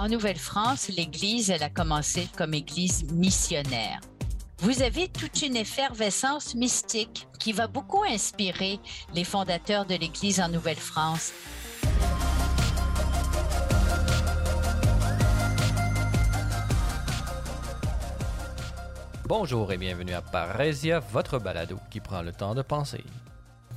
En 0.00 0.08
Nouvelle-France, 0.08 0.88
l'Église, 0.88 1.50
elle 1.50 1.62
a 1.62 1.68
commencé 1.68 2.26
comme 2.38 2.54
Église 2.54 3.04
missionnaire. 3.12 4.00
Vous 4.60 4.80
avez 4.80 5.08
toute 5.08 5.42
une 5.42 5.56
effervescence 5.56 6.54
mystique 6.54 7.28
qui 7.38 7.52
va 7.52 7.66
beaucoup 7.66 8.02
inspirer 8.04 8.80
les 9.14 9.24
fondateurs 9.24 9.84
de 9.84 9.96
l'Église 9.96 10.40
en 10.40 10.48
Nouvelle-France. 10.48 11.34
Bonjour 19.26 19.70
et 19.70 19.76
bienvenue 19.76 20.14
à 20.14 20.22
Parésia, 20.22 21.00
votre 21.00 21.38
balado 21.38 21.76
qui 21.90 22.00
prend 22.00 22.22
le 22.22 22.32
temps 22.32 22.54
de 22.54 22.62
penser. 22.62 23.04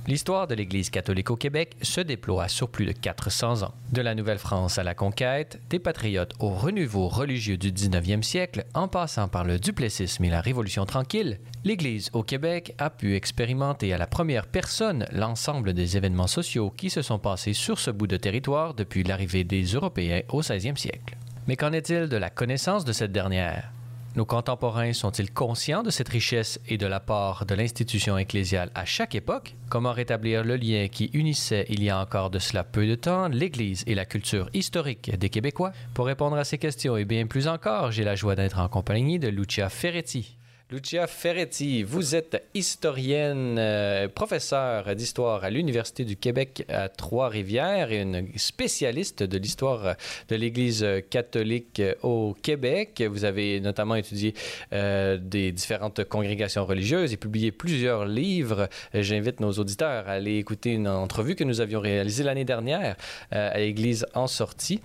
L'histoire 0.06 0.46
de 0.46 0.54
l'Église 0.54 0.90
catholique 0.90 1.30
au 1.30 1.36
Québec 1.36 1.76
se 1.80 2.02
déploie 2.02 2.48
sur 2.48 2.68
plus 2.68 2.84
de 2.84 2.92
400 2.92 3.62
ans. 3.62 3.72
De 3.90 4.02
la 4.02 4.14
Nouvelle-France 4.14 4.76
à 4.76 4.82
la 4.82 4.94
conquête, 4.94 5.58
des 5.70 5.78
patriotes 5.78 6.34
au 6.40 6.50
renouveau 6.50 7.08
religieux 7.08 7.56
du 7.56 7.72
19e 7.72 8.22
siècle, 8.22 8.66
en 8.74 8.86
passant 8.86 9.28
par 9.28 9.44
le 9.44 9.58
duplessisme 9.58 10.22
et 10.24 10.28
la 10.28 10.42
Révolution 10.42 10.84
tranquille, 10.84 11.40
l'Église 11.64 12.10
au 12.12 12.22
Québec 12.22 12.74
a 12.76 12.90
pu 12.90 13.14
expérimenter 13.14 13.94
à 13.94 13.98
la 13.98 14.06
première 14.06 14.46
personne 14.46 15.06
l'ensemble 15.10 15.72
des 15.72 15.96
événements 15.96 16.26
sociaux 16.26 16.70
qui 16.70 16.90
se 16.90 17.00
sont 17.00 17.18
passés 17.18 17.54
sur 17.54 17.78
ce 17.78 17.90
bout 17.90 18.06
de 18.06 18.18
territoire 18.18 18.74
depuis 18.74 19.04
l'arrivée 19.04 19.44
des 19.44 19.64
Européens 19.64 20.20
au 20.28 20.42
16e 20.42 20.76
siècle. 20.76 21.16
Mais 21.48 21.56
qu'en 21.56 21.72
est-il 21.72 22.10
de 22.10 22.16
la 22.18 22.28
connaissance 22.28 22.84
de 22.84 22.92
cette 22.92 23.12
dernière? 23.12 23.70
Nos 24.16 24.24
contemporains 24.24 24.92
sont-ils 24.92 25.32
conscients 25.32 25.82
de 25.82 25.90
cette 25.90 26.08
richesse 26.08 26.60
et 26.68 26.78
de 26.78 26.86
l'apport 26.86 27.44
de 27.46 27.54
l'institution 27.56 28.16
ecclésiale 28.16 28.70
à 28.76 28.84
chaque 28.84 29.16
époque? 29.16 29.56
Comment 29.68 29.92
rétablir 29.92 30.44
le 30.44 30.54
lien 30.54 30.86
qui 30.86 31.10
unissait 31.14 31.66
il 31.68 31.82
y 31.82 31.90
a 31.90 31.98
encore 31.98 32.30
de 32.30 32.38
cela 32.38 32.62
peu 32.62 32.86
de 32.86 32.94
temps 32.94 33.26
l'Église 33.26 33.82
et 33.88 33.96
la 33.96 34.04
culture 34.04 34.48
historique 34.54 35.18
des 35.18 35.30
Québécois? 35.30 35.72
Pour 35.94 36.06
répondre 36.06 36.36
à 36.36 36.44
ces 36.44 36.58
questions 36.58 36.96
et 36.96 37.04
bien 37.04 37.26
plus 37.26 37.48
encore, 37.48 37.90
j'ai 37.90 38.04
la 38.04 38.14
joie 38.14 38.36
d'être 38.36 38.60
en 38.60 38.68
compagnie 38.68 39.18
de 39.18 39.26
Lucia 39.26 39.68
Ferretti. 39.68 40.36
Lucia 40.74 41.06
Ferretti, 41.06 41.84
vous 41.84 42.16
êtes 42.16 42.48
historienne, 42.52 43.58
euh, 43.60 44.08
professeure 44.08 44.96
d'histoire 44.96 45.44
à 45.44 45.50
l'Université 45.50 46.04
du 46.04 46.16
Québec 46.16 46.64
à 46.68 46.88
Trois-Rivières 46.88 47.92
et 47.92 48.00
une 48.00 48.26
spécialiste 48.36 49.22
de 49.22 49.38
l'histoire 49.38 49.94
de 50.28 50.34
l'Église 50.34 50.84
catholique 51.10 51.80
au 52.02 52.34
Québec. 52.42 53.04
Vous 53.08 53.24
avez 53.24 53.60
notamment 53.60 53.94
étudié 53.94 54.34
euh, 54.72 55.16
des 55.16 55.52
différentes 55.52 56.02
congrégations 56.02 56.66
religieuses 56.66 57.12
et 57.12 57.18
publié 57.18 57.52
plusieurs 57.52 58.04
livres. 58.04 58.68
J'invite 58.94 59.38
nos 59.38 59.52
auditeurs 59.52 60.08
à 60.08 60.14
aller 60.14 60.38
écouter 60.38 60.72
une 60.72 60.88
entrevue 60.88 61.36
que 61.36 61.44
nous 61.44 61.60
avions 61.60 61.78
réalisée 61.78 62.24
l'année 62.24 62.44
dernière 62.44 62.96
euh, 63.32 63.50
à 63.52 63.58
l'Église 63.58 64.06
en 64.14 64.26
sortie 64.26 64.80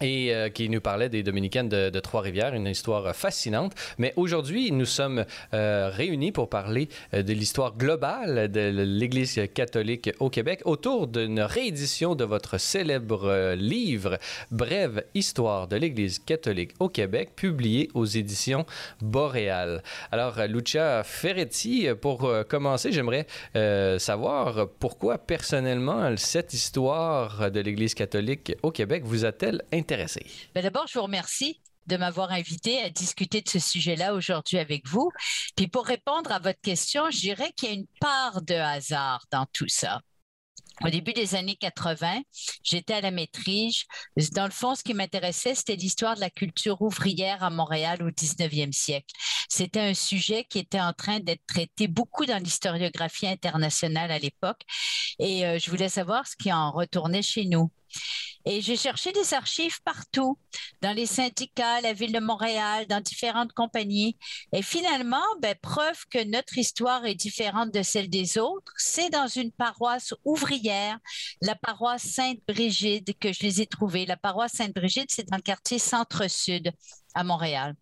et 0.00 0.34
euh, 0.34 0.48
qui 0.48 0.68
nous 0.68 0.80
parlait 0.80 1.08
des 1.08 1.22
Dominicaines 1.22 1.68
de, 1.68 2.00
Trois-Rivières, 2.00 2.54
une 2.54 2.66
histoire 2.66 3.14
fascinante. 3.14 3.74
Mais 3.98 4.12
aujourd'hui, 4.16 4.72
nous 4.72 4.86
sommes 4.86 5.24
euh, 5.52 5.90
réunis 5.92 6.32
pour 6.32 6.48
parler 6.48 6.88
euh, 7.12 7.22
de 7.22 7.32
l'histoire 7.32 7.76
globale 7.76 8.50
de 8.50 8.82
l'Église 8.82 9.40
catholique 9.52 10.10
au 10.18 10.30
Québec 10.30 10.62
autour 10.64 11.06
d'une 11.06 11.40
réédition 11.40 12.14
de 12.14 12.24
votre 12.24 12.58
célèbre 12.58 13.54
livre 13.54 14.18
Brève 14.50 15.04
histoire 15.14 15.68
de 15.68 15.76
l'Église 15.76 16.18
catholique 16.18 16.72
au 16.78 16.88
Québec, 16.88 17.30
publié 17.36 17.90
aux 17.94 18.06
éditions 18.06 18.64
Boréal. 19.00 19.82
Alors, 20.10 20.36
Lucia 20.48 21.02
Ferretti, 21.04 21.88
pour 22.00 22.30
commencer, 22.48 22.92
j'aimerais 22.92 23.26
savoir 23.98 24.68
pourquoi 24.78 25.18
personnellement 25.18 26.14
cette 26.16 26.54
histoire 26.54 27.50
de 27.50 27.60
l'Église 27.60 27.94
catholique 27.94 28.54
au 28.62 28.70
Québec 28.70 29.02
vous 29.04 29.24
a-t-elle 29.24 29.62
intéressé? 29.72 29.89
Ben 30.54 30.62
D'abord, 30.62 30.86
je 30.86 30.98
vous 30.98 31.04
remercie 31.04 31.60
de 31.86 31.96
m'avoir 31.96 32.30
invité 32.30 32.82
à 32.82 32.90
discuter 32.90 33.40
de 33.40 33.48
ce 33.48 33.58
sujet-là 33.58 34.14
aujourd'hui 34.14 34.58
avec 34.58 34.86
vous. 34.86 35.10
Puis 35.56 35.66
pour 35.66 35.86
répondre 35.86 36.30
à 36.30 36.38
votre 36.38 36.60
question, 36.60 37.10
je 37.10 37.18
dirais 37.18 37.52
qu'il 37.56 37.68
y 37.68 37.72
a 37.72 37.74
une 37.74 37.86
part 38.00 38.42
de 38.42 38.54
hasard 38.54 39.24
dans 39.30 39.46
tout 39.52 39.68
ça. 39.68 40.00
Au 40.82 40.88
début 40.88 41.12
des 41.12 41.34
années 41.34 41.56
80, 41.56 42.22
j'étais 42.62 42.94
à 42.94 43.00
la 43.02 43.10
maîtrise. 43.10 43.84
Dans 44.32 44.46
le 44.46 44.50
fond, 44.50 44.74
ce 44.74 44.82
qui 44.82 44.94
m'intéressait, 44.94 45.54
c'était 45.54 45.76
l'histoire 45.76 46.14
de 46.14 46.20
la 46.20 46.30
culture 46.30 46.80
ouvrière 46.80 47.42
à 47.42 47.50
Montréal 47.50 48.02
au 48.02 48.10
19e 48.10 48.72
siècle. 48.72 49.14
C'était 49.50 49.80
un 49.80 49.94
sujet 49.94 50.44
qui 50.44 50.58
était 50.58 50.80
en 50.80 50.94
train 50.94 51.20
d'être 51.20 51.44
traité 51.46 51.86
beaucoup 51.86 52.24
dans 52.24 52.42
l'historiographie 52.42 53.26
internationale 53.26 54.10
à 54.10 54.18
l'époque. 54.18 54.62
Et 55.18 55.44
euh, 55.44 55.58
je 55.58 55.70
voulais 55.70 55.90
savoir 55.90 56.26
ce 56.26 56.36
qui 56.36 56.50
en 56.50 56.70
retournait 56.70 57.22
chez 57.22 57.44
nous. 57.44 57.70
Et 58.46 58.62
j'ai 58.62 58.76
cherché 58.76 59.12
des 59.12 59.34
archives 59.34 59.82
partout, 59.82 60.38
dans 60.80 60.92
les 60.92 61.06
syndicats, 61.06 61.80
la 61.82 61.92
ville 61.92 62.12
de 62.12 62.20
Montréal, 62.20 62.86
dans 62.86 63.00
différentes 63.00 63.52
compagnies. 63.52 64.16
Et 64.52 64.62
finalement, 64.62 65.22
ben, 65.40 65.54
preuve 65.60 66.06
que 66.10 66.24
notre 66.24 66.56
histoire 66.56 67.04
est 67.04 67.14
différente 67.14 67.72
de 67.72 67.82
celle 67.82 68.08
des 68.08 68.38
autres, 68.38 68.72
c'est 68.76 69.10
dans 69.10 69.28
une 69.28 69.52
paroisse 69.52 70.14
ouvrière, 70.24 70.98
la 71.42 71.54
paroisse 71.54 72.04
Sainte-Brigide, 72.04 73.18
que 73.18 73.32
je 73.32 73.40
les 73.42 73.60
ai 73.60 73.66
trouvées. 73.66 74.06
La 74.06 74.16
paroisse 74.16 74.52
Sainte-Brigide, 74.52 75.08
c'est 75.10 75.28
dans 75.28 75.36
le 75.36 75.42
quartier 75.42 75.78
Centre-Sud 75.78 76.72
à 77.14 77.24
Montréal. 77.24 77.74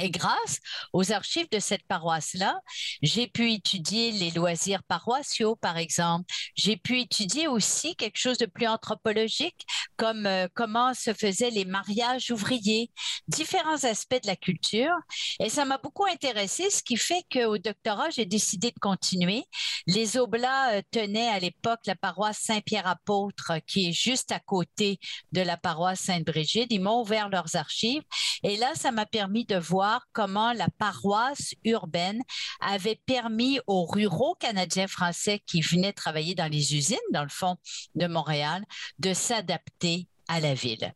Et 0.00 0.10
grâce 0.10 0.58
aux 0.92 1.12
archives 1.12 1.48
de 1.52 1.60
cette 1.60 1.86
paroisse-là, 1.86 2.58
j'ai 3.02 3.28
pu 3.28 3.52
étudier 3.52 4.10
les 4.10 4.32
loisirs 4.32 4.82
paroissiaux, 4.82 5.54
par 5.54 5.76
exemple. 5.76 6.24
J'ai 6.56 6.76
pu 6.76 7.00
étudier 7.00 7.46
aussi 7.46 7.94
quelque 7.94 8.18
chose 8.18 8.38
de 8.38 8.46
plus 8.46 8.66
anthropologique, 8.66 9.64
comme 9.96 10.26
euh, 10.26 10.48
comment 10.54 10.94
se 10.94 11.14
faisaient 11.14 11.50
les 11.50 11.64
mariages 11.64 12.32
ouvriers, 12.32 12.90
différents 13.28 13.84
aspects 13.84 14.20
de 14.20 14.26
la 14.26 14.34
culture. 14.34 14.94
Et 15.38 15.48
ça 15.48 15.64
m'a 15.64 15.78
beaucoup 15.78 16.06
intéressé, 16.06 16.70
ce 16.70 16.82
qui 16.82 16.96
fait 16.96 17.24
qu'au 17.32 17.58
doctorat, 17.58 18.10
j'ai 18.10 18.26
décidé 18.26 18.72
de 18.72 18.80
continuer. 18.80 19.44
Les 19.86 20.16
Oblats 20.16 20.72
euh, 20.72 20.82
tenaient 20.90 21.28
à 21.28 21.38
l'époque 21.38 21.80
la 21.86 21.94
paroisse 21.94 22.38
Saint-Pierre-Apôtre, 22.38 23.52
qui 23.66 23.90
est 23.90 23.92
juste 23.92 24.32
à 24.32 24.40
côté 24.40 24.98
de 25.30 25.40
la 25.40 25.56
paroisse 25.56 26.00
Sainte-Brigide. 26.00 26.72
Ils 26.72 26.82
m'ont 26.82 27.02
ouvert 27.02 27.28
leurs 27.28 27.54
archives. 27.54 28.02
Et 28.42 28.56
là, 28.56 28.74
ça 28.74 28.90
m'a 28.90 29.06
permis 29.06 29.44
de 29.44 29.56
voir 29.56 29.83
comment 30.12 30.52
la 30.52 30.68
paroisse 30.78 31.54
urbaine 31.64 32.22
avait 32.60 33.00
permis 33.06 33.60
aux 33.66 33.84
ruraux 33.84 34.34
canadiens 34.34 34.88
français 34.88 35.42
qui 35.46 35.60
venaient 35.60 35.92
travailler 35.92 36.34
dans 36.34 36.50
les 36.50 36.74
usines, 36.74 36.98
dans 37.12 37.22
le 37.22 37.28
fond 37.28 37.56
de 37.94 38.06
Montréal, 38.06 38.64
de 38.98 39.14
s'adapter 39.14 40.08
à 40.28 40.40
la 40.40 40.54
ville. 40.54 40.92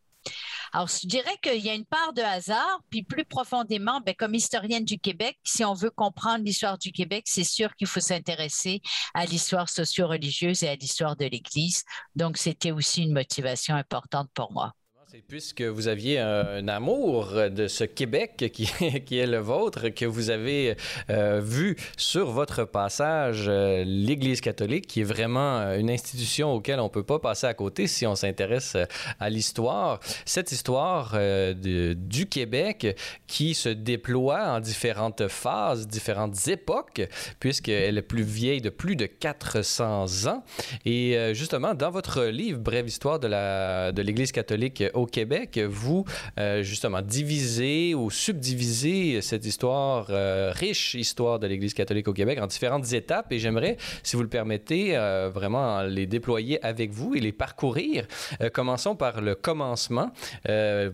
Alors, 0.72 0.88
je 0.88 1.06
dirais 1.06 1.36
qu'il 1.42 1.64
y 1.64 1.70
a 1.70 1.74
une 1.74 1.86
part 1.86 2.12
de 2.12 2.20
hasard, 2.20 2.80
puis 2.90 3.02
plus 3.02 3.24
profondément, 3.24 4.00
ben, 4.04 4.14
comme 4.14 4.34
historienne 4.34 4.84
du 4.84 4.98
Québec, 4.98 5.38
si 5.42 5.64
on 5.64 5.72
veut 5.72 5.90
comprendre 5.90 6.44
l'histoire 6.44 6.76
du 6.76 6.92
Québec, 6.92 7.24
c'est 7.26 7.44
sûr 7.44 7.74
qu'il 7.76 7.86
faut 7.86 8.00
s'intéresser 8.00 8.82
à 9.14 9.24
l'histoire 9.24 9.68
socio-religieuse 9.68 10.62
et 10.62 10.68
à 10.68 10.76
l'histoire 10.76 11.16
de 11.16 11.24
l'Église. 11.24 11.84
Donc, 12.14 12.36
c'était 12.36 12.72
aussi 12.72 13.02
une 13.02 13.12
motivation 13.12 13.76
importante 13.76 14.28
pour 14.34 14.52
moi. 14.52 14.74
C'est 15.10 15.22
puisque 15.26 15.62
vous 15.62 15.88
aviez 15.88 16.18
un, 16.18 16.68
amour 16.68 17.32
de 17.50 17.66
ce 17.66 17.84
Québec 17.84 18.50
qui, 18.52 19.18
est 19.18 19.26
le 19.26 19.38
vôtre, 19.38 19.88
que 19.88 20.04
vous 20.04 20.28
avez 20.28 20.76
euh, 21.08 21.40
vu 21.42 21.78
sur 21.96 22.30
votre 22.30 22.64
passage 22.66 23.46
euh, 23.48 23.84
l'Église 23.86 24.42
catholique, 24.42 24.86
qui 24.86 25.00
est 25.00 25.04
vraiment 25.04 25.60
euh, 25.60 25.78
une 25.78 25.88
institution 25.88 26.52
auquel 26.52 26.78
on 26.78 26.90
peut 26.90 27.04
pas 27.04 27.20
passer 27.20 27.46
à 27.46 27.54
côté 27.54 27.86
si 27.86 28.06
on 28.06 28.16
s'intéresse 28.16 28.76
à 29.18 29.30
l'histoire. 29.30 29.98
Cette 30.26 30.52
histoire 30.52 31.16
du 31.54 32.26
Québec 32.28 32.94
qui 33.26 33.54
se 33.54 33.70
déploie 33.70 34.46
en 34.46 34.60
différentes 34.60 35.26
phases, 35.28 35.88
différentes 35.88 36.48
époques, 36.48 37.00
puisqu'elle 37.40 37.96
est 37.96 38.02
plus 38.02 38.24
vieille 38.24 38.60
de 38.60 38.68
plus 38.68 38.94
de 38.94 39.06
400 39.06 40.26
ans. 40.26 40.44
Et 40.84 41.16
justement, 41.32 41.74
dans 41.74 41.90
votre 41.90 42.24
livre 42.24 42.58
Brève 42.58 42.86
histoire 42.86 43.18
de 43.18 43.28
la 43.28 43.90
de 43.92 44.02
l'Église 44.02 44.32
catholique 44.32 44.82
au 44.98 45.06
Québec, 45.06 45.58
vous, 45.58 46.04
euh, 46.38 46.62
justement, 46.62 47.02
divisez 47.02 47.94
ou 47.94 48.10
subdivisez 48.10 49.20
cette 49.22 49.44
histoire, 49.46 50.06
euh, 50.10 50.52
riche 50.54 50.94
histoire 50.94 51.38
de 51.38 51.46
l'Église 51.46 51.74
catholique 51.74 52.08
au 52.08 52.12
Québec 52.12 52.38
en 52.40 52.46
différentes 52.46 52.92
étapes. 52.92 53.32
Et 53.32 53.38
j'aimerais, 53.38 53.76
si 54.02 54.16
vous 54.16 54.22
le 54.22 54.28
permettez, 54.28 54.96
euh, 54.96 55.30
vraiment 55.32 55.82
les 55.82 56.06
déployer 56.06 56.64
avec 56.64 56.90
vous 56.90 57.14
et 57.14 57.20
les 57.20 57.32
parcourir. 57.32 58.06
Commençons 58.52 58.96
par 58.96 59.20
le 59.20 59.34
commencement. 59.34 60.10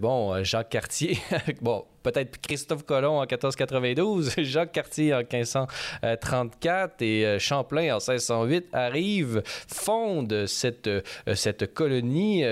Bon, 0.00 0.42
Jacques 0.42 0.68
Cartier, 0.68 1.18
bon, 1.62 1.84
peut-être 2.02 2.40
Christophe 2.40 2.84
Colomb 2.84 3.18
en 3.18 3.20
1492, 3.20 4.34
Jacques 4.38 4.72
Cartier 4.72 5.14
en 5.14 5.18
1534 5.18 7.02
et 7.02 7.38
Champlain 7.38 7.96
en 7.96 7.98
1608 7.98 8.66
arrivent, 8.72 9.42
fondent 9.44 10.46
cette, 10.46 10.90
cette 11.34 11.72
colonie, 11.72 12.44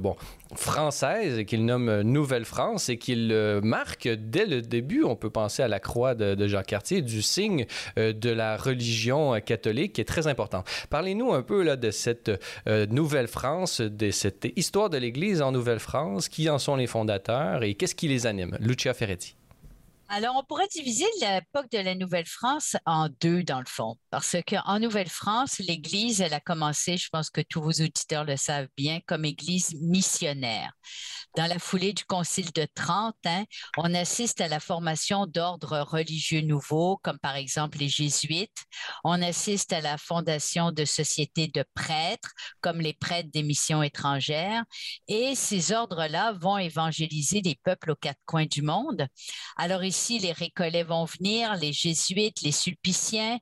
bon, 0.00 0.16
française 0.54 1.44
qu'il 1.44 1.64
nomme 1.64 2.02
Nouvelle-France 2.02 2.88
et 2.88 2.98
qu'il 2.98 3.32
marque 3.62 4.08
dès 4.08 4.46
le 4.46 4.62
début, 4.62 5.04
on 5.04 5.16
peut 5.16 5.30
penser 5.30 5.62
à 5.62 5.68
la 5.68 5.80
croix 5.80 6.14
de, 6.14 6.46
Jacques 6.46 6.66
Cartier, 6.66 7.02
du 7.02 7.22
signe 7.22 7.66
de 7.96 8.30
la 8.30 8.56
religion 8.56 9.40
catholique 9.40 9.94
qui 9.94 10.00
est 10.00 10.04
très 10.04 10.26
important. 10.26 10.64
Parlez-nous 10.88 11.32
un 11.32 11.42
peu 11.42 11.62
là, 11.62 11.76
de 11.76 11.90
cette 11.90 12.30
Nouvelle-France, 12.66 13.80
de 13.80 14.10
cette 14.10 14.48
histoire 14.56 14.90
de 14.90 14.98
l'Église 14.98 15.42
en 15.42 15.52
Nouvelle-France, 15.52 16.28
qui 16.28 16.48
en 16.50 16.58
sont 16.58 16.76
les 16.76 16.86
fondateurs 16.86 17.62
et 17.62 17.74
qu'est-ce 17.74 17.94
qui 17.94 18.08
les 18.08 18.26
anime? 18.26 18.56
Lucia 18.60 18.94
Ferretti. 18.94 19.36
Alors, 20.12 20.34
on 20.36 20.42
pourrait 20.42 20.66
diviser 20.66 21.04
l'époque 21.20 21.70
de 21.70 21.78
la 21.78 21.94
Nouvelle-France 21.94 22.76
en 22.84 23.08
deux, 23.20 23.44
dans 23.44 23.60
le 23.60 23.66
fond, 23.68 23.96
parce 24.10 24.34
qu'en 24.44 24.80
Nouvelle-France, 24.80 25.60
l'Église, 25.60 26.20
elle 26.20 26.34
a 26.34 26.40
commencé, 26.40 26.96
je 26.96 27.08
pense 27.10 27.30
que 27.30 27.42
tous 27.42 27.62
vos 27.62 27.70
auditeurs 27.70 28.24
le 28.24 28.36
savent 28.36 28.66
bien, 28.76 28.98
comme 29.06 29.24
Église 29.24 29.72
missionnaire. 29.80 30.72
Dans 31.36 31.46
la 31.46 31.60
foulée 31.60 31.92
du 31.92 32.04
Concile 32.06 32.50
de 32.52 32.66
Trente, 32.74 33.14
hein, 33.24 33.44
on 33.76 33.94
assiste 33.94 34.40
à 34.40 34.48
la 34.48 34.58
formation 34.58 35.26
d'ordres 35.26 35.78
religieux 35.78 36.40
nouveaux, 36.40 36.98
comme 37.04 37.20
par 37.20 37.36
exemple 37.36 37.78
les 37.78 37.88
jésuites. 37.88 38.64
On 39.04 39.22
assiste 39.22 39.72
à 39.72 39.80
la 39.80 39.96
fondation 39.96 40.72
de 40.72 40.84
sociétés 40.84 41.46
de 41.46 41.64
prêtres, 41.74 42.32
comme 42.60 42.80
les 42.80 42.94
prêtres 42.94 43.30
des 43.32 43.44
missions 43.44 43.80
étrangères. 43.80 44.64
Et 45.06 45.36
ces 45.36 45.70
ordres-là 45.70 46.32
vont 46.32 46.58
évangéliser 46.58 47.42
les 47.42 47.56
peuples 47.62 47.92
aux 47.92 47.96
quatre 47.96 48.20
coins 48.26 48.46
du 48.46 48.62
monde. 48.62 49.06
Alors 49.56 49.84
ici, 49.84 49.99
les 50.08 50.32
récollets 50.32 50.82
vont 50.82 51.04
venir, 51.04 51.54
les 51.56 51.72
jésuites, 51.72 52.42
les 52.42 52.52
sulpiciens. 52.52 53.38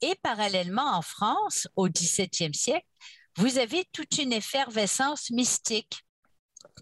Et 0.00 0.14
parallèlement, 0.22 0.96
en 0.96 1.02
France, 1.02 1.68
au 1.76 1.88
XVIIe 1.88 2.54
siècle, 2.54 2.86
vous 3.36 3.58
avez 3.58 3.84
toute 3.92 4.18
une 4.18 4.32
effervescence 4.32 5.30
mystique 5.30 6.05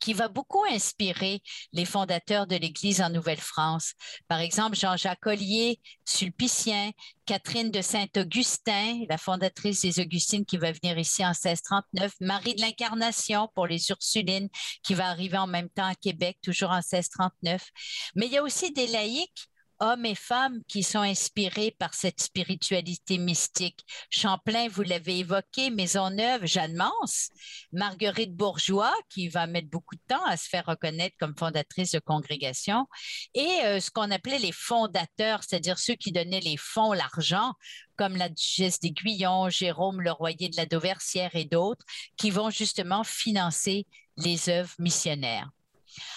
qui 0.00 0.12
va 0.12 0.28
beaucoup 0.28 0.64
inspirer 0.64 1.42
les 1.72 1.84
fondateurs 1.84 2.46
de 2.46 2.56
l'Église 2.56 3.00
en 3.00 3.10
Nouvelle-France. 3.10 3.94
Par 4.28 4.40
exemple, 4.40 4.76
Jean-Jacques 4.76 5.26
Ollier, 5.26 5.80
sulpicien, 6.04 6.90
Catherine 7.26 7.70
de 7.70 7.80
Saint-Augustin, 7.80 9.04
la 9.08 9.18
fondatrice 9.18 9.80
des 9.80 10.00
Augustines 10.00 10.44
qui 10.44 10.58
va 10.58 10.72
venir 10.72 10.98
ici 10.98 11.24
en 11.24 11.30
1639, 11.30 12.12
Marie 12.20 12.54
de 12.54 12.60
l'Incarnation 12.60 13.48
pour 13.54 13.66
les 13.66 13.90
Ursulines 13.90 14.48
qui 14.82 14.94
va 14.94 15.08
arriver 15.08 15.38
en 15.38 15.46
même 15.46 15.70
temps 15.70 15.86
à 15.86 15.94
Québec, 15.94 16.38
toujours 16.42 16.70
en 16.70 16.82
1639. 16.82 17.66
Mais 18.14 18.26
il 18.26 18.32
y 18.32 18.38
a 18.38 18.42
aussi 18.42 18.72
des 18.72 18.86
laïcs 18.88 19.48
hommes 19.80 20.06
et 20.06 20.14
femmes 20.14 20.60
qui 20.68 20.82
sont 20.82 21.00
inspirés 21.00 21.74
par 21.78 21.94
cette 21.94 22.20
spiritualité 22.20 23.18
mystique. 23.18 23.80
Champlain, 24.10 24.68
vous 24.68 24.82
l'avez 24.82 25.18
évoqué, 25.18 25.70
Maisonneuve, 25.70 26.46
Jeanne 26.46 26.74
Mance, 26.74 27.30
Marguerite 27.72 28.34
Bourgeois, 28.34 28.94
qui 29.10 29.28
va 29.28 29.46
mettre 29.46 29.68
beaucoup 29.68 29.96
de 29.96 30.02
temps 30.08 30.24
à 30.24 30.36
se 30.36 30.48
faire 30.48 30.66
reconnaître 30.66 31.16
comme 31.18 31.36
fondatrice 31.36 31.92
de 31.92 31.98
congrégation, 31.98 32.86
et 33.34 33.60
euh, 33.64 33.80
ce 33.80 33.90
qu'on 33.90 34.10
appelait 34.10 34.38
les 34.38 34.52
fondateurs, 34.52 35.42
c'est-à-dire 35.42 35.78
ceux 35.78 35.94
qui 35.94 36.12
donnaient 36.12 36.40
les 36.40 36.56
fonds, 36.56 36.92
l'argent, 36.92 37.52
comme 37.96 38.16
la 38.16 38.28
duchesse 38.28 38.80
d'Aiguillon, 38.80 39.48
Jérôme 39.48 40.00
Leroyer 40.00 40.48
de 40.48 40.56
la 40.56 40.66
Dauversière 40.66 41.34
et 41.34 41.44
d'autres, 41.44 41.84
qui 42.16 42.30
vont 42.30 42.50
justement 42.50 43.04
financer 43.04 43.86
les 44.16 44.48
œuvres 44.48 44.74
missionnaires. 44.78 45.50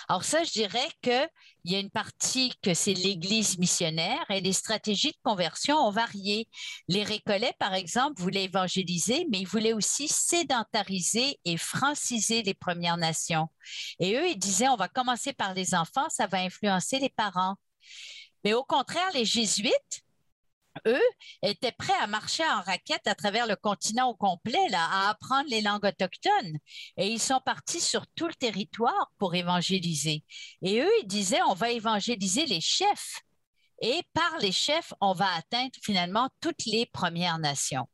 Alors 0.08 0.24
ça, 0.24 0.44
je 0.44 0.52
dirais 0.52 0.88
qu'il 1.02 1.30
y 1.66 1.76
a 1.76 1.80
une 1.80 1.90
partie 1.90 2.54
que 2.62 2.74
c'est 2.74 2.94
l'Église 2.94 3.58
missionnaire 3.58 4.26
et 4.30 4.42
les 4.42 4.54
stratégies 4.54 5.12
de 5.12 5.18
conversion 5.24 5.78
ont 5.78 5.92
varié. 5.92 6.48
Les 6.88 7.04
Récollets, 7.04 7.56
par 7.60 7.74
exemple, 7.74 8.22
voulaient 8.22 8.46
évangéliser, 8.46 9.28
mais 9.32 9.40
ils 9.40 9.48
voulaient 9.48 9.74
aussi 9.74 10.08
sédentariser 10.08 11.40
et 11.46 11.58
franciser 11.58 12.44
les 12.44 12.54
Premières 12.54 12.98
Nations. 12.98 13.48
Et 14.00 14.16
eux, 14.16 14.28
ils 14.28 14.40
disaient, 14.40 14.70
on 14.70 14.76
va 14.76 14.88
commencer 14.88 15.34
par 15.34 15.54
les 15.54 15.76
enfants, 15.76 16.08
ça 16.10 16.28
va 16.28 16.40
influencer 16.40 17.00
les 17.00 17.10
parents. 17.10 17.56
Mais 18.44 18.54
au 18.54 18.64
contraire, 18.64 19.12
les 19.14 19.26
jésuites, 19.26 20.04
eux, 20.88 21.02
étaient 21.42 21.72
prêts 21.72 21.98
à 22.02 22.08
marcher 22.08 22.44
en 22.44 22.62
raquette 22.62 23.08
à 23.08 23.16
travers 23.16 23.48
le 23.48 23.56
continent 23.56 24.10
au 24.10 24.16
complet, 24.16 24.68
là, 24.70 24.88
à 24.90 25.10
apprendre 25.10 25.50
les 25.50 25.62
langues 25.62 25.86
autochtones. 25.86 26.58
Et 26.98 27.08
ils 27.08 27.22
sont 27.22 27.42
partis 27.46 27.82
sur 27.82 28.06
tout 28.16 28.28
le 28.28 28.34
territoire 28.34 29.12
pour 29.18 29.36
évangéliser. 29.36 30.24
Et 30.62 30.82
eux, 30.82 30.92
ils 31.02 31.08
disaient, 31.08 31.42
on 31.44 31.54
va 31.54 31.72
évangéliser 31.72 32.46
les 32.46 32.62
chefs. 32.62 33.22
Et 33.82 34.02
par 34.14 34.40
les 34.40 34.52
chefs, 34.52 34.94
on 35.02 35.14
va 35.14 35.32
atteindre 35.36 35.72
finalement 35.84 36.30
toutes 36.42 36.66
les 36.66 36.86
Premières 36.88 37.38
Nations. 37.38 37.88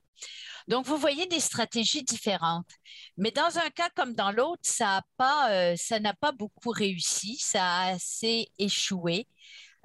Donc, 0.69 0.85
vous 0.85 0.97
voyez 0.97 1.25
des 1.25 1.41
stratégies 1.41 2.03
différentes. 2.03 2.69
Mais 3.17 3.31
dans 3.31 3.57
un 3.57 3.69
cas 3.69 3.89
comme 3.95 4.13
dans 4.13 4.31
l'autre, 4.31 4.61
ça 4.63 5.01
euh, 5.49 5.75
n'a 5.99 6.13
pas, 6.13 6.31
beaucoup 6.31 6.69
réussi, 6.69 7.37
ça 7.37 7.65
a 7.65 7.93
assez 7.93 8.47
échoué. 8.57 9.27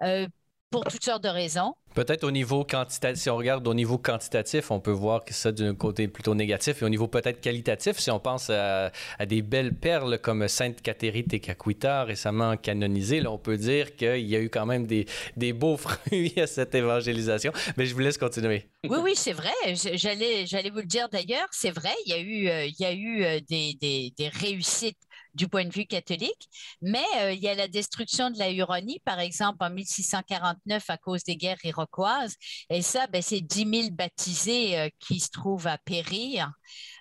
Euh, 0.02 0.28
pour 0.70 0.84
toutes 0.84 1.04
sortes 1.04 1.22
de 1.22 1.28
raisons. 1.28 1.74
Peut-être 1.94 2.24
au 2.24 2.30
niveau 2.30 2.64
quantitatif, 2.64 3.22
si 3.22 3.30
on 3.30 3.36
regarde 3.36 3.66
au 3.66 3.74
niveau 3.74 3.98
quantitatif, 3.98 4.70
on 4.70 4.80
peut 4.80 4.92
voir 4.92 5.24
que 5.24 5.34
ça 5.34 5.52
d'un 5.52 5.74
côté 5.74 6.08
plutôt 6.08 6.34
négatif. 6.34 6.82
Et 6.82 6.84
au 6.84 6.88
niveau 6.88 7.08
peut-être 7.08 7.40
qualitatif, 7.40 7.98
si 7.98 8.10
on 8.10 8.20
pense 8.20 8.50
à, 8.50 8.90
des 9.26 9.42
belles 9.42 9.74
perles 9.74 10.18
comme 10.18 10.46
Sainte 10.48 10.80
Catherine 10.82 11.26
Tekakwita, 11.26 12.04
récemment 12.04 12.56
canonisée, 12.56 13.26
on 13.26 13.38
peut 13.38 13.56
dire 13.56 13.96
qu'il 13.96 14.26
y 14.28 14.36
a 14.36 14.40
eu 14.40 14.48
quand 14.48 14.66
même 14.66 14.86
des, 14.86 15.06
des, 15.36 15.52
beaux 15.52 15.76
fruits 15.78 16.34
à 16.36 16.46
cette 16.46 16.74
évangélisation. 16.74 17.52
Mais 17.76 17.86
je 17.86 17.94
vous 17.94 18.00
laisse 18.00 18.18
continuer. 18.18 18.66
Oui, 18.88 18.98
oui, 19.02 19.12
c'est 19.14 19.32
vrai. 19.32 19.52
J'allais, 19.94 20.46
j'allais 20.46 20.70
vous 20.70 20.78
le 20.78 20.84
dire 20.84 21.08
d'ailleurs. 21.08 21.48
C'est 21.50 21.70
vrai, 21.70 21.94
il 22.06 22.12
y 22.12 22.14
a 22.14 22.20
eu, 22.20 22.48
euh, 22.48 22.66
il 22.66 22.76
y 22.78 22.84
a 22.84 22.92
eu 22.92 23.24
euh, 23.24 23.40
des, 23.48 23.74
des, 23.80 24.12
des 24.16 24.28
réussites 24.28 24.98
du 25.38 25.48
point 25.48 25.64
de 25.64 25.72
vue 25.72 25.86
catholique. 25.86 26.48
Mais 26.82 27.04
euh, 27.16 27.32
il 27.32 27.40
y 27.40 27.48
a 27.48 27.54
la 27.54 27.68
destruction 27.68 28.30
de 28.30 28.38
la 28.38 28.50
Huronie, 28.50 29.00
par 29.04 29.20
exemple, 29.20 29.58
en 29.60 29.70
1649 29.70 30.90
à 30.90 30.98
cause 30.98 31.24
des 31.24 31.36
guerres 31.36 31.64
iroquoises. 31.64 32.34
Et 32.68 32.82
ça, 32.82 33.06
ben, 33.06 33.22
c'est 33.22 33.40
10 33.40 33.82
000 33.82 33.90
baptisés 33.92 34.78
euh, 34.78 34.88
qui 34.98 35.20
se 35.20 35.30
trouvent 35.30 35.68
à 35.68 35.78
périr. 35.78 36.52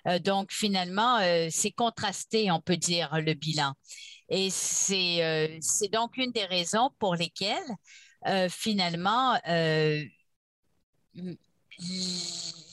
Euh, 0.06 0.18
donc, 0.18 0.52
finalement, 0.52 1.18
c'est 1.50 1.72
contrasté, 1.72 2.50
on 2.50 2.60
peut 2.60 2.76
dire, 2.76 3.10
le 3.20 3.34
bilan. 3.34 3.74
Et 4.28 4.50
c'est 4.50 5.58
donc 5.92 6.16
une 6.16 6.30
des 6.32 6.44
raisons 6.44 6.90
pour 6.98 7.16
lesquelles, 7.16 7.58
finalement, 8.48 9.38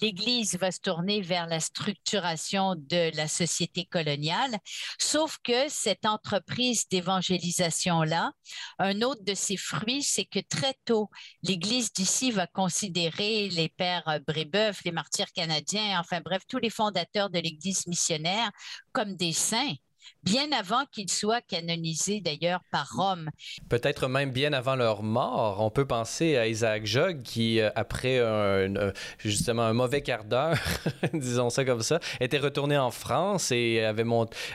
l'Église 0.01 0.57
va 0.57 0.71
se 0.71 0.79
tourner 0.79 1.21
vers 1.21 1.47
la 1.47 1.59
structuration 1.59 2.75
de 2.75 3.15
la 3.15 3.27
société 3.27 3.85
coloniale, 3.85 4.57
sauf 4.99 5.37
que 5.43 5.69
cette 5.69 6.05
entreprise 6.05 6.87
d'évangélisation-là, 6.89 8.31
un 8.79 9.01
autre 9.01 9.23
de 9.23 9.33
ses 9.33 9.57
fruits, 9.57 10.03
c'est 10.03 10.25
que 10.25 10.39
très 10.39 10.75
tôt, 10.85 11.09
l'Église 11.43 11.93
d'ici 11.93 12.31
va 12.31 12.47
considérer 12.47 13.49
les 13.49 13.69
pères 13.69 14.19
Brébeuf, 14.27 14.83
les 14.83 14.91
martyrs 14.91 15.31
canadiens, 15.33 15.99
enfin 15.99 16.21
bref, 16.21 16.43
tous 16.47 16.59
les 16.59 16.69
fondateurs 16.69 17.29
de 17.29 17.39
l'Église 17.39 17.87
missionnaire 17.87 18.51
comme 18.91 19.15
des 19.15 19.33
saints 19.33 19.75
bien 20.25 20.51
avant 20.57 20.85
qu'ils 20.91 21.11
soient 21.11 21.41
canonisés 21.41 22.19
d'ailleurs 22.19 22.61
par 22.71 22.89
Rome. 22.97 23.29
Peut-être 23.69 24.07
même 24.07 24.31
bien 24.31 24.53
avant 24.53 24.75
leur 24.75 25.03
mort. 25.03 25.61
On 25.61 25.69
peut 25.69 25.85
penser 25.85 26.35
à 26.35 26.47
Isaac 26.47 26.85
Jogues 26.87 27.21
qui, 27.21 27.59
euh, 27.59 27.69
après 27.75 28.17
un, 28.17 28.75
euh, 28.75 28.91
justement 29.19 29.61
un 29.61 29.73
mauvais 29.73 30.01
quart 30.01 30.25
d'heure, 30.25 30.57
disons 31.13 31.51
ça 31.51 31.63
comme 31.63 31.83
ça, 31.83 31.99
était 32.19 32.39
retourné 32.39 32.75
en 32.75 32.89
France 32.89 33.51
et 33.51 33.81
avait, 33.81 34.03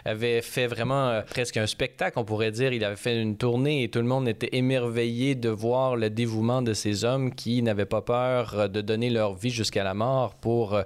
avait 0.04 0.42
fait 0.42 0.66
vraiment 0.66 1.08
euh, 1.08 1.22
presque 1.22 1.56
un 1.56 1.68
spectacle, 1.68 2.18
on 2.18 2.24
pourrait 2.24 2.50
dire. 2.50 2.72
Il 2.72 2.84
avait 2.84 2.96
fait 2.96 3.20
une 3.20 3.36
tournée 3.36 3.84
et 3.84 3.90
tout 3.90 4.00
le 4.00 4.06
monde 4.06 4.26
était 4.26 4.50
émerveillé 4.52 5.36
de 5.36 5.50
voir 5.50 5.94
le 5.94 6.10
dévouement 6.10 6.62
de 6.62 6.74
ces 6.74 7.04
hommes 7.04 7.32
qui 7.32 7.62
n'avaient 7.62 7.86
pas 7.86 8.02
peur 8.02 8.68
de 8.68 8.80
donner 8.80 9.08
leur 9.08 9.34
vie 9.34 9.50
jusqu'à 9.50 9.84
la 9.84 9.94
mort 9.94 10.34
pour, 10.34 10.80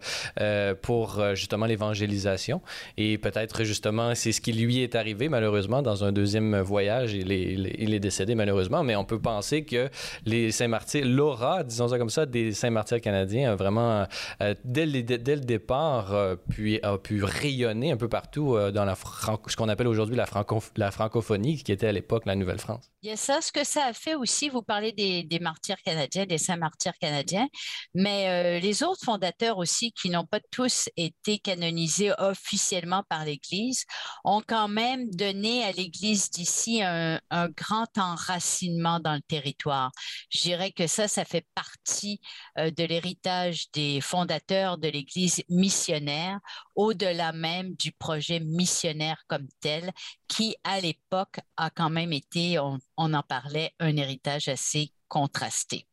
pour 0.82 1.25
justement 1.35 1.66
l'évangélisation. 1.66 2.61
Et 2.99 3.16
peut-être 3.16 3.64
justement, 3.64 4.14
c'est 4.14 4.32
ce 4.32 4.40
qui 4.40 4.52
lui 4.52 4.74
est 4.81 4.95
arrivé 4.95 5.28
malheureusement 5.28 5.83
dans 5.83 6.04
un 6.04 6.12
deuxième 6.12 6.61
voyage. 6.61 7.14
Il 7.14 7.33
est, 7.33 7.54
il 7.78 7.95
est 7.95 8.00
décédé 8.00 8.35
malheureusement, 8.35 8.83
mais 8.83 8.97
on 8.97 9.04
peut 9.04 9.21
penser 9.21 9.64
que 9.64 9.88
les 10.25 10.50
Saint-Martyrs, 10.50 11.04
l'aura, 11.04 11.64
disons 11.64 11.88
ça 11.88 11.99
comme 11.99 12.11
ça, 12.11 12.26
des 12.26 12.52
Saint-Martyrs 12.52 13.00
canadiens 13.00 13.54
vraiment, 13.54 14.07
euh, 14.43 14.54
dès, 14.64 14.87
le, 14.87 15.02
dès, 15.02 15.37
le, 15.37 15.43
départ, 15.43 16.14
euh, 16.14 16.37
puis, 16.50 16.81
a 16.83 16.99
pu 16.99 17.23
rayonner 17.23 17.93
un 17.93 17.97
peu 17.97 18.09
partout 18.09 18.54
euh, 18.54 18.71
dans 18.71 18.85
la 18.85 18.95
ce 18.95 19.57
qu'on 19.57 19.69
appelle 19.69 19.88
aujourd'hui 19.88 20.16
la, 20.16 20.26
franco 20.26 20.62
la 20.76 20.90
francophonie, 20.90 21.62
qui 21.62 21.73
était 21.73 21.88
à 21.88 21.93
l'époque 21.93 22.26
la 22.26 22.37
Nouvelle-France. 22.37 22.90
Il 23.02 23.16
ça. 23.19 23.40
Ce 23.40 23.52
que 23.52 23.64
ça 23.64 23.87
a 23.87 23.93
fait 23.93 24.14
aussi, 24.14 24.49
vous 24.49 24.62
parlez 24.62 24.93
des, 24.93 25.23
des 25.23 25.38
martyrs 25.38 25.81
canadiens, 25.85 26.26
des 26.26 26.38
Saint-Martyrs 26.38 26.99
canadiens, 26.99 27.49
mais 27.95 28.61
les 28.61 28.83
autres 28.83 29.04
fondateurs 29.04 29.59
aussi, 29.59 29.93
qui 29.93 30.09
n'ont 30.11 30.25
pas 30.25 30.40
tous 30.50 30.88
été 30.97 31.38
canonisés 31.38 32.12
officiellement 32.19 33.02
par 33.09 33.25
l'Église, 33.25 33.85
ont 34.25 34.43
quand 34.47 34.63
même 34.68 35.11
donné 35.11 35.64
à 35.64 35.73
l'Église 35.73 36.30
d'ici 36.30 36.83
un, 36.83 37.21
grand 37.56 37.87
enracinement 37.99 39.00
dans 39.00 39.14
le 39.14 39.21
territoire. 39.23 39.90
Je 40.30 40.40
dirais 40.40 40.73
que 40.73 40.87
ça, 40.87 41.09
ça 41.09 41.25
fait 41.25 41.47
partie 41.54 42.21
euh, 42.59 42.71
de 42.71 42.85
l'héritage 42.85 43.71
des 43.73 44.00
fondateurs 44.00 44.78
de 44.78 44.88
l'Église 44.88 45.42
missionnaire, 45.49 46.38
au-delà 46.75 47.33
même 47.33 47.75
du 47.75 47.92
projet 47.92 48.40
missionnaire 48.40 49.23
comme 49.28 49.49
tel, 49.61 49.92
qui 50.28 50.56
à 50.64 50.80
l'époque 50.80 51.40
a 51.56 51.71
quand 51.71 51.90
même 51.90 52.12
été, 52.12 52.59
on 52.59 52.80
en 52.97 53.23
parlait, 53.23 53.73
un 53.78 53.97
héritage 53.97 54.49
assez 54.49 54.92
contrasté. 55.09 55.87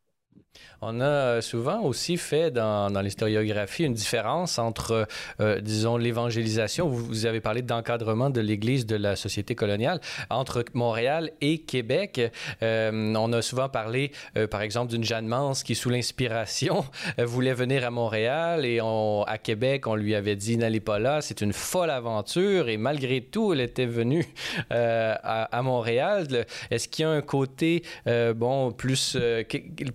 On 0.83 0.99
a 0.99 1.41
souvent 1.41 1.81
aussi 1.81 2.17
fait 2.17 2.49
dans, 2.49 2.89
l'historiographie 3.03 3.83
une 3.83 3.93
différence 3.93 4.57
entre, 4.57 5.07
euh, 5.39 5.61
disons, 5.61 5.95
l'évangélisation, 5.95 6.87
vous, 6.87 7.27
avez 7.27 7.39
parlé 7.39 7.61
d'encadrement 7.61 8.31
de 8.31 8.41
l'Église 8.41 8.87
de 8.87 8.95
la 8.95 9.15
société 9.15 9.53
coloniale, 9.53 10.01
entre 10.31 10.65
Montréal 10.73 11.33
et 11.39 11.59
Québec. 11.59 12.31
Euh, 12.63 13.13
on 13.15 13.31
a 13.31 13.43
souvent 13.43 13.69
parlé, 13.69 14.11
euh, 14.37 14.47
par 14.47 14.61
exemple, 14.61 14.89
d'une 14.89 15.03
Jeanne 15.03 15.27
Mance 15.27 15.61
qui, 15.61 15.75
sous 15.75 15.91
l'inspiration, 15.91 16.83
voulait 17.19 17.53
venir 17.53 17.85
à 17.85 17.91
Montréal 17.91 18.65
et 18.65 18.79
à 18.79 19.37
Québec, 19.37 19.85
on 19.85 19.93
lui 19.93 20.15
avait 20.15 20.35
dit, 20.35 20.57
n'allez 20.57 20.79
pas 20.79 20.97
là, 20.97 21.21
c'est 21.21 21.41
une 21.41 21.53
folle 21.53 21.91
aventure 21.91 22.69
et 22.69 22.77
malgré 22.77 23.21
tout, 23.21 23.53
elle 23.53 23.61
était 23.61 23.85
venue 23.85 24.25
à, 24.71 25.61
Montréal. 25.61 26.47
Est-ce 26.71 26.87
qu'il 26.87 27.03
y 27.03 27.05
a 27.05 27.11
un 27.11 27.21
côté, 27.21 27.83
bon, 28.07 28.71
plus, 28.71 29.15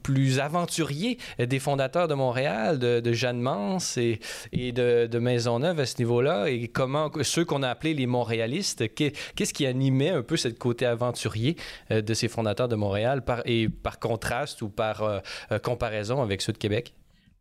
plus 0.04 0.38
aventurier 0.46 1.18
des 1.38 1.58
fondateurs 1.58 2.08
de 2.08 2.14
Montréal, 2.14 2.78
de, 2.78 3.12
Jeanne 3.12 3.40
Mance 3.40 3.98
et, 3.98 4.18
de, 4.52 5.18
Maisonneuve 5.18 5.80
à 5.80 5.86
ce 5.86 5.98
niveau-là, 5.98 6.48
et 6.48 6.68
comment 6.68 7.10
ceux 7.22 7.44
qu'on 7.44 7.62
a 7.62 7.68
appelés 7.68 7.94
les 7.94 8.06
Montréalistes, 8.06 8.94
qu'est-ce 8.94 9.52
qui 9.52 9.66
animait 9.66 10.10
un 10.10 10.22
peu 10.22 10.36
ce 10.36 10.48
côté 10.48 10.86
aventurier 10.86 11.56
euh, 11.90 12.02
de 12.02 12.14
ces 12.14 12.28
fondateurs 12.28 12.68
de 12.68 12.76
Montréal 12.76 13.22
par, 13.22 13.42
et 13.44 13.68
par 13.68 13.98
contraste 13.98 14.62
ou 14.62 14.68
par 14.68 15.02
euh, 15.02 15.18
euh, 15.52 15.58
comparaison 15.58 16.22
avec 16.22 16.42
ceux 16.42 16.52
de 16.52 16.58
Québec? 16.58 16.94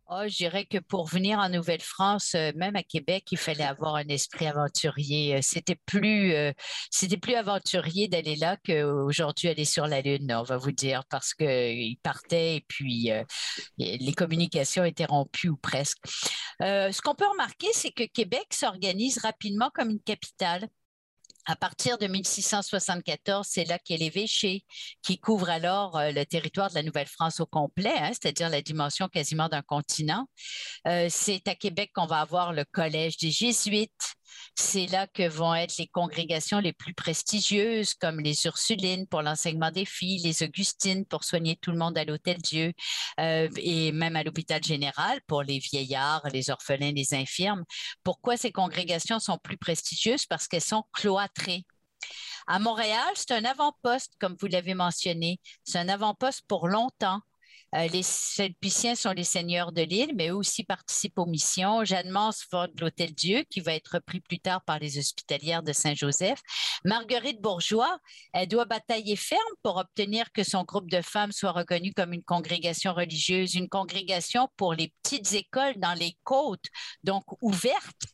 Oh, 0.08 0.22
je 0.28 0.36
dirais 0.36 0.64
que 0.66 0.78
pour 0.78 1.08
venir 1.08 1.40
en 1.40 1.48
Nouvelle-France, 1.48 2.36
euh, 2.36 2.52
même 2.54 2.76
à 2.76 2.84
Québec, 2.84 3.24
il 3.32 3.38
fallait 3.38 3.64
avoir 3.64 3.96
un 3.96 4.06
esprit 4.06 4.46
aventurier. 4.46 5.34
Euh, 5.34 5.40
c'était 5.42 5.74
plus, 5.74 6.32
euh, 6.32 6.52
c'était 6.92 7.16
plus 7.16 7.34
aventurier 7.34 8.06
d'aller 8.06 8.36
là 8.36 8.56
qu'aujourd'hui 8.64 9.48
aller 9.48 9.64
sur 9.64 9.88
la 9.88 10.02
Lune, 10.02 10.32
on 10.32 10.44
va 10.44 10.58
vous 10.58 10.70
dire, 10.70 11.02
parce 11.10 11.34
qu'ils 11.34 11.98
partaient 12.04 12.56
et 12.56 12.64
puis 12.68 13.10
les 13.78 14.12
communications 14.14 14.84
étaient 14.84 15.06
rompues 15.06 15.48
ou 15.48 15.56
presque. 15.56 15.98
ce 16.60 17.00
qu'on 17.02 17.14
peut 17.16 17.26
remarquer, 17.26 17.68
c'est 17.72 17.90
que 17.90 18.04
Québec 18.04 18.46
s'organise 18.52 19.18
rapidement 19.18 19.70
comme 19.74 19.90
une 19.90 20.00
capitale 20.00 20.68
à 21.46 21.56
partir 21.56 21.96
de 21.98 22.06
1674, 22.06 23.46
c'est 23.48 23.64
là 23.64 23.78
qu'est 23.78 23.96
l'évêché, 23.96 24.64
qui 25.02 25.18
couvre 25.18 25.48
alors 25.48 25.96
euh, 25.96 26.10
le 26.10 26.26
territoire 26.26 26.70
de 26.70 26.74
la 26.74 26.82
Nouvelle-France 26.82 27.40
au 27.40 27.46
complet, 27.46 27.94
hein, 27.96 28.10
c'est-à-dire 28.12 28.50
la 28.50 28.62
dimension 28.62 29.08
quasiment 29.08 29.48
d'un 29.48 29.62
continent. 29.62 30.26
Euh, 30.88 31.06
c'est 31.08 31.46
à 31.48 31.54
Québec 31.54 31.92
qu'on 31.94 32.06
va 32.06 32.20
avoir 32.20 32.52
le 32.52 32.64
Collège 32.64 33.16
des 33.18 33.30
Jésuites, 33.30 34.15
c'est 34.58 34.86
là 34.86 35.06
que 35.06 35.28
vont 35.28 35.54
être 35.54 35.76
les 35.78 35.86
congrégations 35.86 36.60
les 36.60 36.72
plus 36.72 36.94
prestigieuses, 36.94 37.94
comme 37.94 38.20
les 38.20 38.46
Ursulines 38.46 39.06
pour 39.06 39.20
l'enseignement 39.20 39.70
des 39.70 39.84
filles, 39.84 40.22
les 40.22 40.42
Augustines 40.42 41.04
pour 41.04 41.24
soigner 41.24 41.56
tout 41.56 41.72
le 41.72 41.78
monde 41.78 41.98
à 41.98 42.04
l'Hôtel 42.04 42.38
Dieu, 42.38 42.72
euh, 43.20 43.48
et 43.56 43.92
même 43.92 44.16
à 44.16 44.22
l'hôpital 44.22 44.64
général 44.64 45.20
pour 45.26 45.42
les 45.42 45.58
vieillards, 45.58 46.26
les 46.32 46.48
orphelins, 46.50 46.92
les 46.92 47.14
infirmes. 47.14 47.64
Pourquoi 48.02 48.38
ces 48.38 48.50
congrégations 48.50 49.18
sont 49.20 49.38
plus 49.38 49.58
prestigieuses? 49.58 50.24
Parce 50.24 50.48
qu'elles 50.48 50.62
sont 50.62 50.84
cloîtrées. 50.92 51.64
À 52.46 52.58
Montréal, 52.58 53.12
c'est 53.14 53.32
un 53.32 53.44
avant-poste, 53.44 54.14
comme 54.18 54.36
vous 54.40 54.46
l'avez 54.46 54.74
mentionné. 54.74 55.38
C'est 55.64 55.78
un 55.78 55.88
avant-poste 55.88 56.42
pour 56.48 56.68
longtemps. 56.68 57.20
Euh, 57.76 57.88
les 57.88 58.02
Sulpiciens 58.02 58.94
sont 58.94 59.10
les 59.10 59.24
seigneurs 59.24 59.70
de 59.70 59.82
l'île, 59.82 60.12
mais 60.14 60.28
eux 60.28 60.36
aussi 60.36 60.64
participent 60.64 61.18
aux 61.18 61.26
missions. 61.26 61.84
Jeanne 61.84 62.08
Mance 62.08 62.46
fonde 62.50 62.70
l'Hôtel 62.80 63.12
Dieu, 63.12 63.44
qui 63.50 63.60
va 63.60 63.74
être 63.74 63.94
repris 63.94 64.20
plus 64.20 64.38
tard 64.38 64.62
par 64.64 64.78
les 64.78 64.98
hospitalières 64.98 65.62
de 65.62 65.72
Saint-Joseph. 65.72 66.40
Marguerite 66.84 67.42
Bourgeois, 67.42 67.98
elle 68.32 68.48
doit 68.48 68.64
batailler 68.64 69.16
ferme 69.16 69.42
pour 69.62 69.76
obtenir 69.76 70.32
que 70.32 70.42
son 70.42 70.64
groupe 70.64 70.90
de 70.90 71.02
femmes 71.02 71.32
soit 71.32 71.52
reconnu 71.52 71.92
comme 71.92 72.14
une 72.14 72.24
congrégation 72.24 72.94
religieuse, 72.94 73.54
une 73.54 73.68
congrégation 73.68 74.48
pour 74.56 74.72
les 74.72 74.92
petites 75.02 75.34
écoles 75.34 75.76
dans 75.76 75.94
les 75.94 76.16
côtes, 76.24 76.66
donc 77.04 77.24
ouverte 77.42 78.06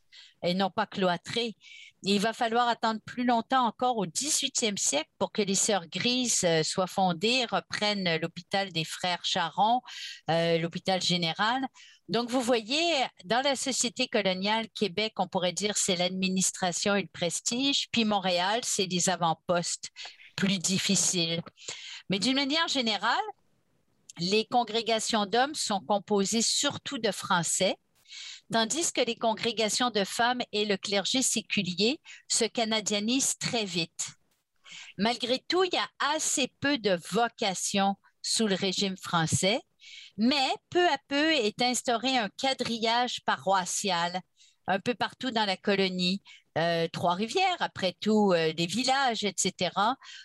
et 0.43 0.55
non 0.55 0.71
pas 0.71 0.87
cloîtrée 0.87 1.55
il 2.03 2.21
va 2.21 2.33
falloir 2.33 2.69
attendre 2.69 3.01
plus 3.05 3.25
longtemps 3.25 3.67
encore 3.67 3.97
au 3.97 4.07
18e 4.07 4.77
siècle 4.77 5.11
pour 5.19 5.33
que 5.33 5.43
les 5.43 5.55
Sœurs 5.55 5.87
Grises 5.87 6.43
euh, 6.45 6.63
soient 6.63 6.87
fondées, 6.87 7.47
reprennent 7.47 8.19
l'hôpital 8.21 8.73
des 8.73 8.85
Frères 8.85 9.25
Charon, 9.25 9.81
euh, 10.31 10.59
l'hôpital 10.59 11.01
général. 11.01 11.65
Donc, 12.09 12.29
vous 12.29 12.41
voyez, 12.41 12.93
dans 13.25 13.41
la 13.43 13.55
société 13.55 14.09
coloniale, 14.09 14.69
Québec, 14.75 15.15
on 15.19 15.29
pourrait 15.29 15.53
dire 15.53 15.77
c'est 15.77 15.97
l'administration 15.97 16.97
et 16.97 17.03
le 17.03 17.09
prestige, 17.09 17.89
puis 17.93 18.05
Montréal, 18.05 18.61
c'est 18.65 18.87
les 18.87 19.09
avant-postes 19.09 19.91
plus 20.37 20.59
difficiles. 20.59 21.41
Mais 22.11 22.19
d'une 22.19 22.35
manière 22.35 22.69
générale, 22.69 23.17
les 24.19 24.45
congrégations 24.47 25.27
d'hommes 25.27 25.55
sont 25.55 25.81
composées 25.81 26.43
surtout 26.43 26.99
de 26.99 27.13
Français, 27.13 27.77
tandis 28.53 28.93
que 28.93 29.01
les 29.01 29.17
congrégations 29.17 29.91
de 29.91 30.05
femmes 30.05 30.43
et 30.53 30.65
le 30.65 30.77
clergé 30.77 31.23
séculier 31.23 32.01
se 32.29 32.45
canadianisent 32.45 33.39
très 33.39 33.65
vite. 33.65 34.11
Malgré 34.99 35.39
tout, 35.49 35.65
il 35.65 35.73
y 35.73 35.79
a 35.79 35.89
assez 36.15 36.53
peu 36.61 36.79
de 36.79 36.99
vocations 37.11 37.97
sous 38.21 38.47
le 38.47 38.55
régime 38.55 38.97
français, 38.97 39.61
mais 40.19 40.49
peu 40.71 40.87
à 40.89 40.99
peu 41.09 41.33
est 41.33 41.61
instauré 41.63 42.17
un 42.19 42.29
quadrillage 42.39 43.23
paroissial 43.25 44.21
un 44.69 44.79
peu 44.79 44.95
partout 44.95 45.31
dans 45.31 45.45
la 45.45 45.57
colonie, 45.57 46.23
euh, 46.59 46.87
Trois-Rivières, 46.93 47.57
après 47.61 47.95
tout, 48.01 48.33
euh, 48.33 48.53
des 48.53 48.67
villages, 48.67 49.25
etc. 49.25 49.71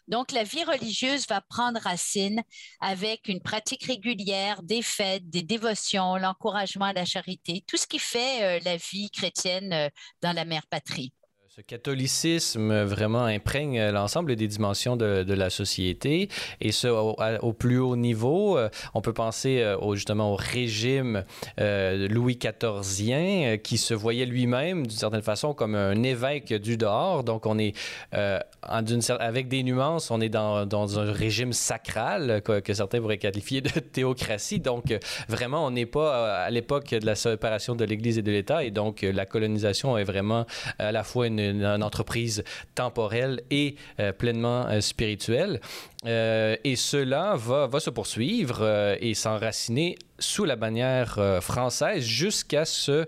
Donc, 0.08 0.32
la 0.32 0.44
vie 0.44 0.64
religieuse 0.64 1.28
va 1.28 1.42
prendre 1.42 1.80
racine 1.80 2.42
avec 2.82 3.28
une 3.28 3.42
pratique 3.42 3.86
régulière, 3.86 4.62
des 4.64 4.82
fêtes, 4.82 5.30
des 5.30 5.44
dévotions, 5.44 6.18
l'encouragement 6.18 6.86
à 6.86 6.94
la 6.94 7.06
charité, 7.06 7.64
tout 7.68 7.78
ce 7.78 7.88
qui 7.88 8.00
fait 8.00 8.60
euh, 8.60 8.60
la 8.66 8.78
vie 8.78 9.10
chrétienne 9.12 9.90
dans 10.22 10.34
la 10.34 10.46
mère 10.46 10.68
patrie. 10.70 11.14
Ce 11.58 11.64
catholicisme 11.64 12.84
vraiment 12.84 13.24
imprègne 13.24 13.90
l'ensemble 13.90 14.36
des 14.36 14.46
dimensions 14.46 14.96
de, 14.96 15.34
la 15.34 15.50
société 15.50 16.30
et 16.62 16.72
ce 16.72 16.88
au, 16.88 17.54
plus 17.54 17.80
haut 17.80 17.96
niveau. 17.96 18.60
Euh, 18.60 18.70
on 18.94 19.02
peut 19.02 19.12
penser 19.12 19.62
euh, 19.62 19.76
au, 19.76 19.96
justement 19.96 20.34
au 20.34 20.36
régime 20.36 21.24
euh, 21.60 22.08
Louis 22.10 22.38
XIVien 22.38 23.58
qui 23.58 23.80
se 23.80 23.96
voyait 23.96 24.28
lui-même 24.28 24.86
d'une 24.86 25.00
certaine 25.00 25.24
façon 25.24 25.56
comme 25.56 25.74
un 25.74 26.04
évêque 26.04 26.54
du 26.54 26.78
dehors. 26.78 27.24
Donc 27.24 27.48
on 27.48 27.58
est 27.58 27.74
avec 28.12 29.48
des 29.48 29.64
nuances, 29.64 30.12
on 30.12 30.22
est 30.22 30.30
dans, 30.30 30.68
dans 30.68 31.00
un 31.00 31.12
régime 31.12 31.54
sacral 31.54 32.44
que, 32.44 32.60
que, 32.60 32.74
certains 32.76 33.02
pourraient 33.02 33.18
qualifier 33.18 33.62
de 33.62 33.70
théocratie. 33.94 34.60
Donc 34.60 34.96
vraiment 35.28 35.66
on 35.66 35.72
n'est 35.72 35.88
pas 35.88 36.36
à 36.44 36.52
l'époque 36.52 36.92
de 36.92 37.06
la 37.08 37.16
séparation 37.16 37.74
de 37.76 37.84
l'Église 37.84 38.20
et 38.20 38.22
de 38.22 38.32
l'État 38.32 38.64
et 38.64 38.70
donc 38.70 39.02
la 39.02 39.26
colonisation 39.26 39.98
est 39.98 40.04
vraiment 40.04 40.46
à 40.78 40.92
la 40.92 41.04
fois 41.04 41.26
une 41.26 41.47
une, 41.50 41.84
entreprise 41.84 42.44
temporelle 42.76 43.42
et 43.50 43.76
euh, 44.00 44.12
pleinement 44.12 44.68
euh, 44.68 44.82
spirituelle. 44.82 45.60
Euh, 46.06 46.56
et 46.64 46.76
cela 46.76 47.36
va, 47.36 47.68
va 47.68 47.80
se 47.80 47.90
poursuivre 47.90 48.98
et 49.02 49.14
s'enraciner 49.14 49.98
sous 50.20 50.46
la 50.46 50.56
bannière 50.56 51.20
française 51.42 52.04
jusqu'à 52.04 52.66
ce, 52.66 53.06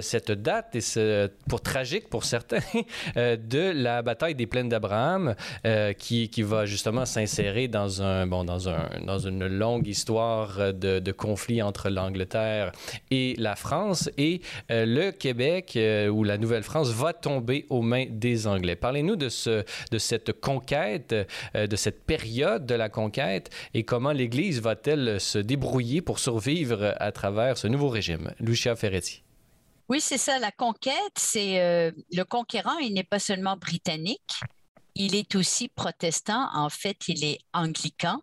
cette, 0.00 0.30
date, 0.30 0.74
et 0.74 0.80
ce, 0.80 1.28
pour 1.48 1.60
tragique 1.60 2.08
pour 2.08 2.24
certains, 2.24 2.60
de 3.16 3.72
la 3.72 4.02
bataille 4.02 4.34
des 4.34 4.46
plaines 4.46 4.68
d'Abraham, 4.68 5.34
qui, 5.98 6.28
qui, 6.28 6.42
va 6.42 6.66
justement 6.66 7.04
s'insérer 7.04 7.68
dans, 7.68 8.02
un, 8.02 8.26
bon, 8.26 8.44
dans, 8.44 8.68
un, 8.68 8.88
dans 9.04 9.18
une 9.18 9.46
longue 9.46 9.86
histoire 9.86 10.74
de, 10.74 10.98
de 10.98 11.12
conflit 11.12 11.62
entre 11.62 11.90
l'Angleterre 11.90 12.72
et 13.10 13.34
la 13.38 13.56
France. 13.56 14.10
Et 14.18 14.40
le 14.68 15.10
Québec, 15.10 15.78
ou 16.10 16.24
la 16.24 16.38
Nouvelle-France, 16.38 16.90
va 16.90 17.12
tomber 17.12 17.66
aux 17.68 17.82
mains 17.82 18.06
des 18.10 18.46
Anglais. 18.46 18.76
Parlez-nous 18.76 19.16
de, 19.16 19.28
ce, 19.28 19.64
de 19.90 19.98
cette 19.98 20.40
conquête, 20.40 21.14
euh, 21.54 21.66
de 21.66 21.76
cette 21.76 22.04
période 22.04 22.66
de 22.66 22.74
la 22.74 22.88
conquête 22.88 23.50
et 23.74 23.84
comment 23.84 24.12
l'Église 24.12 24.60
va-t-elle 24.60 25.20
se 25.20 25.38
débrouiller 25.38 26.00
pour 26.00 26.09
survivre 26.18 26.94
à 26.98 27.12
travers 27.12 27.56
ce 27.58 27.66
nouveau 27.66 27.88
régime. 27.88 28.34
Lucia 28.40 28.74
Ferretti. 28.76 29.22
Oui, 29.88 30.00
c'est 30.00 30.18
ça. 30.18 30.38
La 30.38 30.52
conquête, 30.52 30.94
c'est 31.16 31.60
euh, 31.60 31.90
le 32.12 32.22
conquérant, 32.24 32.78
il 32.78 32.94
n'est 32.94 33.04
pas 33.04 33.18
seulement 33.18 33.56
britannique, 33.56 34.40
il 34.94 35.14
est 35.14 35.34
aussi 35.34 35.68
protestant. 35.68 36.48
En 36.54 36.68
fait, 36.68 37.08
il 37.08 37.24
est 37.24 37.38
anglican. 37.52 38.20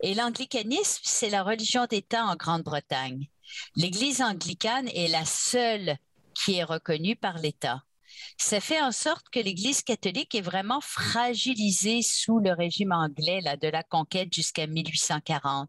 Et 0.00 0.14
l'anglicanisme, 0.14 1.00
c'est 1.04 1.30
la 1.30 1.42
religion 1.42 1.86
d'État 1.86 2.24
en 2.24 2.36
Grande-Bretagne. 2.36 3.28
L'Église 3.76 4.22
anglicane 4.22 4.88
est 4.88 5.08
la 5.08 5.24
seule 5.24 5.96
qui 6.34 6.56
est 6.56 6.64
reconnue 6.64 7.16
par 7.16 7.38
l'État. 7.38 7.82
Ça 8.38 8.60
fait 8.60 8.80
en 8.80 8.92
sorte 8.92 9.28
que 9.30 9.40
l'Église 9.40 9.82
catholique 9.82 10.34
est 10.34 10.40
vraiment 10.40 10.80
fragilisée 10.80 12.02
sous 12.02 12.38
le 12.38 12.52
régime 12.52 12.92
anglais 12.92 13.40
là, 13.42 13.56
de 13.56 13.68
la 13.68 13.82
conquête 13.82 14.32
jusqu'à 14.32 14.66
1840. 14.66 15.68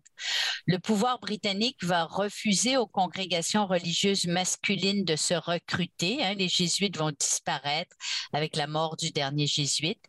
Le 0.66 0.78
pouvoir 0.80 1.20
britannique 1.20 1.84
va 1.84 2.06
refuser 2.06 2.78
aux 2.78 2.88
congrégations 2.88 3.68
religieuses 3.68 4.26
masculines 4.26 5.06
de 5.06 5.16
se 5.16 5.34
recruter. 5.34 6.24
Hein. 6.24 6.34
Les 6.36 6.50
jésuites 6.50 6.98
vont 6.98 7.12
disparaître 7.12 7.96
avec 8.34 8.56
la 8.56 8.68
mort 8.68 8.98
du 8.98 9.12
dernier 9.12 9.48
jésuite. 9.48 10.02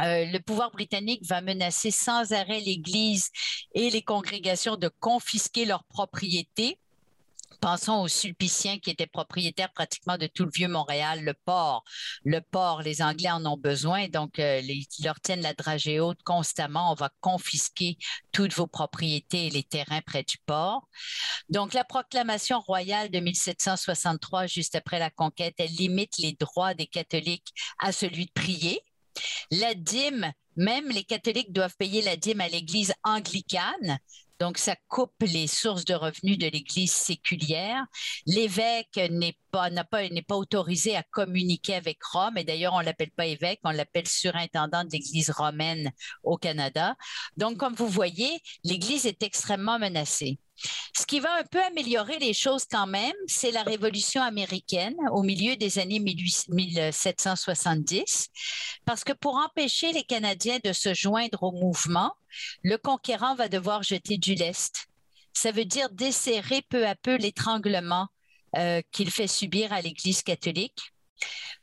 Euh, 0.00 0.24
le 0.24 0.38
pouvoir 0.38 0.70
britannique 0.70 1.26
va 1.26 1.42
menacer 1.42 1.90
sans 1.90 2.32
arrêt 2.32 2.60
l'Église 2.60 3.30
et 3.74 3.90
les 3.90 4.02
congrégations 4.02 4.76
de 4.76 4.88
confisquer 5.00 5.66
leurs 5.66 5.84
propriétés 5.84 6.78
Pensons 7.60 8.00
aux 8.00 8.08
Sulpiciens 8.08 8.78
qui 8.78 8.90
étaient 8.90 9.06
propriétaires 9.06 9.72
pratiquement 9.72 10.16
de 10.16 10.26
tout 10.26 10.44
le 10.44 10.50
vieux 10.52 10.68
Montréal, 10.68 11.22
le 11.22 11.34
port. 11.34 11.84
Le 12.24 12.40
port, 12.40 12.82
les 12.82 13.02
Anglais 13.02 13.30
en 13.30 13.44
ont 13.44 13.58
besoin, 13.58 14.08
donc 14.08 14.38
euh, 14.38 14.60
ils 14.62 14.86
leur 15.04 15.20
tiennent 15.20 15.42
la 15.42 15.52
dragée 15.52 16.00
haute 16.00 16.22
constamment. 16.24 16.92
On 16.92 16.94
va 16.94 17.10
confisquer 17.20 17.98
toutes 18.32 18.54
vos 18.54 18.66
propriétés 18.66 19.48
et 19.48 19.50
les 19.50 19.62
terrains 19.62 20.00
près 20.00 20.22
du 20.22 20.38
port. 20.46 20.88
Donc 21.50 21.74
la 21.74 21.84
proclamation 21.84 22.60
royale 22.60 23.10
de 23.10 23.20
1763, 23.20 24.46
juste 24.46 24.74
après 24.74 24.98
la 24.98 25.10
conquête, 25.10 25.54
elle 25.58 25.72
limite 25.72 26.16
les 26.18 26.32
droits 26.32 26.74
des 26.74 26.86
catholiques 26.86 27.52
à 27.78 27.92
celui 27.92 28.26
de 28.26 28.32
prier. 28.32 28.80
La 29.50 29.74
dîme, 29.74 30.32
même 30.56 30.88
les 30.88 31.04
catholiques 31.04 31.52
doivent 31.52 31.76
payer 31.76 32.02
la 32.02 32.16
dîme 32.16 32.40
à 32.40 32.48
l'Église 32.48 32.94
anglicane, 33.04 33.98
donc, 34.40 34.56
ça 34.56 34.74
coupe 34.88 35.12
les 35.20 35.46
sources 35.46 35.84
de 35.84 35.92
revenus 35.92 36.38
de 36.38 36.46
l'Église 36.46 36.92
séculière. 36.92 37.84
L'évêque 38.24 38.98
n'est 39.10 39.36
pas, 39.50 39.68
pas, 39.84 40.08
n'est 40.08 40.22
pas 40.22 40.36
autorisé 40.36 40.96
à 40.96 41.02
communiquer 41.02 41.74
avec 41.74 42.02
Rome. 42.02 42.38
Et 42.38 42.44
d'ailleurs, 42.44 42.72
on 42.72 42.80
l'appelle 42.80 43.10
pas 43.10 43.26
évêque, 43.26 43.60
on 43.64 43.70
l'appelle 43.70 44.08
surintendant 44.08 44.82
de 44.84 44.90
l'Église 44.92 45.30
romaine 45.30 45.92
au 46.22 46.38
Canada. 46.38 46.96
Donc, 47.36 47.58
comme 47.58 47.74
vous 47.74 47.88
voyez, 47.88 48.40
l'Église 48.64 49.04
est 49.04 49.22
extrêmement 49.22 49.78
menacée. 49.78 50.38
Ce 50.94 51.06
qui 51.06 51.20
va 51.20 51.34
un 51.36 51.44
peu 51.44 51.62
améliorer 51.62 52.18
les 52.18 52.34
choses 52.34 52.64
quand 52.70 52.86
même, 52.86 53.14
c'est 53.26 53.50
la 53.50 53.62
Révolution 53.62 54.22
américaine 54.22 54.96
au 55.12 55.22
milieu 55.22 55.56
des 55.56 55.78
années 55.78 56.00
1770, 56.00 58.28
parce 58.84 59.04
que 59.04 59.12
pour 59.12 59.36
empêcher 59.36 59.92
les 59.92 60.02
Canadiens 60.02 60.58
de 60.62 60.72
se 60.72 60.94
joindre 60.94 61.42
au 61.42 61.52
mouvement, 61.52 62.12
le 62.62 62.76
conquérant 62.76 63.34
va 63.34 63.48
devoir 63.48 63.82
jeter 63.82 64.18
du 64.18 64.34
lest. 64.34 64.86
Ça 65.32 65.52
veut 65.52 65.64
dire 65.64 65.88
desserrer 65.90 66.62
peu 66.68 66.86
à 66.86 66.94
peu 66.94 67.16
l'étranglement 67.16 68.08
euh, 68.56 68.82
qu'il 68.90 69.10
fait 69.10 69.28
subir 69.28 69.72
à 69.72 69.80
l'Église 69.80 70.22
catholique. 70.22 70.92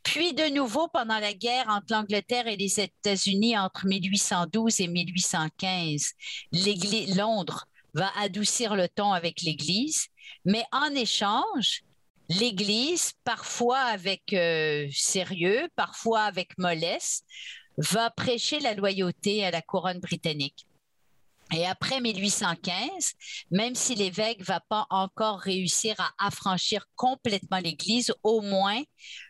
Puis 0.03 0.33
de 0.33 0.53
nouveau, 0.53 0.87
pendant 0.87 1.19
la 1.19 1.33
guerre 1.33 1.67
entre 1.67 1.87
l'Angleterre 1.89 2.47
et 2.47 2.55
les 2.55 2.79
États-Unis 2.79 3.57
entre 3.57 3.85
1812 3.85 4.79
et 4.79 4.87
1815, 4.87 6.13
Londres 7.15 7.66
va 7.93 8.11
adoucir 8.17 8.75
le 8.75 8.87
ton 8.87 9.11
avec 9.11 9.41
l'Église, 9.41 10.07
mais 10.45 10.63
en 10.71 10.93
échange, 10.95 11.83
l'Église, 12.29 13.13
parfois 13.23 13.79
avec 13.79 14.33
euh, 14.33 14.87
sérieux, 14.91 15.67
parfois 15.75 16.23
avec 16.23 16.57
mollesse, 16.57 17.23
va 17.77 18.09
prêcher 18.09 18.59
la 18.59 18.73
loyauté 18.73 19.45
à 19.45 19.51
la 19.51 19.61
couronne 19.61 19.99
britannique. 19.99 20.65
Et 21.53 21.65
après 21.65 22.01
1815, 22.01 23.13
même 23.51 23.73
si 23.73 23.95
l'évêque 23.95 24.43
va 24.43 24.59
pas 24.59 24.85
encore 24.89 25.39
réussir 25.39 25.95
à 25.97 26.27
affranchir 26.27 26.85
complètement 26.95 27.59
l'Église, 27.59 28.13
au 28.23 28.41
moins 28.41 28.81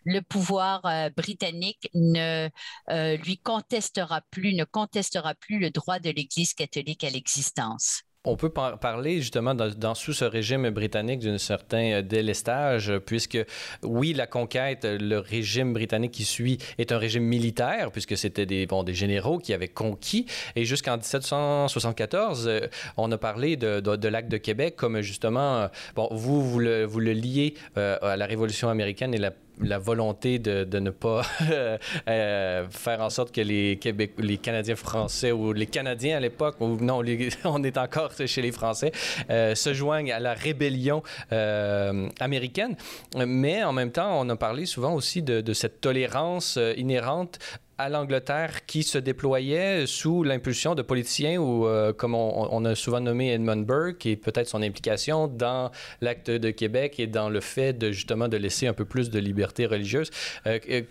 le 0.03 0.21
pouvoir 0.21 0.83
euh, 0.85 1.11
britannique 1.15 1.89
ne 1.93 2.49
euh, 2.89 3.17
lui 3.17 3.37
contestera 3.37 4.21
plus, 4.31 4.55
ne 4.55 4.63
contestera 4.63 5.35
plus 5.35 5.59
le 5.59 5.69
droit 5.69 5.99
de 5.99 6.09
l'Église 6.09 6.55
catholique 6.55 7.03
à 7.03 7.11
l'existence 7.11 8.01
on 8.23 8.35
peut 8.35 8.49
parler 8.49 9.21
justement 9.21 9.55
dans, 9.55 9.95
sous 9.95 10.13
ce 10.13 10.25
régime 10.25 10.69
britannique 10.69 11.21
d'un 11.21 11.37
certain 11.37 11.91
euh, 11.91 12.01
délestage, 12.01 12.91
puisque 13.05 13.37
oui, 13.83 14.13
la 14.13 14.27
conquête, 14.27 14.85
le 14.85 15.17
régime 15.19 15.73
britannique 15.73 16.11
qui 16.11 16.25
suit 16.25 16.57
est 16.77 16.91
un 16.91 16.97
régime 16.97 17.23
militaire, 17.23 17.91
puisque 17.91 18.17
c'était 18.17 18.45
des, 18.45 18.65
bon, 18.65 18.83
des 18.83 18.93
généraux 18.93 19.37
qui 19.37 19.53
avaient 19.53 19.67
conquis. 19.67 20.25
Et 20.55 20.65
jusqu'en 20.65 20.97
1774, 20.97 22.47
euh, 22.47 22.67
on 22.97 23.11
a 23.11 23.17
parlé 23.17 23.55
de, 23.55 23.79
de, 23.79 24.07
l'acte 24.07 24.29
de 24.29 24.37
Québec 24.37 24.75
comme 24.75 24.99
justement, 25.01 25.57
euh, 25.61 25.67
bon, 25.95 26.09
vous, 26.11 26.43
vous 26.43 26.59
le, 26.59 26.83
vous 26.83 26.99
le 26.99 27.13
liez 27.13 27.53
à 27.75 28.17
la 28.17 28.25
Révolution 28.25 28.69
américaine 28.69 29.13
et 29.13 29.17
la 29.17 29.31
la 29.61 29.79
volonté 29.79 30.39
de, 30.39 30.79
ne 30.79 30.89
pas 30.89 31.23
euh, 32.07 32.67
faire 32.69 33.01
en 33.01 33.09
sorte 33.09 33.33
que 33.33 33.41
les, 33.41 33.77
Québec, 33.77 34.13
les 34.17 34.37
Canadiens 34.37 34.75
français 34.75 35.31
ou 35.31 35.53
les 35.53 35.65
Canadiens 35.65 36.17
à 36.17 36.19
l'époque, 36.19 36.55
ou 36.59 36.77
non, 36.77 37.01
on 37.45 37.63
est 37.63 37.77
encore 37.77 38.11
chez 38.25 38.41
les 38.41 38.51
Français, 38.51 38.91
euh, 39.29 39.55
se 39.55 39.73
joignent 39.73 40.11
à 40.11 40.19
la 40.19 40.33
rébellion 40.33 41.03
euh, 41.31 42.09
américaine. 42.19 42.75
Mais 43.15 43.63
en 43.63 43.73
même 43.73 43.91
temps, 43.91 44.19
on 44.19 44.29
a 44.29 44.35
parlé 44.35 44.65
souvent 44.65 44.93
aussi 44.93 45.21
de 45.21 45.53
cette 45.53 45.81
tolérance 45.81 46.59
inhérente 46.75 47.39
à 47.77 47.89
l'Angleterre 47.89 48.65
qui 48.65 48.81
se 48.81 48.97
déployait 48.97 49.85
sous 49.85 50.23
l'impulsion 50.23 50.73
de 50.73 50.81
politiciens 50.81 51.37
ou, 51.37 51.67
euh, 51.67 51.93
comme 51.93 52.15
on, 52.15 52.65
a 52.65 52.73
souvent 52.73 52.99
nommé 52.99 53.31
Edmund 53.31 53.65
Burke, 53.65 54.05
et 54.07 54.15
peut-être 54.15 54.47
son 54.47 54.63
implication 54.63 55.27
dans 55.27 55.71
l'acte 56.01 56.31
de 56.31 56.49
Québec 56.49 56.99
et 56.99 57.05
dans 57.05 57.29
le 57.29 57.39
fait 57.39 57.73
de 57.73 57.91
justement 57.91 58.27
de 58.27 58.37
laisser 58.37 58.67
un 58.67 58.73
peu 58.73 58.85
plus 58.85 59.09
de 59.09 59.19
liberté 59.19 59.67
religieuse. 59.67 60.09
Euh, 60.47 60.59
euh, 60.69 60.81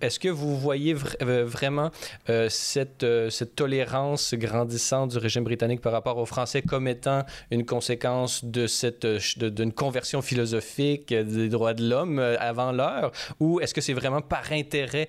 est-ce 0.00 0.20
que 0.20 0.28
vous 0.28 0.58
voyez 0.58 0.94
vraiment 0.94 1.90
cette, 2.48 3.06
cette 3.30 3.56
tolérance 3.56 4.34
grandissante 4.34 5.12
du 5.12 5.18
régime 5.18 5.44
britannique 5.44 5.80
par 5.80 5.92
rapport 5.92 6.18
aux 6.18 6.26
Français 6.26 6.62
comme 6.62 6.86
étant 6.86 7.24
une 7.50 7.64
conséquence 7.64 8.44
d'une 8.44 9.72
conversion 9.72 10.22
philosophique 10.22 11.08
des 11.08 11.48
droits 11.48 11.74
de 11.74 11.88
l'homme 11.88 12.18
avant 12.18 12.72
l'heure, 12.72 13.12
ou 13.38 13.60
est-ce 13.60 13.74
que 13.74 13.80
c'est 13.80 13.92
vraiment 13.92 14.20
par 14.20 14.52
intérêt 14.52 15.08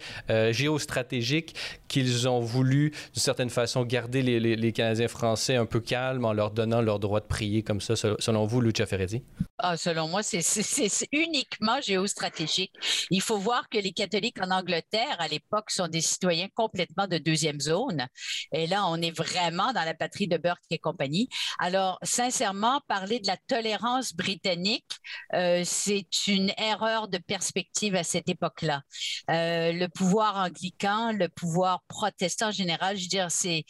géostratégique 0.51 1.00
stratégique 1.01 1.55
qu'ils 1.87 2.29
ont 2.29 2.39
voulu, 2.39 2.91
d'une 2.91 3.21
certaine 3.21 3.49
façon, 3.49 3.83
garder 3.83 4.21
les, 4.21 4.39
les, 4.39 4.71
Canadiens 4.71 5.07
français 5.07 5.55
un 5.55 5.65
peu 5.65 5.81
calmes 5.81 6.23
en 6.23 6.31
leur 6.31 6.51
donnant 6.51 6.81
leur 6.81 6.99
droit 6.99 7.19
de 7.19 7.25
prier 7.25 7.63
comme 7.63 7.81
ça, 7.81 7.95
selon 7.95 8.45
vous, 8.45 8.61
Lucia 8.61 8.85
Ferretti? 8.85 9.23
Ah, 9.57 9.75
selon 9.75 10.07
moi, 10.07 10.23
c'est 10.23 11.07
uniquement 11.11 11.81
géostratégique. 11.81 12.71
Il 13.09 13.21
faut 13.21 13.37
voir 13.37 13.67
que 13.69 13.77
les 13.77 13.91
catholiques 13.91 14.41
en 14.41 14.51
Angleterre, 14.51 15.17
à 15.19 15.27
l'époque, 15.27 15.71
sont 15.71 15.87
des 15.87 16.01
citoyens 16.01 16.47
complètement 16.55 17.07
de 17.07 17.17
deuxième 17.17 17.59
zone. 17.59 18.07
Et 18.53 18.67
là, 18.67 18.85
on 18.87 19.01
est 19.01 19.15
vraiment 19.15 19.73
dans 19.73 19.83
la 19.83 19.93
patrie 19.93 20.27
de 20.27 20.37
Burke 20.37 20.61
et 20.69 20.79
compagnie. 20.79 21.27
Alors, 21.59 21.99
sincèrement, 22.03 22.81
parler 22.87 23.19
de 23.19 23.27
la 23.27 23.37
tolérance 23.47 24.13
britannique, 24.13 24.91
euh, 25.33 25.63
c'est 25.65 26.27
une 26.27 26.51
erreur 26.57 27.07
de 27.07 27.17
perspective 27.17 27.95
à 27.95 28.03
cette 28.03 28.29
époque-là. 28.29 28.81
Euh, 29.29 29.71
le 29.73 29.87
pouvoir 29.87 30.37
anglican, 30.37 30.90
le 31.11 31.27
pouvoir 31.29 31.83
protestant 31.87 32.51
général, 32.51 32.97
je 32.97 33.03
veux 33.03 33.07
dire, 33.09 33.27
c'est 33.31 33.65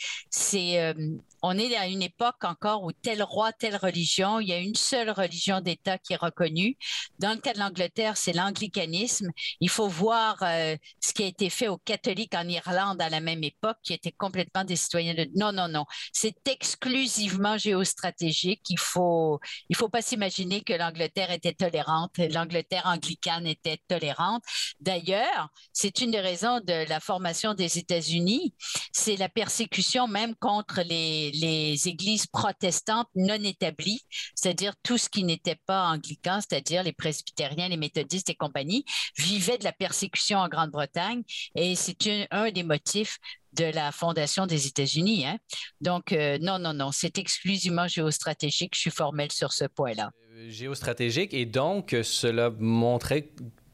euh, 0.80 0.94
on 1.42 1.58
est 1.58 1.76
à 1.76 1.88
une 1.88 2.02
époque 2.02 2.44
encore 2.44 2.84
où 2.84 2.92
tel 2.92 3.24
roi, 3.24 3.52
telle 3.54 3.76
religion, 3.76 4.40
il 4.40 4.50
y 4.50 4.54
a 4.54 4.60
une 4.60 4.76
seule 4.76 5.10
religion 5.10 5.62
d'État 5.62 5.98
qui 5.98 6.14
est 6.14 6.18
reconnue. 6.18 6.78
Dans 7.20 7.32
le 7.32 7.40
cas 7.40 7.54
de 7.54 7.60
l'Angleterre, 7.60 8.18
c'est 8.18 8.34
l'anglicanisme. 8.34 9.30
Il 9.60 9.70
faut 9.70 9.88
voir 9.88 10.38
euh, 10.44 10.76
ce 11.00 11.14
qui 11.14 11.24
a 11.24 11.28
été 11.28 11.50
fait 11.50 11.68
aux 11.68 11.78
catholiques 11.78 12.36
en 12.36 12.48
Irlande 12.48 13.02
à 13.02 13.10
la 13.10 13.22
même 13.22 13.44
époque, 13.44 13.78
qui 13.84 13.94
étaient 13.94 14.12
complètement 14.12 14.64
des 14.64 14.76
citoyens 14.76 15.14
de... 15.14 15.28
Non, 15.36 15.52
non, 15.52 15.68
non. 15.68 15.86
C'est 16.14 16.48
exclusivement 16.48 17.58
géostratégique. 17.58 18.62
Il 18.70 18.80
faut, 18.80 19.40
il 19.70 19.76
faut 19.76 19.90
pas 19.90 20.02
s'imaginer 20.02 20.62
que 20.62 20.74
l'Angleterre 20.74 21.32
était 21.32 21.54
tolérante. 21.54 22.18
L'Angleterre 22.18 22.86
anglicane 22.86 23.48
était 23.48 23.80
tolérante. 23.88 24.44
D'ailleurs, 24.80 25.50
c'est 25.74 26.02
une 26.02 26.12
des 26.12 26.22
raisons 26.22 26.60
de 26.60 26.88
la 26.88 27.00
formation 27.00 27.54
des 27.54 27.78
États-Unis. 27.78 28.54
C'est 28.92 29.16
la 29.16 29.30
persécution 29.30 30.08
même 30.08 30.36
contre 30.36 30.82
les 30.82 31.31
les, 31.34 31.88
églises 31.88 32.28
protestantes 32.28 33.08
non 33.16 33.42
établies, 33.44 34.02
c'est-à-dire 34.36 34.74
tout 34.84 34.98
ce 34.98 35.10
qui 35.10 35.24
n'était 35.24 35.58
pas 35.66 35.88
anglican, 35.88 36.40
c'est-à-dire 36.42 36.84
les 36.84 36.94
presbytériens, 36.94 37.70
les 37.70 37.78
méthodistes 37.78 38.30
et 38.30 38.36
compagnie, 38.36 38.86
vivaient 39.18 39.58
de 39.58 39.64
la 39.64 39.72
persécution 39.72 40.40
en 40.40 40.48
Grande-Bretagne 40.48 41.24
et 41.56 41.76
c'est 41.76 41.98
un, 42.32 42.52
des 42.52 42.64
motifs 42.64 43.18
de 43.54 43.66
la 43.66 43.92
fondation 43.92 44.46
des 44.46 44.68
États-Unis. 44.68 45.26
Hein. 45.26 45.38
Donc, 45.82 46.14
euh, 46.14 46.38
non, 46.42 46.58
non, 46.60 46.74
non, 46.74 46.92
c'est 46.92 47.18
exclusivement 47.18 47.88
géostratégique. 47.88 48.74
Je 48.76 48.82
suis 48.82 48.92
formel 48.92 49.32
sur 49.32 49.52
ce 49.52 49.66
point-là. 49.66 50.12
Euh, 50.36 50.50
géostratégique, 50.50 51.34
et 51.34 51.46
donc, 51.46 51.96
cela 52.04 52.50
montrait 52.50 53.30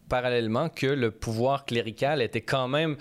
parallèlement 0.10 0.70
que 0.70 0.88
le 0.88 1.12
pouvoir 1.12 1.66
clérical 1.66 2.22
était 2.22 2.42
quand 2.42 2.68
même 2.68 2.98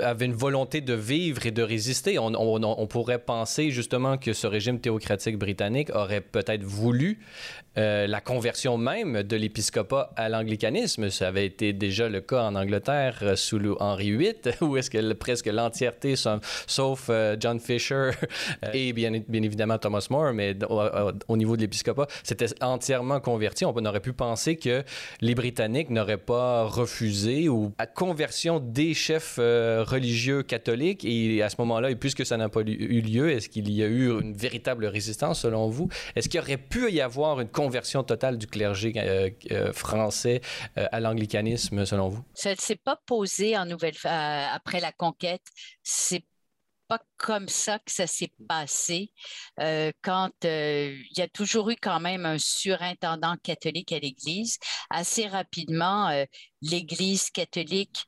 avait 0.00 0.24
une 0.24 0.34
volonté 0.34 0.80
de 0.80 0.94
vivre 0.94 1.46
et 1.46 1.50
de 1.50 1.62
résister. 1.62 2.18
On, 2.18 2.32
on, 2.34 2.86
pourrait 2.86 3.18
penser 3.18 3.70
justement 3.70 4.16
que 4.16 4.32
ce 4.32 4.46
régime 4.46 4.80
théocratique 4.80 5.38
britannique 5.38 5.90
aurait 5.94 6.20
peut-être 6.20 6.64
voulu 6.64 7.20
euh, 7.76 8.06
la 8.06 8.20
conversion 8.20 8.78
même 8.78 9.24
de 9.24 9.36
l'épiscopat 9.36 10.12
à 10.16 10.28
l'anglicanisme. 10.28 11.10
Ça 11.10 11.28
avait 11.28 11.46
été 11.46 11.72
déjà 11.72 12.08
le 12.08 12.20
cas 12.20 12.44
en 12.44 12.54
Angleterre 12.54 13.18
euh, 13.22 13.36
sous 13.36 13.58
Henri 13.80 14.16
VIII, 14.16 14.34
où 14.60 14.76
est-ce 14.76 14.90
que 14.90 15.12
presque 15.14 15.46
l'entièreté, 15.46 16.14
sauf 16.16 17.06
euh, 17.10 17.36
John 17.38 17.58
Fisher 17.58 18.10
et 18.72 18.92
bien, 18.92 19.12
évidemment 19.12 19.78
Thomas 19.78 20.06
More, 20.10 20.32
mais 20.32 20.56
au, 21.28 21.36
niveau 21.36 21.56
de 21.56 21.62
l'épiscopat, 21.62 22.06
c'était 22.22 22.46
entièrement 22.62 23.18
converti. 23.20 23.64
On 23.64 23.74
aurait 23.84 24.00
pu 24.00 24.12
penser 24.12 24.56
que 24.56 24.84
les 25.20 25.34
Britanniques 25.34 25.90
n'auraient 25.90 26.16
pas 26.16 26.64
refusé 26.64 27.48
ou 27.48 27.72
la 27.78 27.86
conversion 27.86 28.60
des 28.60 28.94
chefs 28.94 29.36
religieux 29.38 30.42
catholiques. 30.42 31.04
Et 31.04 31.42
à 31.42 31.48
ce 31.48 31.56
moment-là, 31.58 31.90
et 31.90 31.96
puisque 31.96 32.24
ça 32.24 32.36
n'a 32.36 32.48
pas 32.48 32.60
eu 32.60 33.00
lieu, 33.00 33.30
est-ce 33.30 33.48
qu'il 33.48 33.70
y 33.72 33.82
a 33.82 33.86
eu 33.86 34.10
une 34.20 34.34
véritable 34.34 34.86
résistance 34.86 35.40
selon 35.40 35.68
vous? 35.68 35.88
Est-ce 36.14 36.28
qu'il 36.28 36.40
aurait 36.40 36.56
pu 36.56 36.90
y 36.90 37.00
avoir 37.00 37.40
une 37.40 37.48
conversion 37.48 37.63
totale 38.06 38.38
du 38.38 38.46
clergé 38.46 38.92
euh, 38.96 39.30
euh, 39.50 39.72
français 39.72 40.40
euh, 40.78 40.86
à 40.92 41.00
l'anglicanisme, 41.00 41.84
selon 41.84 42.08
vous? 42.08 42.24
Ça 42.34 42.50
ne 42.50 42.60
s'est 42.60 42.80
pas 42.82 43.00
posé 43.06 43.56
en 43.56 43.66
nouvelle, 43.66 43.94
après 44.04 44.80
la 44.80 44.92
conquête. 44.92 45.44
C'est 45.82 46.24
pas 46.86 47.00
comme 47.16 47.48
ça 47.48 47.78
que 47.78 47.90
ça 47.90 48.06
s'est 48.06 48.32
passé. 48.46 49.10
quand 50.02 50.30
il 50.42 51.16
y 51.16 51.22
a 51.22 51.28
toujours 51.28 51.70
eu 51.70 51.76
quand 51.80 51.98
même 51.98 52.26
un 52.26 52.36
surintendant 52.38 53.36
catholique 53.42 53.92
à 53.92 53.98
l'Église, 53.98 54.58
assez 54.90 55.26
rapidement, 55.26 56.10
l'Église 56.60 57.30
catholique 57.30 58.04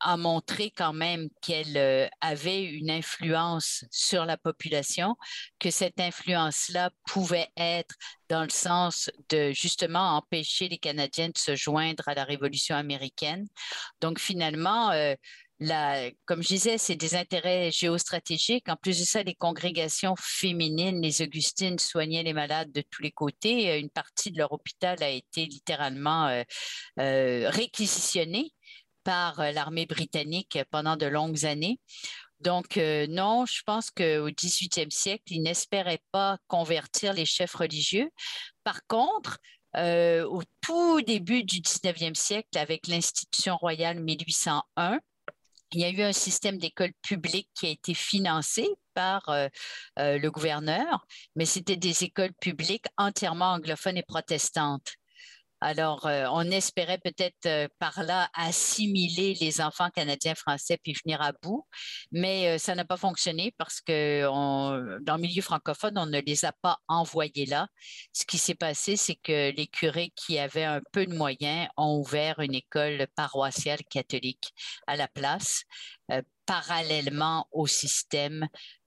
a 0.00 0.16
montré 0.16 0.70
quand 0.70 0.92
même 0.92 1.28
qu'elle 1.42 1.76
euh, 1.76 2.08
avait 2.20 2.62
une 2.62 2.90
influence 2.90 3.84
sur 3.90 4.24
la 4.24 4.36
population, 4.36 5.16
que 5.58 5.70
cette 5.70 6.00
influence-là 6.00 6.90
pouvait 7.06 7.48
être 7.56 7.94
dans 8.28 8.42
le 8.42 8.50
sens 8.50 9.10
de 9.30 9.52
justement 9.52 10.16
empêcher 10.16 10.68
les 10.68 10.78
Canadiens 10.78 11.28
de 11.28 11.38
se 11.38 11.56
joindre 11.56 12.08
à 12.08 12.14
la 12.14 12.24
Révolution 12.24 12.76
américaine. 12.76 13.46
Donc 14.00 14.18
finalement, 14.18 14.90
euh, 14.90 15.14
comme 16.26 16.42
je 16.42 16.48
disais, 16.48 16.76
c'est 16.76 16.96
des 16.96 17.14
intérêts 17.14 17.70
géostratégiques. 17.70 18.68
En 18.68 18.76
plus 18.76 18.98
de 18.98 19.04
ça, 19.04 19.22
les 19.22 19.34
congrégations 19.34 20.14
féminines, 20.18 21.00
les 21.00 21.22
Augustines 21.22 21.78
soignaient 21.78 22.22
les 22.22 22.34
malades 22.34 22.72
de 22.72 22.82
tous 22.82 23.02
les 23.02 23.12
côtés. 23.12 23.78
Une 23.78 23.90
partie 23.90 24.30
de 24.30 24.38
leur 24.38 24.52
hôpital 24.52 25.02
a 25.02 25.08
été 25.08 25.46
littéralement 25.46 26.28
euh, 26.28 27.48
réquisitionnée 27.50 28.52
par 29.06 29.38
euh, 29.38 29.52
l'armée 29.52 29.86
britannique 29.86 30.58
pendant 30.70 30.96
de 30.96 31.06
longues 31.06 31.46
années. 31.46 31.78
Donc, 32.40 32.76
euh, 32.76 33.06
non, 33.08 33.46
je 33.46 33.62
pense 33.64 33.90
qu'au 33.90 34.28
18e 34.30 34.90
siècle, 34.90 35.22
ils 35.28 35.42
n'espéraient 35.42 36.02
pas 36.10 36.38
convertir 36.48 37.14
les 37.14 37.24
chefs 37.24 37.54
religieux. 37.54 38.10
Par 38.64 38.80
contre, 38.88 39.38
euh, 39.76 40.26
au 40.26 40.42
tout 40.60 41.00
début 41.02 41.44
du 41.44 41.60
19e 41.60 42.16
siècle, 42.16 42.58
avec 42.58 42.88
l'institution 42.88 43.56
royale 43.56 44.00
1801, 44.00 44.98
il 45.72 45.80
y 45.80 45.84
a 45.84 45.90
eu 45.90 46.02
un 46.02 46.12
système 46.12 46.58
d'école 46.58 46.92
publique 47.00 47.48
qui 47.54 47.66
a 47.66 47.70
été 47.70 47.94
financé 47.94 48.68
par 48.94 49.24
le 49.96 50.28
gouverneur, 50.30 51.04
mais 51.34 51.44
c'était 51.44 51.76
des 51.76 52.04
écoles 52.04 52.32
publiques 52.40 52.86
entièrement 52.96 53.52
anglophones 53.52 53.98
et 53.98 54.04
protestantes. 54.04 54.94
Alors, 55.66 56.06
euh, 56.06 56.26
on 56.30 56.48
espérait 56.52 56.98
peut-être 56.98 57.46
euh, 57.46 57.66
par 57.80 58.04
là 58.04 58.30
assimiler 58.34 59.34
les 59.40 59.60
enfants 59.60 59.90
canadiens 59.90 60.36
français 60.36 60.78
puis 60.80 60.94
venir 61.04 61.20
à 61.20 61.32
bout, 61.42 61.66
mais 62.12 62.54
euh, 62.54 62.58
ça 62.58 62.76
n'a 62.76 62.84
pas 62.84 62.96
fonctionné 62.96 63.52
parce 63.58 63.80
que 63.80 64.22
dans 64.22 65.16
le 65.16 65.20
milieu 65.20 65.42
francophone, 65.42 65.98
on 65.98 66.06
ne 66.06 66.20
les 66.20 66.44
a 66.44 66.52
pas 66.52 66.78
envoyés 66.86 67.46
là. 67.46 67.66
Ce 68.12 68.24
qui 68.24 68.38
s'est 68.38 68.54
passé, 68.54 68.94
c'est 68.94 69.16
que 69.16 69.50
les 69.56 69.66
curés 69.66 70.12
qui 70.14 70.38
avaient 70.38 70.62
un 70.62 70.80
peu 70.92 71.04
de 71.04 71.16
moyens 71.16 71.66
ont 71.76 71.98
ouvert 71.98 72.38
une 72.38 72.54
école 72.54 73.08
paroissiale 73.16 73.80
catholique 73.90 74.52
à 74.86 74.94
la 74.94 75.08
place 75.08 75.64
parallèlement 76.46 77.46
au 77.52 77.66
système 77.66 78.46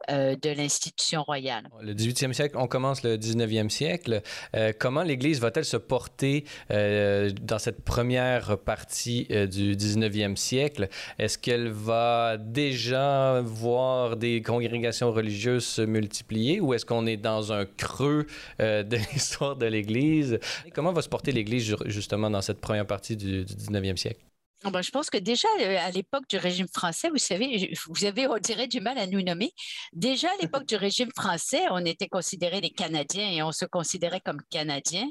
euh, 0.09 0.35
de 0.35 0.49
l'institution 0.49 1.23
royale. 1.23 1.69
Le 1.81 1.93
18e 1.93 2.31
siècle, 2.31 2.55
on 2.57 2.67
commence 2.67 3.03
le 3.03 3.17
19e 3.17 3.69
siècle. 3.69 4.21
Euh, 4.55 4.71
comment 4.77 5.03
l'Église 5.03 5.41
va-t-elle 5.41 5.65
se 5.65 5.77
porter 5.77 6.45
euh, 6.71 7.29
dans 7.41 7.59
cette 7.59 7.83
première 7.83 8.57
partie 8.59 9.25
du 9.25 9.75
19e 9.75 10.37
siècle? 10.37 10.87
Est-ce 11.19 11.37
qu'elle 11.37 11.67
va 11.67 12.37
déjà 12.37 13.41
voir 13.41 14.15
des 14.15 14.41
congrégations 14.41 15.11
religieuses 15.11 15.65
se 15.65 15.81
multiplier 15.81 16.61
ou 16.61 16.73
est-ce 16.73 16.85
qu'on 16.85 17.05
est 17.05 17.17
dans 17.17 17.51
un 17.51 17.65
creux 17.65 18.25
de 18.59 18.95
l'histoire 19.13 19.57
de 19.57 19.65
l'Église? 19.65 20.39
Comment 20.73 20.93
va 20.93 21.01
se 21.01 21.09
porter 21.09 21.33
l'Église 21.33 21.75
justement 21.85 22.29
dans 22.29 22.41
cette 22.41 22.61
première 22.61 22.87
partie 22.87 23.17
du, 23.17 23.43
du 23.43 23.53
19e 23.53 23.97
siècle? 23.97 24.28
Ah 24.65 24.71
ben, 24.71 24.81
je 24.81 24.91
pense 24.91 25.09
que 25.09 25.17
déjà 25.17 25.47
euh, 25.61 25.77
à 25.79 25.89
l'époque 25.89 26.27
du 26.27 26.35
régime 26.35 26.67
français, 26.67 27.09
vous 27.09 27.17
savez, 27.17 27.73
vous 27.87 28.03
avez, 28.03 28.27
on 28.27 28.37
dirait, 28.39 28.67
du 28.67 28.81
mal 28.81 28.97
à 28.97 29.07
nous 29.07 29.21
nommer. 29.21 29.53
Déjà 29.93 30.27
à 30.27 30.41
l'époque 30.41 30.65
du 30.65 30.75
régime 30.75 31.09
français, 31.15 31.61
on 31.71 31.85
était 31.85 32.09
considérés 32.09 32.59
des 32.59 32.69
Canadiens 32.69 33.29
et 33.29 33.41
on 33.41 33.53
se 33.53 33.63
considérait 33.63 34.19
comme 34.19 34.41
Canadiens. 34.49 35.07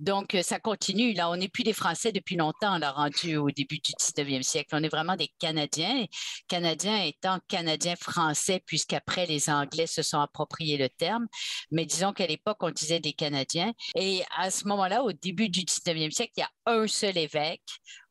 Donc, 0.00 0.34
euh, 0.34 0.42
ça 0.42 0.60
continue. 0.60 1.12
Là, 1.12 1.28
on 1.28 1.36
n'est 1.36 1.48
plus 1.48 1.62
des 1.62 1.74
Français 1.74 2.10
depuis 2.10 2.36
longtemps, 2.36 2.76
on 2.76 2.78
l'a 2.78 2.90
rendu 2.90 3.36
au 3.36 3.50
début 3.50 3.80
du 3.80 3.92
19e 3.92 4.42
siècle. 4.42 4.70
On 4.72 4.82
est 4.82 4.88
vraiment 4.88 5.16
des 5.16 5.28
Canadiens. 5.38 6.06
Canadiens 6.48 7.02
étant 7.02 7.38
Canadiens 7.48 7.96
français, 7.96 8.62
puisqu'après, 8.64 9.26
les 9.26 9.50
Anglais 9.50 9.86
se 9.86 10.00
sont 10.00 10.20
appropriés 10.20 10.78
le 10.78 10.88
terme. 10.88 11.26
Mais 11.70 11.84
disons 11.84 12.14
qu'à 12.14 12.26
l'époque, 12.26 12.58
on 12.62 12.70
disait 12.70 13.00
des 13.00 13.12
Canadiens. 13.12 13.74
Et 13.94 14.22
à 14.38 14.50
ce 14.50 14.66
moment-là, 14.68 15.02
au 15.02 15.12
début 15.12 15.50
du 15.50 15.64
19e 15.64 16.12
siècle, 16.12 16.32
il 16.38 16.40
y 16.40 16.44
a 16.44 16.50
un 16.64 16.86
seul 16.86 17.18
évêque 17.18 17.60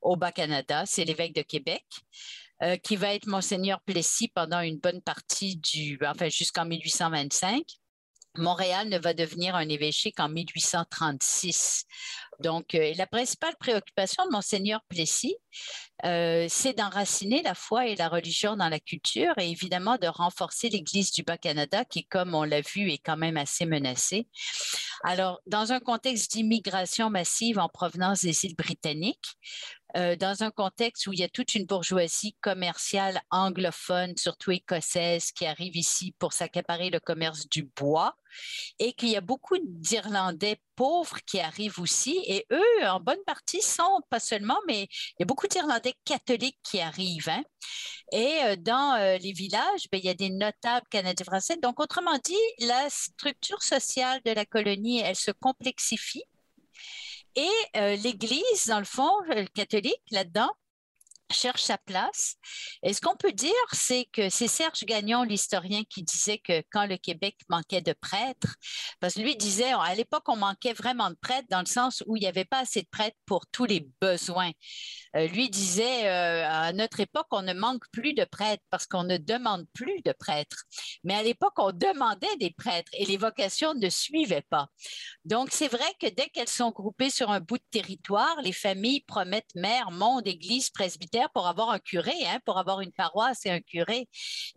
au 0.05 0.15
Bas-Canada, 0.15 0.83
c'est 0.85 1.03
l'évêque 1.03 1.35
de 1.35 1.41
Québec, 1.41 1.83
euh, 2.63 2.77
qui 2.77 2.95
va 2.95 3.13
être 3.13 3.27
Monseigneur 3.27 3.81
Plessis 3.81 4.29
pendant 4.29 4.61
une 4.61 4.77
bonne 4.77 5.01
partie 5.01 5.57
du, 5.57 5.99
enfin 6.05 6.29
jusqu'en 6.29 6.65
1825. 6.65 7.63
Montréal 8.37 8.89
ne 8.89 8.97
va 8.97 9.13
devenir 9.13 9.55
un 9.55 9.67
évêché 9.69 10.11
qu'en 10.11 10.29
1836. 10.29 11.85
Donc, 12.41 12.75
euh, 12.75 12.93
la 12.97 13.07
principale 13.07 13.55
préoccupation 13.57 14.25
de 14.25 14.31
Monseigneur 14.31 14.81
Plessis, 14.89 15.37
euh, 16.03 16.47
c'est 16.49 16.73
d'enraciner 16.73 17.41
la 17.43 17.55
foi 17.55 17.87
et 17.87 17.95
la 17.95 18.09
religion 18.09 18.57
dans 18.57 18.67
la 18.67 18.79
culture 18.79 19.33
et 19.37 19.49
évidemment 19.49 19.97
de 19.97 20.07
renforcer 20.07 20.69
l'Église 20.69 21.11
du 21.11 21.23
Bas-Canada 21.23 21.85
qui, 21.85 22.05
comme 22.05 22.35
on 22.35 22.43
l'a 22.43 22.61
vu, 22.61 22.91
est 22.91 22.97
quand 22.97 23.17
même 23.17 23.37
assez 23.37 23.65
menacée. 23.65 24.27
Alors, 25.03 25.39
dans 25.45 25.71
un 25.71 25.79
contexte 25.79 26.31
d'immigration 26.31 27.09
massive 27.09 27.59
en 27.59 27.69
provenance 27.69 28.21
des 28.21 28.45
îles 28.45 28.55
britanniques, 28.55 29.37
euh, 29.95 30.15
dans 30.15 30.43
un 30.43 30.51
contexte 30.51 31.07
où 31.07 31.13
il 31.13 31.19
y 31.19 31.23
a 31.23 31.29
toute 31.29 31.55
une 31.55 31.65
bourgeoisie 31.65 32.35
commerciale 32.41 33.21
anglophone, 33.31 34.15
surtout 34.17 34.51
écossaise, 34.51 35.31
qui 35.31 35.45
arrive 35.45 35.75
ici 35.75 36.13
pour 36.19 36.33
s'accaparer 36.33 36.89
le 36.89 36.99
commerce 36.99 37.47
du 37.49 37.63
bois, 37.63 38.15
et 38.79 38.93
qu'il 38.93 39.09
y 39.09 39.15
a 39.15 39.21
beaucoup 39.21 39.57
d'Irlandais 39.63 40.59
pauvres 40.75 41.19
qui 41.25 41.39
arrivent 41.39 41.79
aussi, 41.79 42.21
et 42.25 42.45
eux, 42.51 42.87
en 42.87 42.99
bonne 42.99 43.23
partie, 43.25 43.61
sont 43.61 44.01
pas 44.09 44.19
seulement, 44.19 44.57
mais 44.67 44.83
il 44.83 45.15
y 45.19 45.23
a 45.23 45.25
beaucoup 45.25 45.47
d'Irlandais 45.47 45.95
catholiques 46.03 46.59
qui 46.63 46.81
arrivent. 46.81 47.29
Hein. 47.29 47.43
Et 48.11 48.39
euh, 48.43 48.55
dans 48.57 48.95
euh, 48.99 49.17
les 49.17 49.31
villages, 49.31 49.87
ben, 49.91 49.99
il 49.99 50.05
y 50.05 50.09
a 50.09 50.13
des 50.13 50.29
notables 50.29 50.87
canadiens-français. 50.89 51.57
Donc, 51.61 51.79
autrement 51.79 52.17
dit, 52.23 52.35
la 52.59 52.89
structure 52.89 53.63
sociale 53.63 54.21
de 54.25 54.31
la 54.31 54.45
colonie, 54.45 54.99
elle 54.99 55.15
se 55.15 55.31
complexifie 55.31 56.23
et 57.35 57.77
euh, 57.77 57.95
l'Église, 57.97 58.67
dans 58.67 58.79
le 58.79 58.85
fond, 58.85 59.11
euh, 59.31 59.45
catholique, 59.53 60.01
là-dedans, 60.11 60.49
cherche 61.31 61.63
sa 61.63 61.77
place. 61.77 62.35
Et 62.83 62.93
ce 62.93 63.01
qu'on 63.01 63.15
peut 63.15 63.31
dire, 63.31 63.51
c'est 63.71 64.05
que 64.11 64.29
c'est 64.29 64.47
Serge 64.47 64.83
Gagnon, 64.85 65.23
l'historien, 65.23 65.83
qui 65.89 66.03
disait 66.03 66.37
que 66.37 66.63
quand 66.71 66.85
le 66.85 66.97
Québec 66.97 67.35
manquait 67.49 67.81
de 67.81 67.93
prêtres, 67.93 68.55
parce 68.99 69.15
que 69.15 69.21
lui 69.21 69.35
disait, 69.35 69.73
à 69.73 69.95
l'époque, 69.95 70.27
on 70.27 70.35
manquait 70.35 70.73
vraiment 70.73 71.09
de 71.09 71.15
prêtres 71.15 71.47
dans 71.49 71.59
le 71.59 71.65
sens 71.65 72.03
où 72.07 72.15
il 72.15 72.21
n'y 72.21 72.27
avait 72.27 72.45
pas 72.45 72.59
assez 72.59 72.81
de 72.81 72.87
prêtres 72.89 73.17
pour 73.25 73.45
tous 73.47 73.65
les 73.65 73.87
besoins. 74.01 74.51
Euh, 75.15 75.27
lui 75.27 75.49
disait, 75.49 76.07
euh, 76.07 76.47
à 76.47 76.73
notre 76.73 76.99
époque, 76.99 77.27
on 77.31 77.41
ne 77.41 77.53
manque 77.53 77.83
plus 77.91 78.13
de 78.13 78.25
prêtres 78.25 78.63
parce 78.69 78.85
qu'on 78.85 79.03
ne 79.03 79.17
demande 79.17 79.65
plus 79.73 80.01
de 80.03 80.11
prêtres. 80.11 80.63
Mais 81.03 81.15
à 81.15 81.23
l'époque, 81.23 81.53
on 81.57 81.71
demandait 81.71 82.35
des 82.39 82.51
prêtres 82.51 82.91
et 82.93 83.05
les 83.05 83.17
vocations 83.17 83.73
ne 83.73 83.89
suivaient 83.89 84.45
pas. 84.49 84.67
Donc, 85.23 85.49
c'est 85.51 85.67
vrai 85.67 85.85
que 85.99 86.07
dès 86.07 86.27
qu'elles 86.29 86.47
sont 86.49 86.71
groupées 86.71 87.09
sur 87.09 87.31
un 87.31 87.39
bout 87.39 87.57
de 87.57 87.63
territoire, 87.71 88.41
les 88.41 88.51
familles 88.51 89.01
promettent 89.01 89.55
mère, 89.55 89.91
monde, 89.91 90.27
église, 90.27 90.69
presbytère 90.69 91.14
pour 91.33 91.47
avoir 91.47 91.69
un 91.69 91.79
curé, 91.79 92.13
hein, 92.25 92.39
pour 92.45 92.57
avoir 92.57 92.81
une 92.81 92.91
paroisse 92.91 93.45
et 93.45 93.51
un 93.51 93.59
curé. 93.59 94.07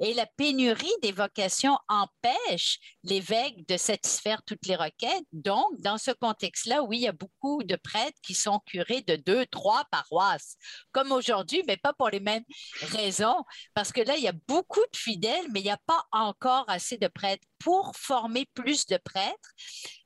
Et 0.01 0.15
la 0.15 0.27
pénurie 0.27 0.87
des 1.03 1.13
vocations 1.13 1.79
empêche 1.89 2.79
l'évêque 3.03 3.67
de 3.69 3.77
satisfaire 3.77 4.43
toutes 4.45 4.67
les 4.67 4.77
requêtes. 4.77 5.25
Donc, 5.33 5.67
dans 5.81 5.99
ce 5.99 6.11
contexte-là, 6.11 6.83
oui, 6.83 6.99
il 6.99 7.03
y 7.03 7.09
a 7.09 7.13
beaucoup 7.13 7.63
de 7.63 7.77
prêtres 7.77 8.19
qui 8.23 8.35
sont 8.35 8.61
curés 8.67 9.03
de 9.03 9.17
deux, 9.17 9.47
trois 9.47 9.85
paroisses, 9.91 10.57
comme 10.93 11.13
aujourd'hui, 11.13 11.63
mais 11.67 11.77
pas 11.77 11.93
pour 11.93 12.09
les 12.11 12.21
mêmes 12.21 12.45
raisons, 12.81 13.45
parce 13.75 13.93
que 13.93 14.01
là, 14.01 14.17
il 14.17 14.23
y 14.23 14.29
a 14.29 14.35
beaucoup 14.47 14.85
de 14.93 14.97
fidèles, 14.97 15.47
mais 15.53 15.61
il 15.61 15.65
n'y 15.65 15.71
a 15.71 15.81
pas 15.87 16.05
encore 16.13 16.65
assez 16.69 16.99
de 16.99 17.09
prêtres 17.09 17.47
pour 17.59 17.93
former 17.97 18.47
plus 18.55 18.87
de 18.87 18.97
prêtres. 18.97 19.51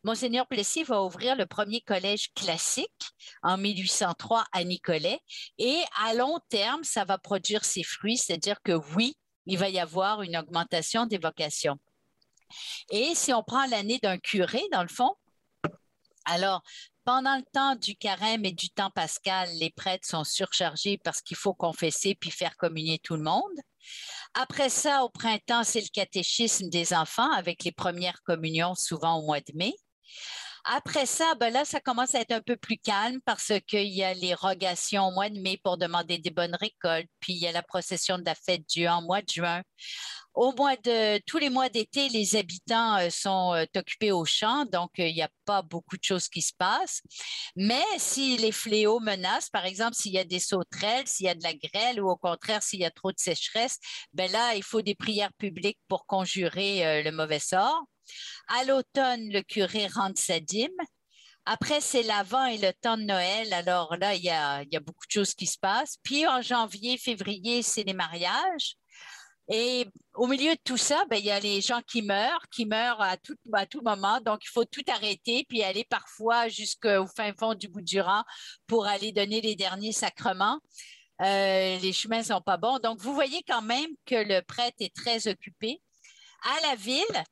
Monseigneur 0.04 0.46
Plessis 0.46 0.84
va 0.84 1.02
ouvrir 1.02 1.36
le 1.36 1.46
premier 1.46 1.80
collège 1.80 2.32
classique 2.34 2.90
en 3.42 3.56
1803 3.56 4.46
à 4.52 4.64
Nicolet 4.64 5.20
et 5.58 5.80
à 6.02 6.14
long 6.14 6.38
terme, 6.48 6.84
ça 6.84 7.04
va 7.04 7.18
produire 7.18 7.64
ses 7.64 7.82
fruits, 7.82 8.18
c'est-à-dire 8.18 8.60
que 8.62 8.72
oui, 8.94 9.16
il 9.46 9.58
va 9.58 9.68
y 9.68 9.78
avoir 9.78 10.22
une 10.22 10.36
augmentation 10.36 11.06
des 11.06 11.18
vocations. 11.18 11.78
Et 12.90 13.14
si 13.14 13.32
on 13.32 13.42
prend 13.42 13.66
l'année 13.66 13.98
d'un 14.02 14.18
curé, 14.18 14.62
dans 14.72 14.82
le 14.82 14.88
fond, 14.88 15.14
alors, 16.24 16.62
pendant 17.04 17.36
le 17.36 17.42
temps 17.52 17.74
du 17.74 17.96
carême 17.96 18.44
et 18.44 18.52
du 18.52 18.70
temps 18.70 18.90
pascal, 18.90 19.48
les 19.58 19.70
prêtres 19.70 20.06
sont 20.06 20.22
surchargés 20.22 20.98
parce 20.98 21.20
qu'il 21.20 21.36
faut 21.36 21.54
confesser 21.54 22.14
puis 22.14 22.30
faire 22.30 22.56
communier 22.56 23.00
tout 23.00 23.16
le 23.16 23.24
monde. 23.24 23.58
Après 24.34 24.68
ça, 24.68 25.02
au 25.02 25.08
printemps, 25.08 25.64
c'est 25.64 25.80
le 25.80 25.88
catéchisme 25.92 26.68
des 26.68 26.94
enfants 26.94 27.32
avec 27.32 27.64
les 27.64 27.72
premières 27.72 28.22
communions, 28.22 28.76
souvent 28.76 29.18
au 29.18 29.26
mois 29.26 29.40
de 29.40 29.52
mai. 29.54 29.74
Après 30.64 31.06
ça, 31.06 31.34
ben 31.40 31.52
là, 31.52 31.64
ça 31.64 31.80
commence 31.80 32.14
à 32.14 32.20
être 32.20 32.32
un 32.32 32.40
peu 32.40 32.56
plus 32.56 32.78
calme 32.78 33.20
parce 33.24 33.52
qu'il 33.66 33.88
y 33.88 34.04
a 34.04 34.14
les 34.14 34.34
rogations 34.34 35.08
au 35.08 35.10
mois 35.10 35.28
de 35.28 35.38
mai 35.40 35.58
pour 35.62 35.76
demander 35.76 36.18
des 36.18 36.30
bonnes 36.30 36.54
récoltes, 36.54 37.08
puis 37.20 37.32
il 37.32 37.38
y 37.38 37.48
a 37.48 37.52
la 37.52 37.62
procession 37.62 38.16
de 38.18 38.24
la 38.24 38.34
fête 38.34 38.68
du 38.68 38.86
en 38.86 39.02
mois 39.02 39.22
de 39.22 39.28
juin. 39.28 39.62
Au 40.34 40.52
mois 40.54 40.76
de 40.76 41.18
tous 41.26 41.38
les 41.38 41.50
mois 41.50 41.68
d'été, 41.68 42.08
les 42.08 42.36
habitants 42.36 42.96
euh, 42.98 43.10
sont 43.10 43.54
euh, 43.54 43.64
occupés 43.76 44.12
au 44.12 44.24
champ, 44.24 44.64
donc 44.64 44.90
euh, 44.98 45.06
il 45.06 45.14
n'y 45.14 45.22
a 45.22 45.28
pas 45.44 45.60
beaucoup 45.62 45.96
de 45.96 46.04
choses 46.04 46.28
qui 46.28 46.40
se 46.40 46.54
passent. 46.56 47.02
Mais 47.54 47.84
si 47.98 48.38
les 48.38 48.52
fléaux 48.52 49.00
menacent, 49.00 49.50
par 49.50 49.66
exemple, 49.66 49.94
s'il 49.94 50.12
y 50.12 50.18
a 50.18 50.24
des 50.24 50.38
sauterelles, 50.38 51.06
s'il 51.06 51.26
y 51.26 51.28
a 51.28 51.34
de 51.34 51.42
la 51.42 51.54
grêle 51.54 52.00
ou 52.00 52.08
au 52.08 52.16
contraire 52.16 52.62
s'il 52.62 52.80
y 52.80 52.84
a 52.86 52.90
trop 52.90 53.12
de 53.12 53.18
sécheresse, 53.18 53.78
ben 54.14 54.30
là, 54.32 54.54
il 54.54 54.62
faut 54.62 54.80
des 54.80 54.94
prières 54.94 55.32
publiques 55.34 55.80
pour 55.88 56.06
conjurer 56.06 57.02
le 57.02 57.10
mauvais 57.10 57.38
sort. 57.38 57.84
À 58.48 58.64
l'automne, 58.64 59.28
le 59.30 59.42
curé 59.42 59.86
rentre 59.86 60.20
sa 60.20 60.40
dîme. 60.40 60.70
Après, 61.44 61.80
c'est 61.80 62.04
l'avant 62.04 62.44
et 62.46 62.58
le 62.58 62.72
temps 62.72 62.96
de 62.96 63.02
Noël. 63.02 63.52
Alors 63.52 63.96
là, 63.96 64.14
il 64.14 64.22
y 64.22 64.30
a, 64.30 64.64
beaucoup 64.80 65.06
de 65.06 65.12
choses 65.12 65.34
qui 65.34 65.46
se 65.46 65.58
passent. 65.58 65.96
Puis 66.04 66.26
en 66.26 66.40
janvier, 66.40 66.98
février, 66.98 67.62
c'est 67.62 67.82
les 67.82 67.94
mariages. 67.94 68.76
Et 69.48 69.86
au 70.14 70.28
milieu 70.28 70.52
de 70.52 70.60
tout 70.64 70.76
ça, 70.76 71.04
ben, 71.10 71.16
il 71.16 71.24
y 71.24 71.30
a 71.30 71.40
les 71.40 71.60
gens 71.60 71.80
qui 71.82 72.02
meurent, 72.02 72.44
qui 72.50 72.64
meurent 72.64 73.02
à 73.02 73.16
tout, 73.16 73.36
moment. 73.82 74.20
Donc, 74.20 74.40
il 74.44 74.50
faut 74.50 74.64
tout 74.64 74.84
arrêter, 74.86 75.44
puis 75.48 75.64
aller 75.64 75.84
parfois 75.84 76.48
jusqu'au 76.48 77.06
fin 77.08 77.32
fond 77.34 77.54
du 77.54 77.68
bout 77.68 77.82
du 77.82 78.00
rang 78.00 78.22
pour 78.68 78.86
aller 78.86 79.10
donner 79.10 79.40
les 79.40 79.56
derniers 79.56 79.92
sacrements. 79.92 80.60
Euh, 81.22 81.78
les 81.78 81.92
chemins 81.92 82.22
sont 82.22 82.40
pas 82.40 82.56
bons. 82.56 82.78
Donc, 82.78 83.00
vous 83.00 83.14
voyez 83.14 83.42
quand 83.46 83.62
même 83.62 83.90
que 84.06 84.14
le 84.14 84.42
prêtre 84.42 84.76
est 84.80 84.94
très 84.94 85.26
occupé. 85.26 85.82
À 86.44 86.68
la 86.68 86.76
ville, 86.76 87.24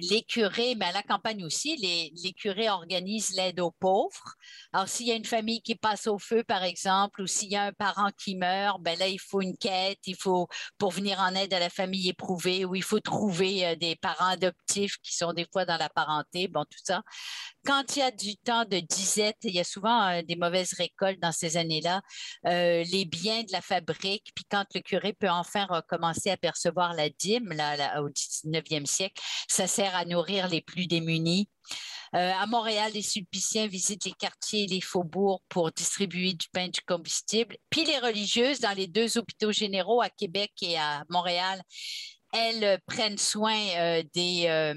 les 0.00 0.22
curés, 0.22 0.74
mais 0.74 0.86
à 0.86 0.92
la 0.92 1.02
campagne 1.02 1.44
aussi, 1.44 1.76
les, 1.76 2.32
curés 2.32 2.70
organisent 2.70 3.34
l'aide 3.36 3.60
aux 3.60 3.70
pauvres. 3.70 4.34
Alors, 4.72 4.88
s'il 4.88 5.06
y 5.06 5.12
a 5.12 5.14
une 5.14 5.24
famille 5.24 5.60
qui 5.62 5.74
passe 5.74 6.06
au 6.06 6.18
feu, 6.18 6.42
par 6.44 6.62
exemple, 6.62 7.22
ou 7.22 7.26
s'il 7.26 7.50
y 7.50 7.56
a 7.56 7.64
un 7.64 7.72
parent 7.72 8.10
qui 8.16 8.36
meurt, 8.36 8.80
ben 8.80 8.98
là, 8.98 9.08
il 9.08 9.20
faut 9.20 9.42
une 9.42 9.56
quête, 9.56 9.98
il 10.06 10.16
faut, 10.16 10.48
pour 10.78 10.92
venir 10.92 11.20
en 11.20 11.34
aide 11.34 11.52
à 11.52 11.60
la 11.60 11.70
famille 11.70 12.08
éprouvée, 12.08 12.64
ou 12.64 12.74
il 12.74 12.82
faut 12.82 13.00
trouver 13.00 13.66
euh, 13.66 13.76
des 13.76 13.96
parents 13.96 14.28
adoptifs 14.28 14.96
qui 15.02 15.14
sont 15.14 15.32
des 15.32 15.46
fois 15.52 15.64
dans 15.64 15.76
la 15.76 15.88
parenté, 15.90 16.48
bon, 16.48 16.64
tout 16.64 16.80
ça. 16.82 17.02
Quand 17.64 17.96
il 17.96 18.00
y 18.00 18.02
a 18.02 18.10
du 18.10 18.36
temps 18.36 18.64
de 18.64 18.80
disette, 18.80 19.38
il 19.44 19.54
y 19.54 19.60
a 19.60 19.64
souvent 19.64 20.08
euh, 20.08 20.22
des 20.22 20.36
mauvaises 20.36 20.72
récoltes 20.74 21.20
dans 21.20 21.32
ces 21.32 21.56
années-là, 21.56 22.02
euh, 22.46 22.82
les 22.90 23.04
biens 23.04 23.42
de 23.42 23.52
la 23.52 23.60
fabrique, 23.60 24.32
puis 24.34 24.44
quand 24.50 24.64
le 24.74 24.80
curé 24.80 25.12
peut 25.12 25.30
enfin 25.30 25.66
recommencer 25.66 26.30
à 26.30 26.36
percevoir 26.36 26.94
la 26.94 27.08
dîme, 27.08 27.52
au 27.98 28.08
19e 28.08 28.86
siècle, 28.86 29.22
ça 29.48 29.64
à 29.94 30.04
nourrir 30.04 30.48
les 30.48 30.60
plus 30.60 30.86
démunis. 30.86 31.48
Euh, 32.14 32.32
à 32.34 32.46
Montréal, 32.46 32.92
les 32.92 33.02
sulpiciens 33.02 33.66
visitent 33.66 34.04
les 34.04 34.12
quartiers 34.12 34.64
et 34.64 34.66
les 34.66 34.80
faubourgs 34.82 35.40
pour 35.48 35.72
distribuer 35.72 36.34
du 36.34 36.46
pain 36.52 36.64
et 36.64 36.68
du 36.68 36.80
combustible. 36.82 37.56
Puis 37.70 37.84
les 37.84 37.98
religieuses, 37.98 38.60
dans 38.60 38.76
les 38.76 38.86
deux 38.86 39.16
hôpitaux 39.16 39.52
généraux 39.52 40.02
à 40.02 40.10
Québec 40.10 40.52
et 40.60 40.78
à 40.78 41.04
Montréal, 41.08 41.62
elles 42.32 42.80
prennent 42.86 43.18
soin 43.18 43.58
euh, 43.76 44.02
des 44.14 44.46
euh, 44.46 44.74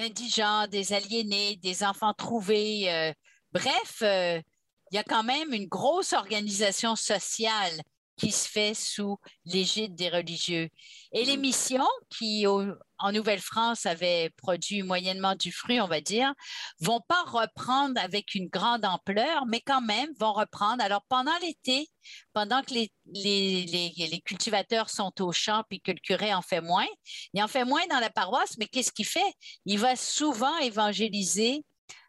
indigents, 0.00 0.66
des 0.68 0.92
aliénés, 0.92 1.56
des 1.56 1.84
enfants 1.84 2.14
trouvés. 2.14 3.12
bref, 3.52 3.98
il 4.00 4.96
y 4.96 4.98
a 4.98 5.04
quand 5.04 5.24
même 5.24 5.52
une 5.52 5.66
grosse 5.66 6.12
organisation 6.12 6.96
sociale 6.96 7.82
qui 8.16 8.30
se 8.30 8.48
fait 8.48 8.74
sous 8.74 9.18
l'égide 9.44 9.94
des 9.94 10.08
religieux. 10.08 10.68
Et 11.12 11.24
les 11.24 11.36
missions 11.36 11.88
qui, 12.10 12.46
en 12.46 13.12
Nouvelle-France, 13.12 13.86
avaient 13.86 14.30
produit 14.36 14.82
moyennement 14.82 15.34
du 15.34 15.52
fruit, 15.52 15.80
on 15.80 15.88
va 15.88 16.00
dire, 16.00 16.32
vont 16.80 17.00
pas 17.08 17.22
reprendre 17.22 18.00
avec 18.00 18.34
une 18.34 18.48
grande 18.48 18.84
ampleur, 18.84 19.46
mais 19.46 19.60
quand 19.60 19.82
même 19.82 20.10
vont 20.18 20.32
reprendre. 20.32 20.82
Alors, 20.82 21.02
pendant 21.08 21.36
l'été, 21.42 21.88
pendant 22.32 22.62
que 22.62 22.74
les, 22.74 22.92
les, 23.06 23.64
les, 23.96 24.20
cultivateurs 24.20 24.90
sont 24.90 25.12
au 25.20 25.32
champ 25.32 25.64
puis 25.68 25.80
que 25.80 25.90
le 25.90 25.98
curé 25.98 26.32
en 26.34 26.42
fait 26.42 26.60
moins, 26.60 26.86
il 27.32 27.42
en 27.42 27.48
fait 27.48 27.64
moins 27.64 27.86
dans 27.90 28.00
la 28.00 28.10
paroisse, 28.10 28.56
mais 28.58 28.66
qu'est-ce 28.66 28.92
qu'il 28.92 29.06
fait? 29.06 29.32
Il 29.66 29.78
va 29.78 29.96
souvent 29.96 30.56
évangéliser 30.58 31.64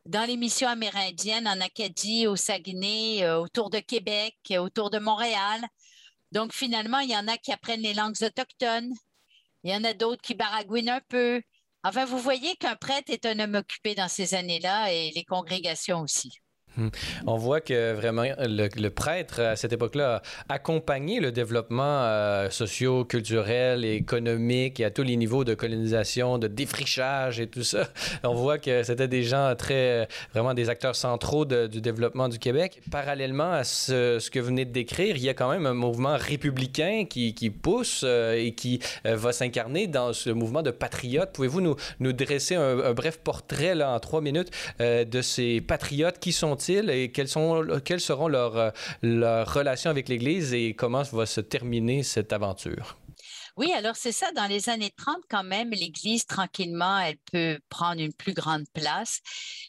dans 0.06 0.26
les 0.26 0.38
missions 0.38 0.68
amérindiennes 0.68 1.48
en 1.48 1.60
Acadie, 1.62 2.28
au 2.28 2.36
Saguenay, 2.36 3.24
euh, 3.24 3.40
autour 3.40 3.70
de 3.70 3.80
Québec, 3.80 4.36
autour 4.52 4.90
de 4.92 5.00
Montréal. 5.00 5.62
Donc, 6.36 6.52
finalement, 6.54 7.00
il 7.00 7.10
y 7.10 7.16
en 7.16 7.30
a 7.30 7.38
qui 7.38 7.54
apprennent 7.54 7.82
les 7.82 7.94
langues 7.94 8.22
autochtones. 8.22 8.94
Il 9.64 9.72
y 9.72 9.76
en 9.76 9.86
a 9.86 9.94
d'autres 9.94 10.22
qui 10.22 10.36
baragouinent 10.36 10.90
un 10.90 11.02
peu. 11.08 11.42
Enfin, 11.82 12.04
vous 12.04 12.20
voyez 12.20 12.58
qu'un 12.58 12.76
prêtre 12.76 13.10
est 13.10 13.26
un 13.26 13.40
homme 13.40 13.56
occupé 13.56 13.96
dans 13.96 14.10
ces 14.10 14.34
années-là 14.34 14.92
et 14.92 15.12
les 15.12 15.24
congrégations 15.24 16.02
aussi. 16.02 16.38
Hmm. 16.78 16.90
On 17.26 17.38
voit 17.38 17.62
que 17.62 17.94
vraiment 17.94 18.26
le, 18.38 18.90
prêtre 18.90 19.40
à 19.40 19.56
cette 19.56 19.72
époque-là 19.72 20.22
a 20.50 20.54
accompagné 20.56 21.20
le 21.20 21.32
développement 21.32 22.04
euh, 22.04 22.50
socio-culturel 22.50 23.86
et 23.86 23.94
économique 23.94 24.80
et 24.80 24.86
à 24.86 24.92
tous 24.92 25.04
les 25.04 25.16
niveaux 25.16 25.46
de 25.46 25.54
colonisation, 25.54 26.38
de 26.38 26.48
défrichage 26.48 27.40
et 27.40 27.48
tout 27.48 27.64
ça. 27.64 27.88
On 28.24 28.34
voit 28.34 28.58
que 28.58 28.84
c'était 28.84 29.08
des 29.08 29.24
gens 29.24 29.56
très, 29.56 30.08
vraiment 30.34 30.54
des 30.54 30.70
acteurs 30.70 30.96
centraux 30.96 31.46
du 31.46 31.82
développement 31.82 32.28
du 32.28 32.40
Québec. 32.40 32.82
Parallèlement 32.92 33.52
à 33.52 33.64
ce, 33.64 34.30
que 34.30 34.40
vous 34.40 34.48
venez 34.48 34.66
de 34.66 34.72
décrire, 34.72 35.16
il 35.16 35.24
y 35.24 35.30
a 35.30 35.34
quand 35.34 35.50
même 35.50 35.66
un 35.66 35.74
mouvement 35.74 36.18
républicain 36.18 37.06
qui, 37.10 37.34
pousse 37.50 38.02
euh, 38.04 38.34
et 38.36 38.54
qui 38.54 38.80
euh, 39.06 39.16
va 39.16 39.32
s'incarner 39.32 39.88
dans 39.88 40.14
ce 40.14 40.30
mouvement 40.30 40.62
de 40.62 40.72
patriotes. 40.72 41.32
Pouvez-vous 41.32 41.62
nous, 41.62 41.76
nous 42.00 42.12
dresser 42.12 42.56
un, 42.56 42.94
bref 42.94 43.20
portrait 43.24 43.76
là, 43.76 43.92
en 43.92 44.00
trois 44.00 44.22
minutes 44.22 44.52
de 44.80 45.22
ces 45.22 45.62
patriotes 45.62 46.20
qui 46.20 46.32
sont 46.32 46.56
et 46.70 47.12
quelles, 47.12 47.28
sont, 47.28 47.66
quelles 47.84 48.00
seront 48.00 48.28
leurs, 48.28 48.74
leurs 49.02 49.54
relations 49.54 49.90
avec 49.90 50.10
l'Église 50.10 50.54
et 50.54 50.74
comment 50.74 51.04
va 51.04 51.26
se 51.26 51.42
terminer 51.42 52.04
cette 52.04 52.34
aventure? 52.34 52.98
Oui, 53.58 53.72
alors 53.72 53.96
c'est 53.96 54.12
ça. 54.12 54.34
Dans 54.34 54.48
les 54.48 54.68
années 54.68 54.92
30, 54.98 55.16
quand 55.30 55.44
même, 55.46 55.70
l'Église, 55.70 56.26
tranquillement, 56.26 57.00
elle 57.00 57.18
peut 57.32 57.58
prendre 57.70 58.02
une 58.02 58.12
plus 58.14 58.34
grande 58.34 58.66
place 58.74 59.22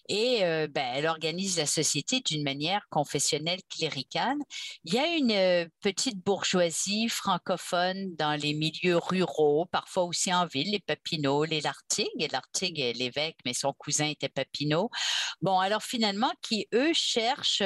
et 0.09 0.45
euh, 0.45 0.67
ben, 0.69 0.85
elle 0.95 1.07
organise 1.07 1.57
la 1.57 1.67
société 1.67 2.21
d'une 2.21 2.43
manière 2.43 2.85
confessionnelle 2.91 3.61
cléricale. 3.71 4.39
Il 4.85 4.95
y 4.95 4.99
a 4.99 5.15
une 5.15 5.31
euh, 5.31 5.69
petite 5.83 6.19
bourgeoisie 6.19 7.09
francophone 7.09 8.17
dans 8.17 8.35
les 8.35 8.55
milieux 8.55 8.97
ruraux, 8.97 9.67
parfois 9.67 10.03
aussi 10.03 10.35
en 10.35 10.47
ville, 10.47 10.73
les 10.73 10.81
Papineaux, 10.81 11.45
les 11.45 11.61
Lartigues. 11.61 12.09
Et 12.19 12.27
Lartigue 12.27 12.81
est 12.81 12.93
l'évêque, 12.93 13.37
mais 13.45 13.55
son 13.55 13.73
cousin 13.73 14.07
était 14.07 14.29
Papineau. 14.29 14.91
Bon, 15.43 15.61
alors 15.61 15.85
finalement, 15.85 16.33
qui 16.43 16.67
eux 16.75 16.93
cherchent, 16.93 17.63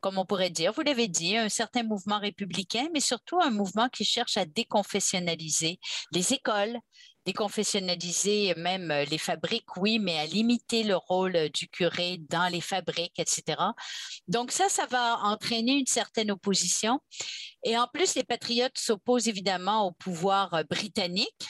comme 0.00 0.18
on 0.18 0.26
pourrait 0.26 0.50
dire, 0.50 0.72
vous 0.74 0.82
l'avez 0.82 1.08
dit, 1.08 1.38
un 1.38 1.48
certain 1.48 1.82
mouvement 1.82 2.18
républicain, 2.18 2.88
mais 2.92 3.00
surtout 3.00 3.40
un 3.40 3.50
mouvement 3.50 3.88
qui 3.88 4.04
cherche 4.04 4.36
à 4.36 4.44
déconfessionnaliser 4.44 5.61
les 6.12 6.32
écoles, 6.32 6.78
déconfessionnaliser 7.26 8.54
même 8.56 8.90
euh, 8.90 9.04
les 9.04 9.18
fabriques, 9.18 9.76
oui, 9.76 9.98
mais 9.98 10.18
à 10.18 10.26
limiter 10.26 10.82
le 10.82 10.96
rôle 10.96 11.36
euh, 11.36 11.48
du 11.48 11.68
curé 11.68 12.18
dans 12.30 12.50
les 12.50 12.60
fabriques, 12.60 13.18
etc. 13.18 13.72
Donc 14.28 14.50
ça, 14.50 14.68
ça 14.68 14.86
va 14.86 15.18
entraîner 15.22 15.72
une 15.72 15.86
certaine 15.86 16.30
opposition. 16.30 17.00
Et 17.64 17.76
en 17.78 17.86
plus, 17.92 18.14
les 18.14 18.24
patriotes 18.24 18.76
s'opposent 18.76 19.28
évidemment 19.28 19.86
au 19.86 19.92
pouvoir 19.92 20.54
euh, 20.54 20.62
britannique 20.64 21.48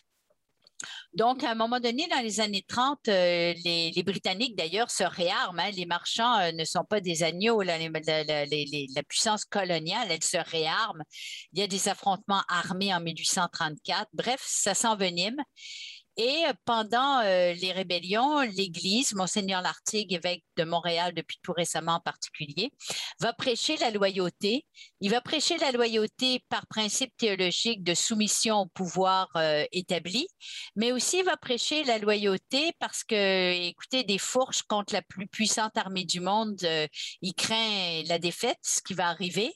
Donc, 1.14 1.45
à 1.45 1.51
un 1.51 1.55
moment 1.55 1.81
donné, 1.81 2.09
dans 2.09 2.21
les 2.21 2.40
années 2.40 2.64
30, 2.66 3.09
euh, 3.09 3.55
les, 3.64 4.03
Britanniques, 4.05 4.57
d'ailleurs, 4.57 4.90
se 4.90 5.05
réarment. 5.05 5.61
Hein. 5.61 5.71
Les 5.77 5.87
marchands 5.87 6.38
euh, 6.40 6.53
ne 6.53 6.64
sont 6.64 6.85
pas 6.85 7.01
des 7.01 7.23
agneaux. 7.23 7.62
la, 7.62 7.79
puissance 9.09 9.45
coloniale, 9.45 10.09
elle 10.11 10.23
se 10.23 10.38
réarme. 10.51 11.03
Il 11.53 11.61
y 11.61 11.62
a 11.62 11.66
des 11.66 11.88
affrontements 11.88 12.42
armés 12.49 12.95
en 12.95 13.01
1834. 13.01 14.09
Bref, 14.12 14.42
ça 14.45 14.75
s'envenime. 14.75 15.37
Et 16.18 16.44
euh, 16.46 16.53
pendant 16.66 17.20
euh, 17.20 17.55
les 17.55 17.72
rébellions, 17.72 18.40
l'Église, 18.40 19.14
Monseigneur 19.14 19.62
Lartigue, 19.62 20.12
évêque 20.12 20.44
de 20.57 20.64
Montréal 20.64 21.14
depuis 21.14 21.38
tout 21.42 21.53
récemment 21.53 21.94
en 21.94 22.01
particulier, 22.01 22.70
va 23.20 23.33
prêcher 23.33 23.79
la 23.79 23.90
loyauté. 23.90 24.66
Il 25.01 25.11
va 25.11 25.22
prêcher 25.22 25.57
la 25.57 25.72
loyauté 25.72 26.44
par 26.51 26.66
principe 26.66 27.16
théologique 27.16 27.83
de 27.83 27.94
soumission 27.94 28.61
au 28.61 28.66
pouvoir 28.66 29.29
euh, 29.37 29.64
établi, 29.72 30.27
mais 30.77 30.92
aussi 30.92 31.20
il 31.20 31.25
va 31.25 31.38
prêcher 31.38 31.83
la 31.85 31.98
loyauté 31.98 32.72
parce 32.79 33.05
que, 33.05 33.68
écoutez, 33.68 34.05
des 34.05 34.18
fourches 34.18 34.62
contre 34.62 34.92
la 34.92 35.03
plus 35.03 35.27
puissante 35.27 35.77
armée 35.79 36.05
du 36.05 36.20
monde, 36.20 36.59
il 37.22 37.35
craint 37.35 38.03
la 38.07 38.18
défaite, 38.18 38.59
ce 38.62 38.81
qui 38.83 38.94
va 38.94 39.09
arriver. 39.09 39.55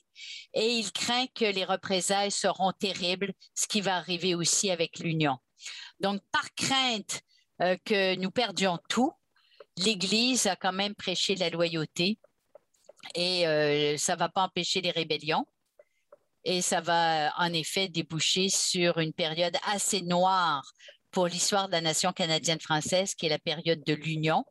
Et 0.53 0.77
il 0.79 0.91
craint 0.91 1.27
que 1.35 1.45
les 1.45 1.65
représailles 1.65 2.31
seront 2.31 2.71
terribles, 2.71 3.33
ce 3.53 3.67
qui 3.67 3.81
va 3.81 3.95
arriver 3.97 4.33
aussi 4.33 4.71
avec 4.71 4.99
l'Union. 4.99 5.37
Donc, 5.99 6.21
par 6.31 6.53
crainte 6.55 7.21
euh, 7.61 7.75
que 7.85 8.15
nous 8.15 8.31
perdions 8.31 8.77
tout, 8.89 9.13
l'Église 9.77 10.47
a 10.47 10.55
quand 10.55 10.73
même 10.73 10.95
prêché 10.95 11.35
la 11.35 11.49
loyauté 11.49 12.19
et 13.15 13.47
euh, 13.47 13.97
ça 13.97 14.13
ne 14.13 14.19
va 14.19 14.29
pas 14.29 14.43
empêcher 14.43 14.81
les 14.81 14.91
rébellions. 14.91 15.45
Et 16.43 16.61
ça 16.61 16.81
va 16.81 17.33
en 17.37 17.51
effet 17.51 17.89
déboucher 17.89 18.49
sur 18.49 18.99
une 18.99 19.13
période 19.13 19.57
assez 19.63 20.01
noire 20.01 20.63
pour 21.11 21.27
l'histoire 21.27 21.67
de 21.67 21.73
la 21.73 21.81
nation 21.81 22.13
canadienne-française, 22.13 23.15
qui 23.15 23.25
est 23.25 23.29
la 23.29 23.39
période 23.39 23.83
de 23.85 23.93
l'Union, 23.93 24.45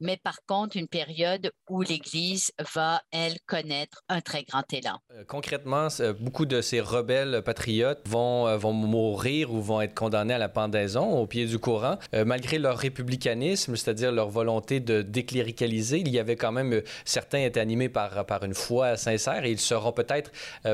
mais 0.00 0.16
par 0.16 0.38
contre 0.46 0.76
une 0.76 0.88
période 0.88 1.50
où 1.68 1.82
l'Église 1.82 2.52
va, 2.74 3.02
elle, 3.10 3.34
connaître 3.46 4.02
un 4.08 4.20
très 4.20 4.44
grand 4.44 4.64
élan. 4.72 4.98
Euh, 5.12 5.24
concrètement, 5.26 5.88
beaucoup 6.20 6.46
de 6.46 6.60
ces 6.60 6.80
rebelles 6.80 7.42
patriotes 7.44 8.02
vont, 8.06 8.46
euh, 8.46 8.56
vont 8.56 8.72
mourir 8.72 9.52
ou 9.52 9.60
vont 9.60 9.80
être 9.80 9.94
condamnés 9.94 10.34
à 10.34 10.38
la 10.38 10.48
pendaison 10.48 11.18
au 11.18 11.26
pied 11.26 11.46
du 11.46 11.58
courant. 11.58 11.98
Euh, 12.14 12.24
malgré 12.24 12.58
leur 12.58 12.78
républicanisme, 12.78 13.76
c'est-à-dire 13.76 14.12
leur 14.12 14.28
volonté 14.28 14.80
de 14.80 15.02
décléricaliser, 15.02 15.98
il 15.98 16.08
y 16.08 16.18
avait 16.18 16.36
quand 16.36 16.52
même, 16.52 16.82
certains 17.04 17.40
étaient 17.40 17.60
animés 17.60 17.88
par, 17.88 18.12
une 18.42 18.54
foi 18.54 18.96
sincère 18.96 19.44
et 19.44 19.50
ils 19.50 19.60
seront 19.60 19.92
peut-être, 19.92 20.30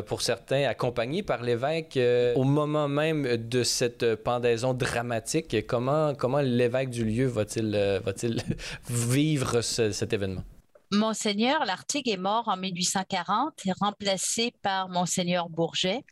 pour 0.07 0.23
certains, 0.23 0.65
accompagnés 0.65 1.23
par 1.23 1.43
l'évêque 1.43 1.99
au 2.35 2.45
moment 2.45 2.89
même 2.89 3.37
de 3.37 3.63
cette 3.63 4.15
pendaison 4.17 4.73
dramatique. 4.73 5.67
Comment, 5.67 6.15
comment 6.15 6.41
l'évêque 6.41 6.91
du 6.91 7.05
lieu 7.05 7.27
va-t-il 7.27 8.01
va-t-il 8.05 8.43
vivre 8.89 9.61
cet 9.61 10.13
événement? 10.13 10.45
Monseigneur 10.93 11.65
Lartigue 11.67 12.09
est 12.09 12.17
mort 12.17 12.49
en 12.49 12.57
1840, 12.57 13.55
remplacé 13.81 14.53
par 14.61 14.89
Monseigneur 14.89 15.49
Bourget. 15.49 16.03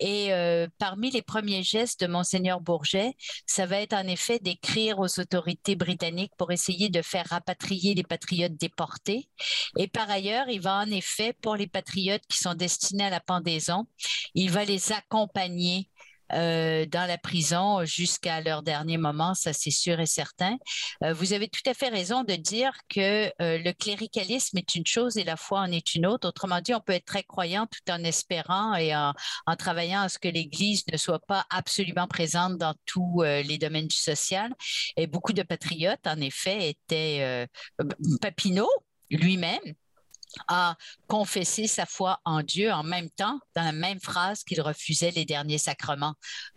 Et 0.00 0.32
euh, 0.32 0.66
parmi 0.78 1.12
les 1.12 1.22
premiers 1.22 1.62
gestes 1.62 2.00
de 2.00 2.08
Monseigneur 2.08 2.60
Bourget, 2.60 3.14
ça 3.46 3.66
va 3.66 3.80
être 3.80 3.92
en 3.92 4.08
effet 4.08 4.40
d'écrire 4.40 4.98
aux 4.98 5.20
autorités 5.20 5.76
britanniques 5.76 6.32
pour 6.36 6.50
essayer 6.50 6.88
de 6.88 7.00
faire 7.00 7.26
rapatrier 7.30 7.94
les 7.94 8.02
patriotes 8.02 8.56
déportés. 8.56 9.28
Et 9.76 9.86
par 9.86 10.10
ailleurs, 10.10 10.48
il 10.48 10.60
va 10.60 10.78
en 10.78 10.90
effet, 10.90 11.32
pour 11.40 11.54
les 11.54 11.68
patriotes 11.68 12.26
qui 12.28 12.38
sont 12.38 12.54
destinés 12.54 13.04
à 13.04 13.10
la 13.10 13.20
pendaison, 13.20 13.86
il 14.34 14.50
va 14.50 14.64
les 14.64 14.90
accompagner 14.90 15.88
euh, 16.32 16.86
dans 16.86 17.06
la 17.06 17.18
prison 17.18 17.84
jusqu'à 17.84 18.40
leur 18.40 18.62
dernier 18.62 18.98
moment, 18.98 19.34
ça 19.34 19.52
c'est 19.52 19.70
sûr 19.70 20.00
et 20.00 20.06
certain. 20.06 20.56
Euh, 21.04 21.12
vous 21.12 21.32
avez 21.32 21.48
tout 21.48 21.62
à 21.66 21.74
fait 21.74 21.88
raison 21.88 22.24
de 22.24 22.34
dire 22.34 22.72
que 22.88 23.26
euh, 23.40 23.58
le 23.58 23.72
cléricalisme 23.72 24.58
est 24.58 24.74
une 24.74 24.86
chose 24.86 25.16
et 25.16 25.24
la 25.24 25.36
foi 25.36 25.60
en 25.60 25.72
est 25.72 25.94
une 25.94 26.06
autre. 26.06 26.28
Autrement 26.28 26.60
dit, 26.60 26.74
on 26.74 26.80
peut 26.80 26.92
être 26.92 27.06
très 27.06 27.22
croyant 27.22 27.66
tout 27.66 27.92
en 27.92 28.02
espérant 28.04 28.74
et 28.74 28.94
en, 28.94 29.12
en 29.46 29.56
travaillant 29.56 30.02
à 30.02 30.08
ce 30.08 30.18
que 30.18 30.28
l'Église 30.28 30.84
ne 30.92 30.96
soit 30.96 31.24
pas 31.26 31.44
absolument 31.50 32.06
présente 32.06 32.58
dans 32.58 32.74
tous 32.86 33.22
les 33.22 33.58
domaines 33.58 33.88
du 33.88 33.96
social. 33.96 34.52
Et 34.96 35.06
beaucoup 35.06 35.32
de 35.32 35.42
patriotes, 35.42 36.06
en 36.06 36.20
effet, 36.20 36.70
étaient 36.70 37.46
Papineau 38.20 38.68
lui-même 39.10 39.74
a 40.46 40.76
confessé 41.06 41.66
sa 41.66 41.86
foi 41.86 42.20
en 42.24 42.42
Dieu 42.42 42.72
en 42.72 42.82
même 42.82 43.10
temps, 43.10 43.38
dans 43.54 43.64
la 43.64 43.72
même 43.72 44.00
phrase 44.00 44.44
qu'il 44.44 44.60
refusait 44.60 45.10
les 45.10 45.24
derniers 45.24 45.58
sacrements. 45.58 46.14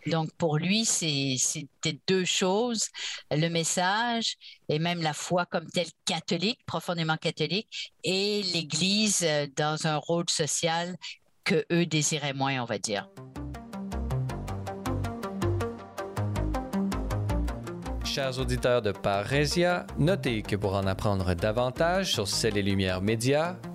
Donc 0.08 0.32
pour 0.38 0.58
lui, 0.58 0.86
c'était 0.86 2.00
deux 2.08 2.26
choses, 2.26 2.88
le 3.32 3.50
message 3.50 4.36
et 4.70 4.80
même 4.80 5.02
la 5.02 5.14
foi 5.14 5.46
comme 5.46 5.70
telle 5.70 5.90
catholique, 6.06 6.60
profondément 6.66 7.18
catholique, 7.18 7.94
et 8.04 8.44
l'Église 8.54 9.22
euh, 9.24 9.48
dans 9.56 9.88
un 9.88 9.98
rôle 9.98 10.30
social 10.30 10.96
que 11.44 11.66
eux 11.72 11.86
désiraient 11.86 12.34
moins, 12.34 12.62
on 12.62 12.66
va 12.66 12.78
dire. 12.78 13.08
Chers 18.14 18.40
auditeurs 18.40 18.82
de 18.82 18.92
Parésia, 18.92 19.86
notez 19.98 20.42
que 20.42 20.58
pour 20.58 20.76
en 20.76 20.86
apprendre 20.86 21.34
davantage 21.34 22.12
sur 22.12 22.28
Celles 22.28 22.58
et 22.58 22.62
Lumières 22.62 23.02
Médias, 23.02 23.56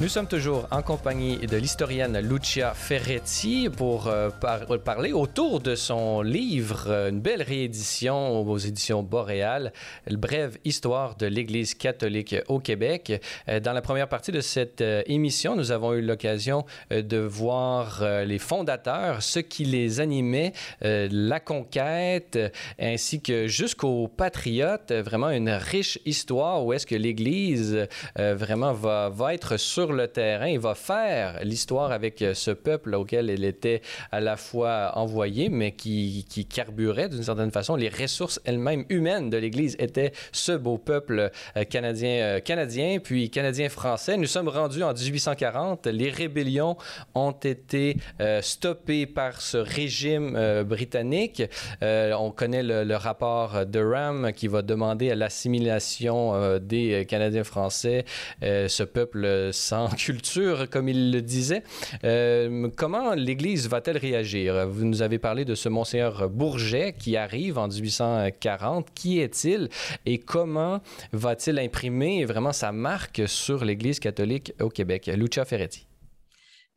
Nous 0.00 0.08
sommes 0.08 0.28
toujours 0.28 0.66
en 0.70 0.80
compagnie 0.80 1.36
de 1.36 1.58
l'historienne 1.58 2.18
Lucia 2.20 2.72
Ferretti 2.72 3.68
pour 3.68 4.06
euh, 4.06 4.30
parler 4.30 5.12
autour 5.12 5.60
de 5.60 5.74
son 5.74 6.22
livre, 6.22 6.86
euh, 6.88 7.10
une 7.10 7.20
belle 7.20 7.42
réédition 7.42 8.40
aux 8.40 8.56
éditions 8.56 9.02
Boréal, 9.02 9.74
Brève 10.10 10.56
histoire 10.64 11.16
de 11.16 11.26
l'Église 11.26 11.74
catholique 11.74 12.34
au 12.48 12.60
Québec. 12.60 13.20
Euh, 13.50 13.60
dans 13.60 13.74
la 13.74 13.82
première 13.82 14.08
partie 14.08 14.32
de 14.32 14.40
cette 14.40 14.80
émission, 14.80 15.54
nous 15.54 15.70
avons 15.70 15.92
eu 15.92 16.00
l'occasion 16.00 16.64
de 16.90 17.18
voir 17.18 18.02
les 18.24 18.38
fondateurs, 18.38 19.22
ce 19.22 19.40
qui 19.40 19.66
les 19.66 20.00
animait, 20.00 20.54
la 20.80 21.40
conquête, 21.40 22.38
ainsi 22.78 23.20
que 23.20 23.46
jusqu'aux 23.46 24.08
patriotes, 24.08 24.92
vraiment 24.92 25.28
une 25.28 25.50
riche 25.50 25.98
histoire 26.06 26.64
où 26.64 26.72
est-ce 26.72 26.86
que 26.86 26.94
l'Église 26.94 27.86
vraiment 28.16 28.72
va, 28.72 29.10
va 29.10 29.34
être 29.34 29.58
sur 29.58 29.89
le 29.92 30.08
terrain. 30.08 30.48
Il 30.48 30.58
va 30.58 30.74
faire 30.74 31.40
l'histoire 31.44 31.92
avec 31.92 32.22
euh, 32.22 32.34
ce 32.34 32.50
peuple 32.50 32.94
auquel 32.94 33.30
elle 33.30 33.44
était 33.44 33.82
à 34.10 34.20
la 34.20 34.36
fois 34.36 34.92
envoyée, 34.94 35.48
mais 35.48 35.72
qui, 35.72 36.26
qui 36.28 36.46
carburait 36.46 37.08
d'une 37.08 37.22
certaine 37.22 37.50
façon. 37.50 37.76
Les 37.76 37.88
ressources 37.88 38.40
elles-mêmes 38.44 38.84
humaines 38.88 39.30
de 39.30 39.36
l'Église 39.36 39.76
étaient 39.78 40.12
ce 40.32 40.52
beau 40.52 40.78
peuple 40.78 41.30
euh, 41.56 41.64
canadien, 41.64 42.10
euh, 42.10 42.40
canadien, 42.40 42.98
puis 43.02 43.30
canadien-français. 43.30 44.16
Nous 44.16 44.26
sommes 44.26 44.48
rendus 44.48 44.82
en 44.82 44.92
1840. 44.92 45.86
Les 45.86 46.10
rébellions 46.10 46.76
ont 47.14 47.32
été 47.32 47.96
stoppées 48.40 49.06
par 49.06 49.40
ce 49.40 49.56
régime 49.56 50.64
britannique. 50.64 51.42
on 51.82 52.30
connaît 52.30 52.62
le, 52.62 52.84
le, 52.84 52.96
rapport 52.96 53.66
de 53.66 53.80
Ram 53.80 54.32
qui 54.32 54.46
va 54.48 54.62
demander 54.62 55.10
à 55.10 55.14
l'assimilation 55.14 56.58
des 56.58 57.06
Canadiens 57.08 57.44
français, 57.44 58.04
ce 58.42 58.82
peuple 58.82 59.50
sans 59.52 59.79
sans 59.88 59.96
culture, 59.96 60.68
comme 60.68 60.88
il 60.88 61.12
le 61.12 61.22
disait. 61.22 61.62
comment 62.76 63.14
l'Église 63.14 63.68
va-t-elle 63.68 63.98
réagir? 63.98 64.66
Vous 64.68 64.84
nous 64.84 65.02
avez 65.02 65.18
parlé 65.18 65.44
de 65.44 65.54
ce 65.54 65.68
monseigneur 65.68 66.28
Bourget 66.28 66.94
qui 66.98 67.16
arrive 67.16 67.58
en 67.58 67.68
1840. 67.68 68.88
Qui 68.94 69.20
est-il 69.20 69.68
et 70.06 70.18
comment 70.18 70.80
va-t-il 71.12 71.58
imprimer 71.58 72.24
vraiment 72.24 72.52
sa 72.52 72.72
marque 72.72 73.22
sur 73.26 73.64
l'Église 73.64 74.00
catholique 74.00 74.52
au 74.60 74.68
Québec? 74.68 75.10
Lucia 75.14 75.44
Ferretti. 75.44 75.89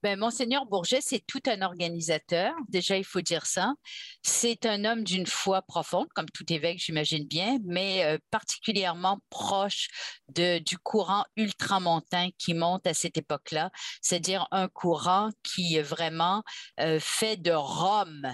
Ben, 0.03 0.19
Monseigneur 0.19 0.65
Bourget, 0.65 0.99
c'est 0.99 1.25
tout 1.25 1.39
un 1.47 1.61
organisateur. 1.61 2.53
Déjà, 2.67 2.97
il 2.97 3.05
faut 3.05 3.21
dire 3.21 3.45
ça. 3.45 3.73
C'est 4.21 4.65
un 4.65 4.83
homme 4.83 5.05
d'une 5.05 5.25
foi 5.25 5.61
profonde, 5.61 6.09
comme 6.13 6.29
tout 6.29 6.43
évêque, 6.51 6.79
j'imagine 6.79 7.25
bien, 7.25 7.57
mais 7.63 8.03
euh, 8.03 8.17
particulièrement 8.29 9.21
proche 9.29 9.87
du 10.27 10.77
courant 10.79 11.23
ultramontain 11.37 12.31
qui 12.37 12.53
monte 12.53 12.85
à 12.85 12.93
cette 12.93 13.17
époque-là, 13.17 13.71
c'est-à-dire 14.01 14.45
un 14.51 14.67
courant 14.67 15.29
qui 15.41 15.79
vraiment 15.79 16.43
euh, 16.81 16.99
fait 16.99 17.37
de 17.37 17.51
Rome 17.51 18.27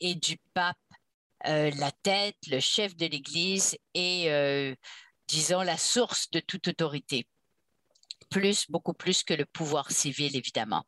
et 0.00 0.14
du 0.14 0.38
pape 0.54 0.78
euh, 1.46 1.70
la 1.76 1.90
tête, 1.90 2.38
le 2.50 2.58
chef 2.58 2.96
de 2.96 3.04
l'Église 3.04 3.76
et, 3.92 4.74
disons, 5.28 5.60
la 5.60 5.76
source 5.76 6.30
de 6.30 6.40
toute 6.40 6.68
autorité 6.68 7.26
beaucoup 8.68 8.94
plus 8.94 9.22
que 9.22 9.34
le 9.34 9.44
pouvoir 9.44 9.90
civil, 9.90 10.36
évidemment. 10.36 10.84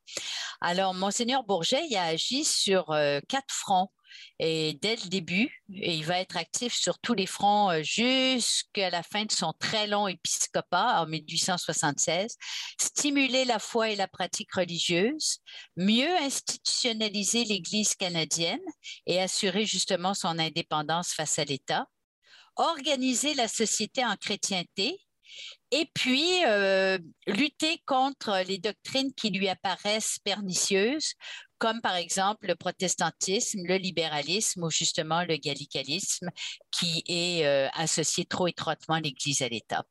Alors, 0.61 0.95
Monseigneur 0.95 1.45
Bourget 1.45 1.95
a 1.97 2.05
agi 2.05 2.45
sur 2.45 2.91
euh, 2.91 3.21
quatre 3.29 3.53
fronts. 3.53 3.91
Et 4.39 4.79
dès 4.81 4.97
le 4.97 5.09
début, 5.09 5.65
et 5.73 5.97
il 5.97 6.05
va 6.05 6.21
être 6.21 6.37
actif 6.37 6.73
sur 6.73 6.99
tous 6.99 7.15
les 7.15 7.27
fronts 7.27 7.71
euh, 7.71 7.83
jusqu'à 7.83 8.91
la 8.91 9.03
fin 9.03 9.25
de 9.25 9.33
son 9.33 9.53
très 9.59 9.87
long 9.87 10.07
épiscopat 10.07 11.03
en 11.03 11.07
1876, 11.07 12.37
stimuler 12.81 13.45
la 13.45 13.59
foi 13.59 13.91
et 13.91 13.97
la 13.97 14.09
pratique 14.09 14.55
religieuse, 14.55 15.39
mieux 15.77 16.17
institutionnaliser 16.19 17.45
l'Église 17.45 17.95
canadienne 17.95 18.61
et 19.07 19.21
assurer 19.21 19.67
justement 19.67 20.15
son 20.15 20.39
indépendance 20.39 21.13
face 21.13 21.39
à 21.39 21.45
l'État, 21.45 21.87
organiser 22.57 23.35
la 23.35 23.49
société 23.49 24.05
en 24.05 24.17
chrétienté 24.17 25.04
et 25.75 25.91
puis 25.93 26.45
euh, 26.47 26.99
lutter 27.27 27.83
contre 27.85 28.45
les 28.47 28.59
doctrines 28.59 29.13
qui 29.13 29.31
lui 29.31 29.49
apparaissent 29.49 30.21
pernicieuses, 30.23 31.15
comme 31.59 31.81
par 31.81 31.97
exemple 31.97 32.47
le 32.47 32.55
protestantisme, 32.55 33.59
le 33.65 33.77
libéralisme 33.77 34.63
ou 34.63 34.71
justement 34.71 35.25
le 35.25 35.37
gallicalisme, 35.37 36.31
qui 36.71 37.03
est 37.09 37.45
euh, 37.45 37.69
associé 37.75 38.25
trop 38.25 38.47
étroitement 38.47 38.99
l'Église 38.99 39.43
à 39.43 39.49
l'État. 39.49 39.85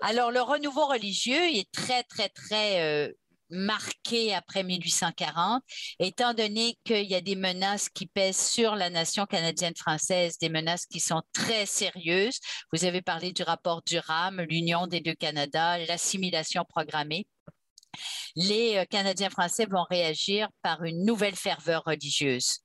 Alors, 0.00 0.30
le 0.30 0.40
renouveau 0.40 0.86
religieux 0.86 1.50
est 1.52 1.70
très, 1.70 2.02
très, 2.04 2.30
très 2.30 2.80
euh, 2.80 3.12
marqué 3.50 4.34
après 4.34 4.62
1840, 4.62 5.62
étant 5.98 6.34
donné 6.34 6.76
qu'il 6.84 7.04
y 7.04 7.14
a 7.14 7.20
des 7.20 7.36
menaces 7.36 7.88
qui 7.88 8.06
pèsent 8.06 8.40
sur 8.40 8.76
la 8.76 8.90
nation 8.90 9.26
canadienne-française, 9.26 10.38
des 10.38 10.48
menaces 10.48 10.86
qui 10.86 11.00
sont 11.00 11.22
très 11.32 11.66
sérieuses. 11.66 12.38
Vous 12.72 12.84
avez 12.84 13.02
parlé 13.02 13.32
du 13.32 13.42
rapport 13.42 13.82
Durham, 13.86 14.40
l'union 14.48 14.86
des 14.86 15.00
deux 15.00 15.14
Canada, 15.14 15.78
l'assimilation 15.78 16.64
programmée. 16.68 17.26
Les 18.36 18.76
euh, 18.76 18.84
Canadiens 18.84 19.30
français 19.30 19.66
vont 19.66 19.84
réagir 19.90 20.48
par 20.62 20.84
une 20.84 21.04
nouvelle 21.04 21.36
ferveur 21.36 21.82
religieuse. 21.84 22.60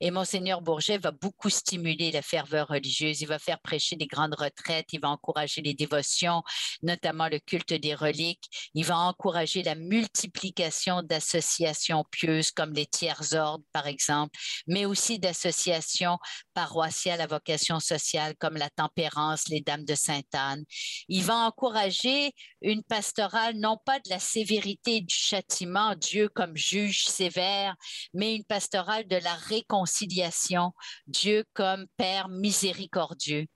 Et 0.00 0.10
Monseigneur 0.10 0.62
Bourget 0.62 0.98
va 0.98 1.10
beaucoup 1.10 1.50
stimuler 1.50 2.10
la 2.10 2.22
ferveur 2.22 2.68
religieuse. 2.68 3.20
Il 3.20 3.28
va 3.28 3.38
faire 3.38 3.60
prêcher 3.60 3.96
des 3.96 4.06
grandes 4.06 4.34
retraites. 4.34 4.86
Il 4.92 5.00
va 5.00 5.08
encourager 5.08 5.62
les 5.62 5.74
dévotions, 5.74 6.42
notamment 6.82 7.28
le 7.28 7.38
culte 7.38 7.72
des 7.72 7.94
reliques. 7.94 8.48
Il 8.74 8.84
va 8.84 8.98
encourager 8.98 9.62
la 9.62 9.74
multiplication 9.74 11.02
d'associations 11.02 12.04
pieuses 12.10 12.50
comme 12.50 12.72
les 12.72 12.86
tiers 12.86 13.32
ordres, 13.32 13.64
par 13.72 13.86
exemple, 13.86 14.38
mais 14.66 14.84
aussi 14.84 15.18
d'associations 15.18 16.18
paroissiales 16.54 17.20
à 17.20 17.26
vocation 17.26 17.80
sociale 17.80 18.34
comme 18.38 18.56
la 18.56 18.70
Tempérance, 18.70 19.48
les 19.48 19.60
Dames 19.60 19.84
de 19.84 19.94
Sainte-Anne. 19.94 20.64
Il 21.08 21.24
va 21.24 21.36
encourager 21.36 22.32
une 22.60 22.82
pastorale, 22.82 23.56
non 23.56 23.76
pas 23.84 23.98
de 24.00 24.10
la 24.10 24.18
sévérité 24.18 25.00
du 25.00 25.14
châtiment, 25.14 25.94
Dieu 25.94 26.28
comme 26.28 26.56
juge 26.56 27.04
sévère, 27.04 27.74
mais 28.14 28.34
une 28.34 28.44
pastorale 28.44 29.06
de 29.08 29.16
la 29.16 29.34
réconciliation, 29.62 30.72
Dieu 31.06 31.44
comme 31.54 31.86
Père 31.96 32.28
miséricordieux. 32.28 33.46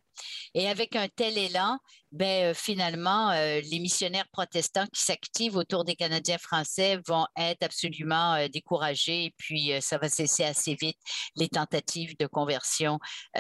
Et 0.55 0.69
avec 0.69 0.97
un 0.97 1.09
tel 1.09 1.37
élan, 1.37 1.79
ben, 2.13 2.51
euh, 2.51 2.55
finalement, 2.55 3.31
euh, 3.31 3.61
les 3.61 3.79
missionnaires 3.79 4.29
protestants 4.33 4.87
qui 4.93 5.03
s'activent 5.03 5.57
autour 5.57 5.85
des 5.85 5.97
Canadiens 5.97 6.39
français 6.39 6.99
vont 7.07 7.27
être 7.37 7.63
absolument 7.63 8.35
euh, 8.35 8.49
découragés 8.49 9.25
et 9.25 9.35
puis 9.37 9.73
ça 9.81 9.99
va 9.99 10.09
cesser 10.09 10.45
assez 10.45 10.75
vite 10.75 10.99
les 11.37 11.49
tentatives 11.49 12.17
de 12.19 12.27
conversion 12.27 12.99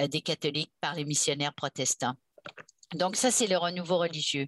des 0.09 0.21
catholiques 0.21 0.73
par 0.81 0.95
les 0.95 1.05
missionnaires 1.05 1.55
protestants. 1.55 2.15
Donc 2.95 3.17
ça, 3.17 3.31
c'est 3.31 3.47
le 3.47 3.57
renouveau 3.57 3.99
religieux. 3.99 4.47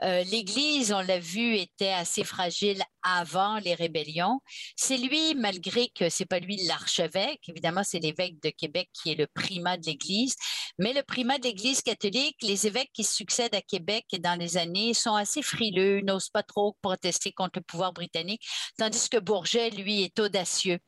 L'Église, 0.00 0.92
on 0.92 1.00
l'a 1.00 1.18
vu, 1.18 1.56
était 1.56 1.92
assez 1.92 2.24
fragile 2.24 2.82
avant 3.02 3.58
les 3.58 3.74
rébellions. 3.74 4.40
C'est 4.76 4.96
lui, 4.96 5.34
malgré 5.34 5.88
que 5.88 6.08
c'est 6.08 6.26
pas 6.26 6.38
lui 6.38 6.56
l'archevêque, 6.66 7.40
évidemment 7.48 7.84
c'est 7.84 7.98
l'évêque 7.98 8.40
de 8.42 8.50
Québec 8.50 8.88
qui 8.92 9.12
est 9.12 9.14
le 9.14 9.26
primat 9.26 9.76
de 9.76 9.86
l'Église, 9.86 10.36
mais 10.78 10.92
le 10.92 11.02
primat 11.02 11.38
de 11.38 11.44
l'Église 11.44 11.82
catholique, 11.82 12.36
les 12.42 12.66
évêques 12.66 12.90
qui 12.92 13.04
succèdent 13.04 13.54
à 13.54 13.62
Québec 13.62 14.06
dans 14.20 14.38
les 14.38 14.56
années 14.56 14.94
sont 14.94 15.14
assez 15.14 15.42
frileux, 15.42 16.00
n'osent 16.00 16.30
pas 16.30 16.42
trop 16.42 16.76
protester 16.82 17.32
contre 17.32 17.58
le 17.58 17.62
pouvoir 17.62 17.92
britannique, 17.92 18.42
tandis 18.78 19.08
que 19.08 19.18
Bourget, 19.18 19.70
lui, 19.70 20.02
est 20.02 20.18
audacieux. 20.18 20.78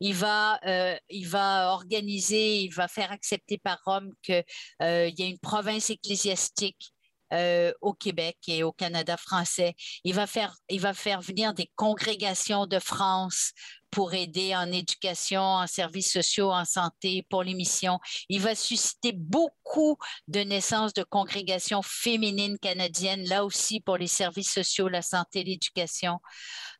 Il 0.00 0.14
va, 0.14 0.58
euh, 0.66 0.96
il 1.08 1.28
va 1.28 1.72
organiser, 1.72 2.62
il 2.62 2.74
va 2.74 2.88
faire 2.88 3.12
accepter 3.12 3.58
par 3.58 3.78
Rome 3.84 4.10
qu'il 4.22 4.44
euh, 4.82 5.10
y 5.16 5.22
a 5.22 5.26
une 5.26 5.38
province 5.38 5.90
ecclésiastique 5.90 6.92
euh, 7.32 7.72
au 7.80 7.92
Québec 7.92 8.38
et 8.48 8.62
au 8.62 8.72
Canada 8.72 9.16
français. 9.16 9.74
Il 10.04 10.14
va 10.14 10.26
faire, 10.26 10.56
il 10.68 10.80
va 10.80 10.94
faire 10.94 11.20
venir 11.20 11.54
des 11.54 11.70
congrégations 11.76 12.66
de 12.66 12.78
France 12.78 13.52
pour 13.90 14.14
aider 14.14 14.54
en 14.54 14.70
éducation, 14.70 15.42
en 15.42 15.66
services 15.66 16.12
sociaux, 16.12 16.50
en 16.50 16.64
santé, 16.64 17.26
pour 17.28 17.42
les 17.42 17.54
missions. 17.54 17.98
Il 18.28 18.40
va 18.40 18.54
susciter 18.54 19.12
beaucoup 19.12 19.96
de 20.28 20.40
naissances 20.40 20.92
de 20.94 21.02
congrégations 21.02 21.82
féminines 21.82 22.58
canadiennes, 22.58 23.26
là 23.28 23.44
aussi 23.44 23.80
pour 23.80 23.96
les 23.96 24.06
services 24.06 24.52
sociaux, 24.52 24.88
la 24.88 25.02
santé, 25.02 25.44
l'éducation. 25.44 26.18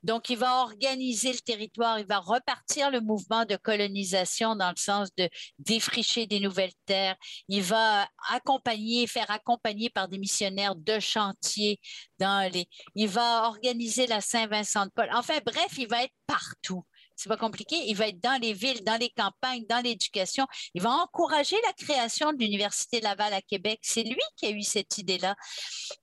Donc, 0.02 0.30
il 0.30 0.38
va 0.38 0.62
organiser 0.62 1.32
le 1.32 1.40
territoire, 1.40 1.98
il 1.98 2.06
va 2.06 2.18
repartir 2.18 2.90
le 2.90 3.00
mouvement 3.00 3.44
de 3.44 3.56
colonisation 3.56 4.56
dans 4.56 4.70
le 4.70 4.78
sens 4.78 5.08
de 5.16 5.28
défricher 5.58 6.26
des 6.26 6.40
nouvelles 6.40 6.72
terres. 6.86 7.16
Il 7.48 7.62
va 7.62 8.08
accompagner, 8.30 9.06
faire 9.06 9.30
accompagner 9.30 9.90
par 9.90 10.08
des 10.08 10.18
missionnaires 10.18 10.74
de 10.74 10.98
chantier 11.00 11.80
dans 12.18 12.50
les. 12.50 12.66
Il 12.94 13.08
va 13.08 13.46
organiser 13.48 14.06
la 14.06 14.20
Saint-Vincent 14.20 14.86
de 14.86 14.90
Paul. 14.90 15.10
Enfin, 15.12 15.38
bref, 15.44 15.72
il 15.76 15.88
va 15.88 16.04
être 16.04 16.14
partout 16.26 16.84
c'est 17.20 17.28
pas 17.28 17.36
compliqué. 17.36 17.76
Il 17.86 17.94
va 17.96 18.08
être 18.08 18.20
dans 18.20 18.40
les 18.40 18.54
villes, 18.54 18.82
dans 18.82 18.96
les 18.98 19.10
campagnes, 19.10 19.66
dans 19.68 19.82
l'éducation. 19.84 20.46
Il 20.72 20.80
va 20.80 20.90
encourager 20.90 21.56
la 21.66 21.72
création 21.74 22.32
de 22.32 22.38
l'Université 22.38 23.00
Laval 23.00 23.34
à 23.34 23.42
Québec. 23.42 23.78
C'est 23.82 24.04
lui 24.04 24.22
qui 24.36 24.46
a 24.46 24.50
eu 24.50 24.62
cette 24.62 24.96
idée-là, 24.96 25.36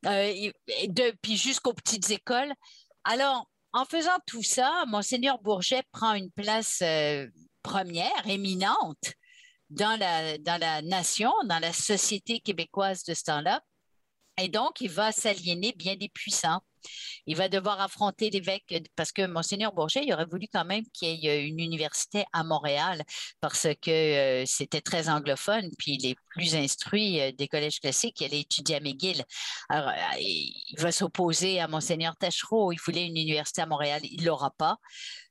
euh, 0.05 0.51
depuis 0.87 1.35
jusqu'aux 1.35 1.73
petites 1.73 2.11
écoles. 2.11 2.53
Alors, 3.03 3.49
en 3.73 3.85
faisant 3.85 4.17
tout 4.27 4.43
ça, 4.43 4.85
Monseigneur 4.87 5.39
Bourget 5.39 5.81
prend 5.91 6.13
une 6.13 6.31
place 6.31 6.79
euh, 6.83 7.25
première, 7.63 8.27
éminente 8.27 9.13
dans 9.71 9.99
la, 9.99 10.37
dans 10.37 10.59
la 10.59 10.83
nation, 10.83 11.33
dans 11.45 11.59
la 11.59 11.73
société 11.73 12.39
québécoise 12.41 13.03
de 13.03 13.15
ce 13.15 13.23
temps-là. 13.23 13.61
Et 14.39 14.49
donc, 14.49 14.81
il 14.81 14.91
va 14.91 15.11
s'aliéner 15.11 15.73
bien 15.75 15.95
des 15.95 16.09
puissants. 16.09 16.61
Il 17.25 17.35
va 17.35 17.49
devoir 17.49 17.81
affronter 17.81 18.29
l'évêque 18.29 18.89
parce 18.95 19.11
que 19.11 19.25
Monseigneur 19.25 19.73
Bourget, 19.73 20.03
il 20.05 20.13
aurait 20.13 20.25
voulu 20.25 20.47
quand 20.51 20.65
même 20.65 20.83
qu'il 20.93 21.19
y 21.19 21.27
ait 21.27 21.45
une 21.45 21.59
université 21.59 22.25
à 22.33 22.43
Montréal 22.43 23.03
parce 23.41 23.67
que 23.81 23.91
euh, 23.91 24.43
c'était 24.45 24.81
très 24.81 25.09
anglophone. 25.09 25.69
Puis 25.77 25.97
les 25.97 26.15
plus 26.29 26.55
instruits 26.55 27.19
euh, 27.21 27.31
des 27.31 27.47
collèges 27.47 27.79
classiques, 27.79 28.21
il 28.21 28.25
allait 28.25 28.41
étudier 28.41 28.77
à 28.77 28.79
McGill. 28.79 29.23
Alors, 29.69 29.89
euh, 29.89 29.93
il 30.19 30.75
va 30.77 30.91
s'opposer 30.91 31.59
à 31.59 31.67
Monseigneur 31.67 32.15
Tachereau. 32.17 32.71
Il 32.71 32.79
voulait 32.85 33.05
une 33.05 33.17
université 33.17 33.61
à 33.61 33.65
Montréal. 33.65 34.01
Il 34.03 34.25
l'aura 34.25 34.51
pas. 34.51 34.77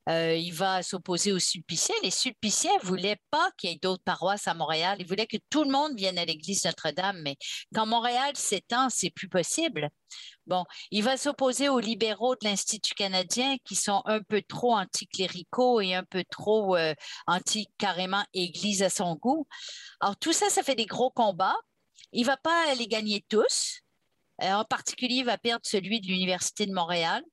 Euh, 0.08 0.34
il 0.36 0.52
va 0.52 0.82
s'opposer 0.82 1.32
aux 1.32 1.38
Sulpiciens. 1.38 1.94
Les 2.02 2.10
Sulpiciens 2.10 2.76
ne 2.80 2.86
voulaient 2.86 3.20
pas 3.30 3.50
qu'il 3.56 3.70
y 3.70 3.72
ait 3.72 3.78
d'autres 3.82 4.04
paroisses 4.04 4.46
à 4.46 4.54
Montréal. 4.54 4.98
Ils 5.00 5.06
voulaient 5.06 5.26
que 5.26 5.36
tout 5.50 5.64
le 5.64 5.70
monde 5.70 5.96
vienne 5.96 6.18
à 6.18 6.24
l'église 6.24 6.64
Notre-Dame, 6.64 7.20
mais 7.22 7.36
quand 7.74 7.86
Montréal 7.86 8.36
s'étend, 8.36 8.88
c'est 8.88 9.10
plus 9.10 9.28
possible. 9.28 9.88
Bon, 10.46 10.64
il 10.92 11.02
va 11.02 11.16
s'opposer 11.16 11.68
aux 11.68 11.80
libéraux 11.80 12.36
de 12.36 12.46
l'Institut 12.46 12.94
canadien 12.94 13.56
qui 13.64 13.74
sont 13.74 14.02
un 14.04 14.20
peu 14.22 14.42
trop 14.42 14.76
anticléricaux 14.76 15.80
et 15.80 15.94
un 15.94 16.04
peu 16.04 16.22
trop 16.30 16.76
euh, 16.76 16.94
anti-carrément 17.26 18.24
Église 18.32 18.82
à 18.84 18.90
son 18.90 19.16
goût. 19.16 19.48
Alors, 20.00 20.16
tout 20.16 20.32
ça, 20.32 20.48
ça 20.50 20.62
fait 20.62 20.76
des 20.76 20.86
gros 20.86 21.10
combats. 21.10 21.56
Il 22.12 22.24
va 22.26 22.36
pas 22.36 22.74
les 22.74 22.86
gagner 22.86 23.24
tous. 23.28 23.80
Euh, 24.42 24.52
en 24.52 24.64
particulier, 24.64 25.16
il 25.16 25.24
va 25.24 25.38
perdre 25.38 25.64
celui 25.64 26.00
de 26.00 26.06
l'Université 26.06 26.66
de 26.66 26.72
Montréal 26.72 27.24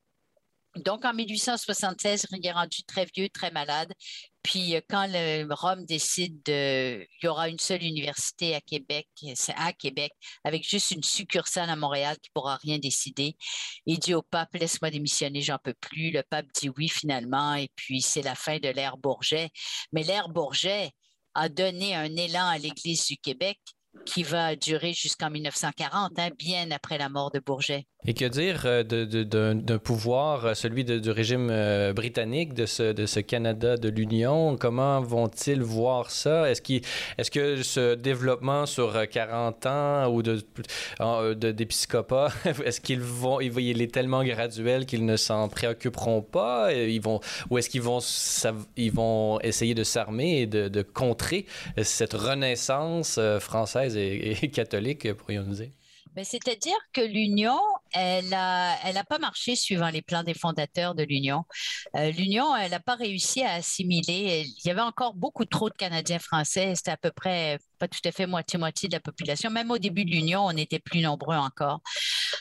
Donc, 0.77 1.05
en 1.05 1.13
1876, 1.13 2.25
il 2.31 2.45
est 2.47 2.51
rendu 2.51 2.83
très 2.83 3.05
vieux, 3.15 3.29
très 3.29 3.51
malade. 3.51 3.93
Puis, 4.41 4.75
euh, 4.75 4.81
quand 4.89 5.07
Rome 5.51 5.85
décide 5.85 6.41
de, 6.43 7.01
il 7.01 7.25
y 7.25 7.27
aura 7.27 7.47
une 7.47 7.59
seule 7.59 7.83
université 7.83 8.55
à 8.55 8.61
Québec, 8.61 9.07
à 9.55 9.71
Québec, 9.73 10.11
avec 10.43 10.67
juste 10.67 10.91
une 10.91 11.03
succursale 11.03 11.69
à 11.69 11.75
Montréal 11.75 12.17
qui 12.21 12.31
pourra 12.33 12.57
rien 12.57 12.79
décider. 12.79 13.37
Il 13.85 13.99
dit 13.99 14.15
au 14.15 14.23
pape, 14.23 14.55
laisse-moi 14.55 14.89
démissionner, 14.89 15.41
j'en 15.41 15.59
peux 15.63 15.75
plus. 15.75 16.09
Le 16.09 16.23
pape 16.23 16.47
dit 16.59 16.69
oui 16.75 16.89
finalement. 16.89 17.53
Et 17.53 17.69
puis, 17.75 18.01
c'est 18.01 18.23
la 18.23 18.35
fin 18.35 18.57
de 18.57 18.69
l'ère 18.69 18.97
Bourget. 18.97 19.49
Mais 19.91 20.03
l'ère 20.03 20.29
Bourget 20.29 20.91
a 21.35 21.49
donné 21.49 21.95
un 21.95 22.15
élan 22.15 22.47
à 22.47 22.57
l'Église 22.57 23.05
du 23.05 23.17
Québec 23.17 23.59
qui 24.05 24.23
va 24.23 24.55
durer 24.55 24.93
jusqu'en 24.93 25.29
1940, 25.29 26.17
hein, 26.17 26.29
bien 26.37 26.71
après 26.71 26.97
la 26.97 27.09
mort 27.09 27.31
de 27.31 27.39
Bourget. 27.39 27.85
Et 28.05 28.13
que 28.13 28.25
dire 28.25 28.63
euh, 28.65 28.83
d'un 28.83 29.77
pouvoir, 29.77 30.45
euh, 30.45 30.53
celui 30.55 30.83
du 30.83 31.09
régime 31.09 31.47
euh, 31.49 31.93
britannique, 31.93 32.53
de 32.53 32.65
ce, 32.65 32.91
de 32.91 33.05
ce 33.05 33.21
Canada 33.21 33.77
de 33.77 33.87
l'Union? 33.87 34.57
Comment 34.57 34.99
vont-ils 34.99 35.61
voir 35.61 36.11
ça? 36.11 36.49
Est-ce 36.49 36.61
est 36.61 37.29
que 37.29 37.63
ce 37.63 37.95
développement 37.95 38.65
sur 38.65 39.07
40 39.09 39.65
ans 39.67 40.13
ou 40.13 40.21
d'épiscopat, 40.21 42.33
de, 42.45 42.63
est-ce 42.65 42.81
qu'ils 42.81 42.99
vont, 42.99 43.39
il 43.39 43.81
est 43.81 43.93
tellement 43.93 44.25
graduel 44.25 44.85
qu'ils 44.85 45.05
ne 45.05 45.15
s'en 45.15 45.47
préoccuperont 45.47 46.21
pas? 46.21 46.73
Ils 46.73 47.01
vont, 47.01 47.21
ou 47.49 47.57
est-ce 47.57 47.69
qu'ils 47.69 47.81
vont, 47.81 47.99
vont 48.91 49.39
essayer 49.41 49.75
de 49.75 49.83
s'armer 49.85 50.41
et 50.41 50.45
de, 50.45 50.81
contrer 50.81 51.45
cette 51.81 52.13
renaissance 52.13 53.17
française 53.39 53.95
et, 53.95 54.43
et 54.43 54.49
catholique, 54.51 55.13
pourrions-nous 55.13 55.55
dire? 55.55 55.69
Ben, 56.15 56.23
c'est-à-dire 56.23 56.77
que 56.93 57.01
l'Union, 57.01 57.59
elle 57.93 58.29
n'a 58.29 58.73
a 58.73 59.03
pas 59.03 59.19
marché 59.19 59.55
suivant 59.55 59.89
les 59.89 60.01
plans 60.01 60.23
des 60.23 60.33
fondateurs 60.33 60.95
de 60.95 61.03
l'Union. 61.03 61.43
Euh, 61.95 62.11
L'Union, 62.11 62.55
elle 62.55 62.71
n'a 62.71 62.79
pas 62.79 62.95
réussi 62.95 63.43
à 63.43 63.53
assimiler. 63.53 64.45
Il 64.45 64.67
y 64.67 64.71
avait 64.71 64.81
encore 64.81 65.13
beaucoup 65.13 65.45
trop 65.45 65.69
de 65.69 65.75
Canadiens 65.75 66.19
français. 66.19 66.73
C'était 66.75 66.91
à 66.91 66.97
peu 66.97 67.11
près 67.11 67.59
pas 67.79 67.87
tout 67.87 67.99
à 68.05 68.11
fait 68.11 68.25
moitié-moitié 68.25 68.89
de 68.89 68.93
la 68.93 68.99
population. 68.99 69.49
Même 69.49 69.71
au 69.71 69.77
début 69.77 70.05
de 70.05 70.11
l'Union, 70.11 70.45
on 70.45 70.51
était 70.51 70.79
plus 70.79 71.01
nombreux 71.01 71.35
encore. 71.35 71.81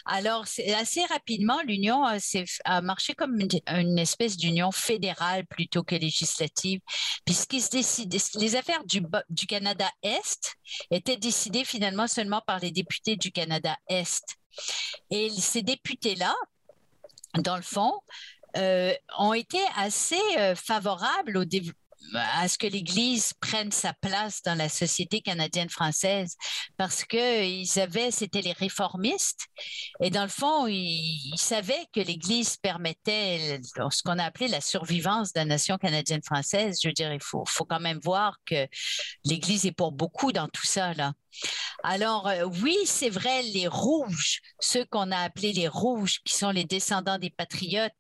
Alors, 0.07 0.45
assez 0.81 1.05
rapidement, 1.07 1.61
l'Union 1.67 2.05
a, 2.05 2.81
marché 2.81 3.15
comme 3.15 3.39
une, 3.67 3.99
espèce 3.99 4.37
d'union 4.37 4.73
fédérale 4.73 5.47
plutôt 5.47 5.83
que 5.83 5.95
législative, 5.95 6.81
décide, 7.27 8.15
les 8.35 8.57
affaires 8.57 8.85
du, 8.85 9.03
du 9.29 9.47
Canada-Est 9.47 10.55
étaient 10.91 11.17
décidées 11.17 11.65
finalement 11.65 12.07
seulement 12.07 12.43
par 12.47 12.59
les 12.59 12.71
députés 12.71 13.17
du 13.17 13.33
Canada-Est. 13.33 14.42
Et 15.11 15.31
ces 15.31 15.63
députés-là, 15.63 16.35
dans 17.39 17.57
le 17.57 17.63
fond, 17.63 17.95
euh, 18.57 18.93
ont 19.19 19.33
été 19.33 19.61
assez 19.77 20.21
euh, 20.37 20.55
favorables 20.55 21.37
au, 21.39 21.45
développement 21.45 21.79
à 22.15 22.49
ce 22.49 22.59
que 22.59 22.67
l'Église 22.67 23.33
prenne 23.35 23.73
sa 23.73 23.93
place 23.95 24.43
dans 24.43 24.55
la 24.55 24.69
société 24.69 25.21
canadienne-française 25.21 26.37
parce 26.77 27.05
qu'ils 27.05 27.81
avaient, 27.81 28.11
c'était 28.11 28.43
les 28.43 28.53
réformistes 28.53 29.47
et 30.01 30.11
dans 30.11 30.23
le 30.23 30.29
fond, 30.29 30.67
ils, 30.67 31.33
savaient 31.37 31.87
que 31.93 32.01
l'Église 32.01 32.57
permettait 32.57 33.61
ce 33.63 34.03
qu'on 34.03 34.19
a 34.19 34.25
appelé 34.25 34.49
la 34.49 34.61
survivance 34.61 35.33
de 35.33 35.41
la 35.41 35.45
nation 35.45 35.79
canadienne-française. 35.79 36.79
Je 36.83 36.89
veux 36.89 36.95
dire, 36.95 37.13
il 37.13 37.23
faut, 37.23 37.45
faut 37.47 37.65
quand 37.65 37.81
même 37.81 38.01
voir 38.03 38.37
que 38.47 38.67
l'Église 39.25 39.67
est 39.67 39.73
pour 39.73 39.93
beaucoup 39.93 40.33
dans 40.33 40.49
tout 40.49 40.67
ça, 40.67 40.95
là. 40.95 41.13
Alors, 41.83 42.29
euh, 42.29 42.45
oui, 42.63 42.77
c'est 42.85 43.11
vrai, 43.11 43.43
les 43.43 43.67
rouges, 43.67 44.41
ceux 44.61 44.85
qu'on 44.85 45.11
a 45.11 45.19
appelés 45.19 45.53
les 45.53 45.69
rouges, 45.69 46.21
qui 46.25 46.35
sont 46.35 46.51
les 46.51 46.65
descendants 46.65 47.19
des 47.19 47.31
patriotes, 47.31 47.93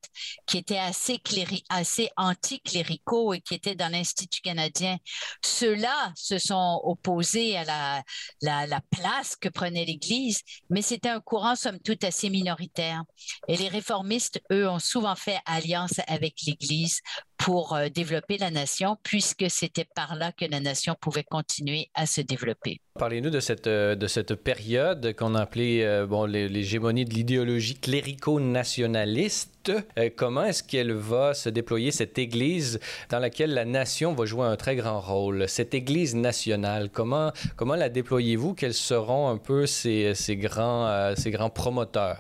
qui 0.46 0.58
étaient 0.58 0.78
assez, 0.78 1.20
assez 1.68 2.10
anticléricaux 2.16 3.34
et 3.34 3.40
qui 3.40 3.54
étaient 3.54 3.74
dans 3.74 3.90
l'Institut 3.90 4.40
canadien, 4.40 4.98
ceux-là 5.44 6.12
se 6.14 6.38
sont 6.38 6.80
opposés 6.84 7.56
à 7.56 7.64
la, 7.64 8.02
la, 8.40 8.66
la 8.66 8.80
place 8.90 9.36
que 9.36 9.48
prenait 9.48 9.84
l'Église, 9.84 10.42
mais 10.70 10.82
c'était 10.82 11.08
un 11.08 11.20
courant, 11.20 11.56
somme 11.56 11.80
toute, 11.80 12.04
assez 12.04 12.30
minoritaire. 12.30 13.02
Et 13.48 13.56
les 13.56 13.68
réformistes, 13.68 14.40
eux, 14.52 14.68
ont 14.68 14.78
souvent 14.78 15.16
fait 15.16 15.40
alliance 15.46 16.00
avec 16.06 16.34
l'Église 16.46 17.00
pour 17.42 17.74
euh, 17.74 17.88
développer 17.88 18.38
la 18.38 18.50
nation, 18.50 18.96
puisque 19.02 19.50
c'était 19.50 19.86
par 19.96 20.14
là 20.14 20.30
que 20.30 20.44
la 20.44 20.60
nation 20.60 20.94
pouvait 21.00 21.24
continuer 21.24 21.88
à 21.94 22.06
se 22.06 22.20
développer. 22.20 22.80
Parlez-nous 22.98 23.30
de 23.30 23.40
cette, 23.40 23.66
euh, 23.66 23.96
de 23.96 24.06
cette 24.06 24.36
période 24.36 25.14
qu'on 25.16 25.34
a 25.34 25.40
appelée 25.40 25.82
euh, 25.82 26.06
bon, 26.06 26.24
l'hégémonie 26.24 27.04
de 27.04 27.12
l'idéologie 27.12 27.74
clérico-nationaliste. 27.74 29.72
comment 30.16 30.44
est-ce 30.44 30.62
qu'elle 30.62 30.92
va 30.92 31.34
se 31.34 31.48
déployer, 31.48 31.90
cette 31.90 32.18
Église 32.18 32.78
dans 33.10 33.18
laquelle 33.18 33.54
la 33.54 33.64
nation 33.64 34.14
va 34.14 34.24
jouer 34.24 34.46
un 34.46 34.56
très 34.56 34.76
grand 34.76 35.00
rôle? 35.00 35.48
Cette 35.48 35.74
Église 35.74 36.14
nationale, 36.14 36.90
comment, 36.90 37.32
comment 37.56 37.74
la 37.74 37.88
déployez-vous? 37.88 38.54
Quels 38.54 38.74
seront 38.74 39.28
un 39.28 39.38
peu 39.38 39.66
ces, 39.66 40.14
ces 40.14 40.36
grands, 40.36 41.14
ces 41.16 41.30
grands 41.30 41.50
promoteurs? 41.50 42.18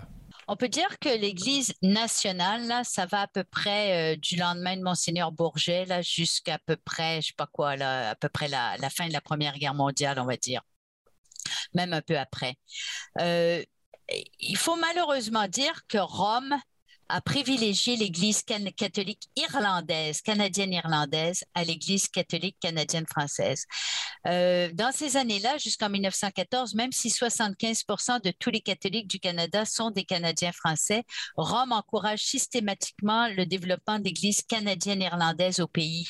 On 0.48 0.56
peut 0.56 0.68
dire 0.68 0.98
que 0.98 1.08
l'Église 1.08 1.72
nationale, 1.82 2.66
là, 2.66 2.82
ça 2.84 3.06
va 3.06 3.22
à 3.22 3.26
peu 3.28 3.44
près 3.44 4.14
euh, 4.14 4.16
du 4.16 4.36
lendemain 4.36 4.76
de 4.76 4.82
Monseigneur 4.82 5.30
Bourget 5.32 5.86
jusqu'à 6.02 6.58
peu 6.66 6.76
près, 6.76 7.20
je 7.20 7.28
sais 7.28 7.34
pas 7.36 7.46
quoi, 7.46 7.76
là, 7.76 8.10
à 8.10 8.14
peu 8.16 8.28
près 8.28 8.48
la, 8.48 8.76
fin 8.90 9.06
de 9.06 9.12
la 9.12 9.20
Première 9.20 9.56
Guerre 9.58 9.74
mondiale, 9.74 10.18
on 10.18 10.24
va 10.24 10.36
dire, 10.36 10.62
même 11.74 11.92
un 11.92 12.02
peu 12.02 12.18
après. 12.18 12.56
Euh, 13.20 13.62
il 14.40 14.56
faut 14.56 14.76
malheureusement 14.76 15.48
dire 15.48 15.86
que 15.88 15.98
Rome 15.98 16.56
a 17.08 17.20
privilégié 17.20 17.96
l'Église 17.96 18.42
catholique 18.42 19.28
irlandaise, 19.36 20.22
canadienne-irlandaise, 20.22 21.44
à 21.54 21.64
l'Église 21.64 22.08
catholique 22.08 22.56
canadienne-française. 22.60 23.64
Euh, 24.26 24.70
dans 24.72 24.92
ces 24.92 25.16
années-là, 25.16 25.58
jusqu'en 25.58 25.90
1914, 25.90 26.74
même 26.74 26.92
si 26.92 27.08
75% 27.08 28.22
de 28.22 28.32
tous 28.38 28.50
les 28.50 28.60
catholiques 28.60 29.08
du 29.08 29.18
Canada 29.18 29.64
sont 29.64 29.90
des 29.90 30.04
Canadiens 30.04 30.52
français, 30.52 31.04
Rome 31.36 31.72
encourage 31.72 32.20
systématiquement 32.20 33.28
le 33.28 33.46
développement 33.46 33.98
d'Églises 33.98 34.42
canadiennes-irlandaises 34.42 35.60
au 35.60 35.66
pays. 35.66 36.06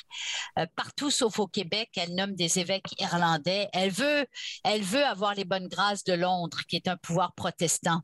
Euh, 0.59 0.67
partout 0.77 1.11
sauf 1.11 1.39
au 1.39 1.47
Québec, 1.47 1.91
elle 1.97 2.15
nomme 2.15 2.35
des 2.35 2.59
évêques 2.59 3.01
irlandais. 3.01 3.69
Elle 3.73 3.91
veut, 3.91 4.27
elle 4.65 4.83
veut 4.83 5.05
avoir 5.05 5.35
les 5.35 5.45
bonnes 5.45 5.69
grâces 5.69 6.05
de 6.05 6.13
Londres, 6.13 6.61
qui 6.69 6.77
est 6.77 6.89
un 6.89 6.97
pouvoir 6.97 7.35
protestant. 7.35 8.03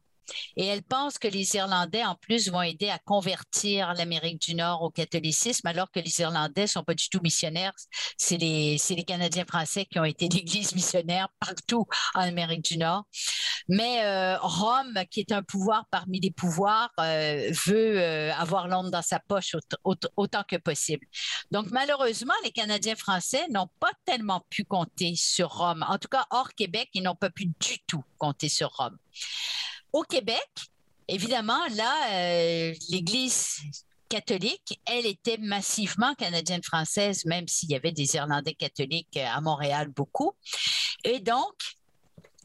Et 0.57 0.67
elle 0.67 0.83
pense 0.83 1.19
que 1.19 1.29
les 1.29 1.57
Irlandais, 1.57 2.05
en 2.05 2.15
plus, 2.15 2.51
vont 2.51 2.63
aider 2.63 2.89
à 2.89 2.99
convertir 2.99 3.95
l'Amérique 3.95 4.41
du 4.41 4.55
Nord 4.55 4.83
au 4.83 4.91
catholicisme, 4.91 5.67
alors 5.67 5.91
que 5.91 6.01
les 6.01 6.21
Irlandais 6.21 6.67
sont 6.67 6.83
pas 6.83 6.95
du 6.95 7.09
tout 7.09 7.21
missionnaires. 7.23 7.73
C'est 8.17 8.37
les, 8.37 8.77
les 8.91 9.05
Canadiens 9.05 9.45
français 9.45 9.85
qui 9.87 9.99
ont 9.99 10.05
été 10.05 10.29
l'Église 10.33 10.75
missionnaire 10.75 11.29
partout 11.41 11.87
en 12.15 12.21
Amérique 12.21 12.65
du 12.65 12.79
Nord. 12.79 13.05
Mais 13.69 14.05
euh, 14.05 14.39
Rome, 14.41 14.99
qui 15.11 15.21
est 15.21 15.33
un 15.33 15.43
pouvoir 15.43 15.85
parmi 15.91 16.21
les 16.21 16.31
pouvoirs, 16.31 16.91
euh, 17.01 17.51
veut 17.67 18.01
euh, 18.01 18.33
avoir 18.35 18.67
Londres 18.67 18.91
dans 18.91 19.03
sa 19.03 19.21
poche 19.21 19.55
autant 19.85 20.43
que 20.49 20.57
possible. 20.57 21.07
Donc, 21.51 21.67
malheureusement, 21.71 22.35
les 22.45 22.51
Canadiens 22.51 22.97
français 22.97 23.47
n'ont 23.51 23.69
pas 23.79 23.93
tellement 24.07 24.45
pu 24.49 24.65
compter 24.65 25.15
sur 25.17 25.51
Rome. 25.51 25.85
En 25.89 25.99
tout 25.99 26.09
cas, 26.09 26.27
hors 26.31 26.55
Québec, 26.55 26.89
ils 26.95 27.03
n'ont 27.03 27.15
pas 27.15 27.31
pu 27.31 27.47
du 27.47 27.79
tout 27.87 28.05
compter 28.17 28.49
sur 28.49 28.71
Rome. 28.71 28.97
Au 29.93 30.03
Québec, 30.03 30.49
évidemment, 31.07 31.67
là, 31.75 31.95
euh, 32.13 32.75
l'Église 32.91 33.61
catholique, 34.09 34.81
elle 34.87 35.07
était 35.07 35.39
massivement 35.39 36.15
canadienne-française, 36.15 37.25
même 37.27 37.47
s'il 37.47 37.71
y 37.71 37.75
avait 37.75 37.93
des 37.93 38.15
Irlandais 38.17 38.55
catholiques 38.55 39.17
euh, 39.17 39.27
à 39.27 39.41
Montréal 39.41 39.89
beaucoup. 39.89 40.33
Et 41.05 41.21
donc, 41.21 41.55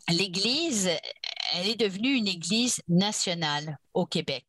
l'Église, 0.09 0.89
elle 1.53 1.67
est 1.67 1.79
devenue 1.79 2.15
une 2.15 2.27
Église 2.27 2.81
nationale 2.87 3.77
au 3.93 4.05
Québec. 4.05 4.45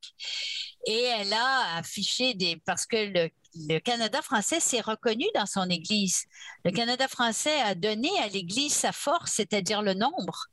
Et 0.86 1.02
elle 1.02 1.32
a 1.32 1.76
affiché 1.76 2.34
des... 2.34 2.60
parce 2.64 2.86
que 2.86 2.96
le 2.96 3.30
le 3.56 3.78
Canada 3.78 4.20
français 4.22 4.60
s'est 4.60 4.80
reconnu 4.80 5.24
dans 5.34 5.46
son 5.46 5.68
Église. 5.68 6.24
Le 6.64 6.70
Canada 6.70 7.06
français 7.08 7.60
a 7.60 7.74
donné 7.74 8.10
à 8.20 8.28
l'Église 8.28 8.72
sa 8.72 8.92
force, 8.92 9.32
c'est-à-dire 9.32 9.82
le 9.82 9.94
nombre, 9.94 10.46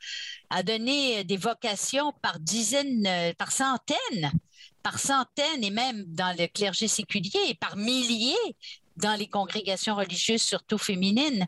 a 0.49 0.63
donné 0.63 1.23
des 1.23 1.37
vocations 1.37 2.13
par 2.21 2.39
dizaines, 2.39 3.07
euh, 3.07 3.33
par 3.37 3.51
centaines, 3.51 4.31
par 4.83 4.99
centaines 4.99 5.63
et 5.63 5.71
même 5.71 6.03
dans 6.07 6.35
le 6.37 6.47
clergé 6.47 6.87
séculier 6.87 7.39
et 7.47 7.55
par 7.55 7.75
milliers 7.75 8.35
dans 8.97 9.15
les 9.15 9.27
congrégations 9.27 9.95
religieuses, 9.95 10.43
surtout 10.43 10.77
féminines. 10.77 11.47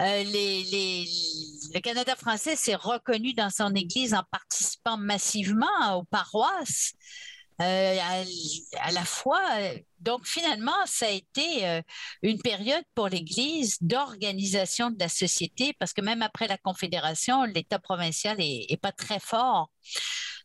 Euh, 0.00 0.22
le 0.24 1.80
Canada 1.80 2.14
français 2.14 2.56
s'est 2.56 2.74
reconnu 2.74 3.32
dans 3.34 3.50
son 3.50 3.74
Église 3.74 4.14
en 4.14 4.22
participant 4.30 4.96
massivement 4.96 5.96
aux 5.96 6.04
paroisses. 6.04 6.92
Euh, 7.62 7.98
à, 8.80 8.92
la 8.92 9.04
fois. 9.04 9.40
Donc, 10.00 10.26
finalement, 10.26 10.72
ça 10.86 11.06
a 11.06 11.10
été 11.10 11.68
euh, 11.68 11.82
une 12.22 12.40
période 12.40 12.82
pour 12.96 13.08
l'Église 13.08 13.78
d'organisation 13.80 14.90
de 14.90 14.98
la 14.98 15.08
société, 15.08 15.72
parce 15.78 15.92
que 15.92 16.00
même 16.00 16.22
après 16.22 16.48
la 16.48 16.58
Confédération, 16.58 17.44
l'État 17.44 17.78
provincial 17.78 18.36
est 18.40 18.80
pas 18.80 18.90
très 18.90 19.20
fort. 19.20 19.70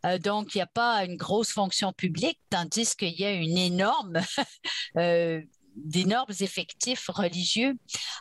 Euh, 0.05 0.17
donc, 0.17 0.55
il 0.55 0.59
n'y 0.59 0.61
a 0.61 0.67
pas 0.67 1.03
une 1.05 1.17
grosse 1.17 1.51
fonction 1.51 1.91
publique, 1.93 2.39
tandis 2.49 2.95
qu'il 2.95 3.19
y 3.19 3.25
a 3.25 3.31
une 3.31 3.57
énorme 3.57 4.19
euh, 4.97 5.41
d'énormes 5.85 6.33
effectifs 6.39 7.07
religieux. 7.07 7.73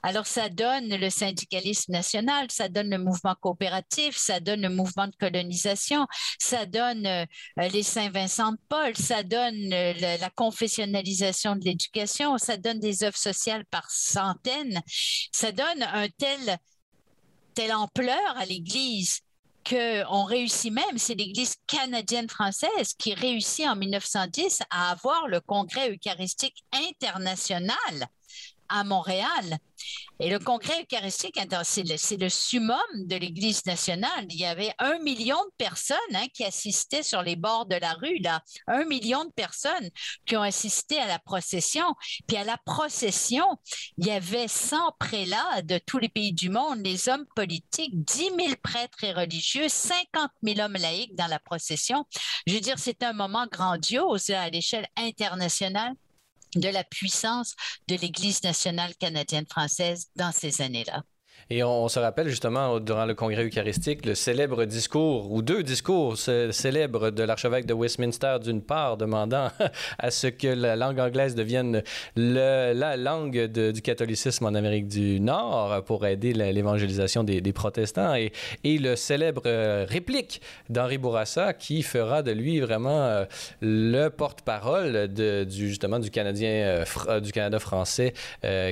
Alors, 0.03 0.27
ça 0.27 0.49
donne 0.49 0.89
le 0.89 1.11
syndicalisme 1.11 1.93
national, 1.93 2.47
ça 2.51 2.69
donne 2.69 2.91
le 2.91 2.99
mouvement 2.99 3.35
coopératif, 3.41 4.17
ça 4.17 4.41
donne 4.41 4.63
le 4.63 4.69
mouvement 4.69 5.07
de 5.07 5.17
colonisation, 5.17 6.07
ça 6.39 6.67
donne 6.67 7.07
euh, 7.07 7.25
les 7.57 7.83
Saint-Vincent 7.83 8.53
de 8.53 8.59
Paul, 8.69 8.97
ça 8.97 9.23
donne 9.23 9.73
euh, 9.73 9.93
la, 9.95 10.31
confessionnalisation 10.31 11.57
de 11.57 11.65
l'éducation, 11.65 12.39
ça 12.39 12.57
donne 12.57 12.79
des 12.81 13.03
œuvres 13.03 13.17
sociales 13.17 13.65
par 13.67 13.91
centaines, 13.91 14.81
ça 15.33 15.53
donne 15.53 15.83
un 15.83 16.09
tel 16.09 16.59
telle 17.55 17.73
ampleur 17.73 18.37
à 18.37 18.45
l'Église 18.45 19.23
qu'on 19.69 20.25
réussit 20.25 20.73
même, 20.73 20.97
c'est 20.97 21.15
l'Église 21.15 21.57
canadienne-française 21.67 22.95
qui 22.99 23.15
réussit 23.15 23.67
en 23.67 23.77
1910 23.77 24.63
à 24.71 24.91
avoir 24.91 25.29
le 25.29 25.41
Congrès 25.41 25.91
eucharistique 25.91 26.65
international 26.73 28.09
à 28.69 28.85
Montréal. 28.85 29.59
Et 30.21 30.31
le 30.31 30.39
congrès 30.41 30.83
eucharistique, 30.83 31.39
c'est 31.63 32.17
le, 32.21 32.29
summum 32.29 32.79
de 32.97 33.17
l'Église 33.17 33.65
nationale. 33.67 34.27
Il 34.31 34.41
y 34.41 34.45
avait 34.45 34.75
un 34.79 34.99
million 34.99 35.37
de 35.37 35.53
personnes 35.57 35.97
hein, 36.15 36.27
qui 36.35 36.45
assistaient 36.45 37.05
sur 37.05 37.23
les 37.23 37.37
bords 37.37 37.67
de 37.67 37.77
la 37.77 37.93
rue, 37.93 38.19
là. 38.19 38.43
Un 38.67 38.85
million 38.85 39.25
de 39.25 39.31
personnes 39.31 39.91
qui 40.27 40.37
ont 40.37 40.43
assisté 40.43 40.99
à 40.99 41.07
la 41.07 41.21
procession. 41.21 41.95
Puis 42.27 42.37
à 42.37 42.45
la 42.45 42.57
procession, 42.65 43.47
il 43.99 44.07
y 44.07 44.11
avait 44.11 44.49
100 44.49 44.77
prélats 44.99 45.63
de 45.63 45.79
tous 45.79 45.99
les 45.99 46.09
pays 46.09 46.33
du 46.33 46.51
monde, 46.51 46.81
les 46.85 47.09
hommes 47.09 47.27
politiques, 47.37 48.05
10 48.05 48.17
000 48.17 48.33
prêtres 48.63 49.05
et 49.05 49.13
religieux, 49.13 49.69
50 49.69 50.31
000 50.43 50.61
hommes 50.61 50.77
laïcs 50.77 51.15
dans 51.15 51.29
la 51.29 51.39
procession. 51.39 52.05
Je 52.47 52.55
veux 52.55 52.61
dire, 52.61 52.79
c'est 52.79 53.05
un 53.05 53.13
moment 53.13 53.47
grandiose 53.47 54.31
à 54.31 54.51
l'échelle 54.51 54.89
internationale 54.97 55.95
de 56.55 56.69
la 56.69 56.85
puissance 56.85 57.55
de 57.89 57.97
l'Église 57.97 58.43
nationale 58.43 58.97
canadienne-française 58.97 60.09
dans 60.17 60.33
ces 60.33 60.63
années-là. 60.63 61.03
Et 61.51 61.65
on, 61.65 61.89
se 61.89 61.99
rappelle 61.99 62.29
justement 62.29 62.79
durant 62.79 63.07
le 63.07 63.15
congrès 63.15 63.43
eucharistique 63.43 64.05
le 64.05 64.15
célèbre 64.15 64.67
discours, 64.67 65.33
ou 65.33 65.41
deux 65.41 65.63
discours 65.63 66.19
célèbres 66.19 67.09
de 67.09 67.23
l'archevêque 67.23 67.65
de 67.65 67.73
Westminster, 67.73 68.37
d'une 68.43 68.61
part, 68.61 68.99
demandant 68.99 69.49
à 69.99 70.11
ce 70.11 70.27
que 70.27 70.49
la 70.49 70.77
langue 70.77 71.01
anglaise 71.01 71.35
devienne 71.35 71.83
la 72.17 72.97
langue 72.99 73.47
du 73.47 73.81
catholicisme 73.81 74.45
en 74.45 74.55
Amérique 74.55 74.89
du 74.89 75.21
Nord 75.21 75.85
pour 75.85 76.05
aider 76.05 76.35
l'évangélisation 76.35 77.25
des, 77.25 77.53
protestants, 77.55 78.15
et, 78.15 78.31
et, 78.65 78.79
le 78.79 78.95
célèbre 78.95 79.43
euh, 79.47 79.87
réplique 79.89 80.43
d'Henri 80.69 80.99
Bourassa 80.99 81.55
qui 81.55 81.83
fera 81.83 82.23
de 82.23 82.31
lui 82.31 82.61
vraiment 82.61 82.91
euh, 82.91 83.25
le 83.63 84.09
porte-parole 84.09 85.09
du, 85.09 85.69
justement 85.69 85.99
du 85.99 86.11
Canadien, 86.11 86.85
euh, 87.09 87.21
du 87.21 87.33
Canada 87.33 87.59
français 87.59 88.13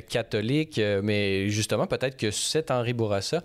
catholique, 0.09 0.81
mais 1.03 1.49
justement 1.49 1.87
peut-être 1.87 2.17
que 2.17 2.31
cette 2.31 2.66
Henri 2.71 2.93
Bourassa 2.93 3.43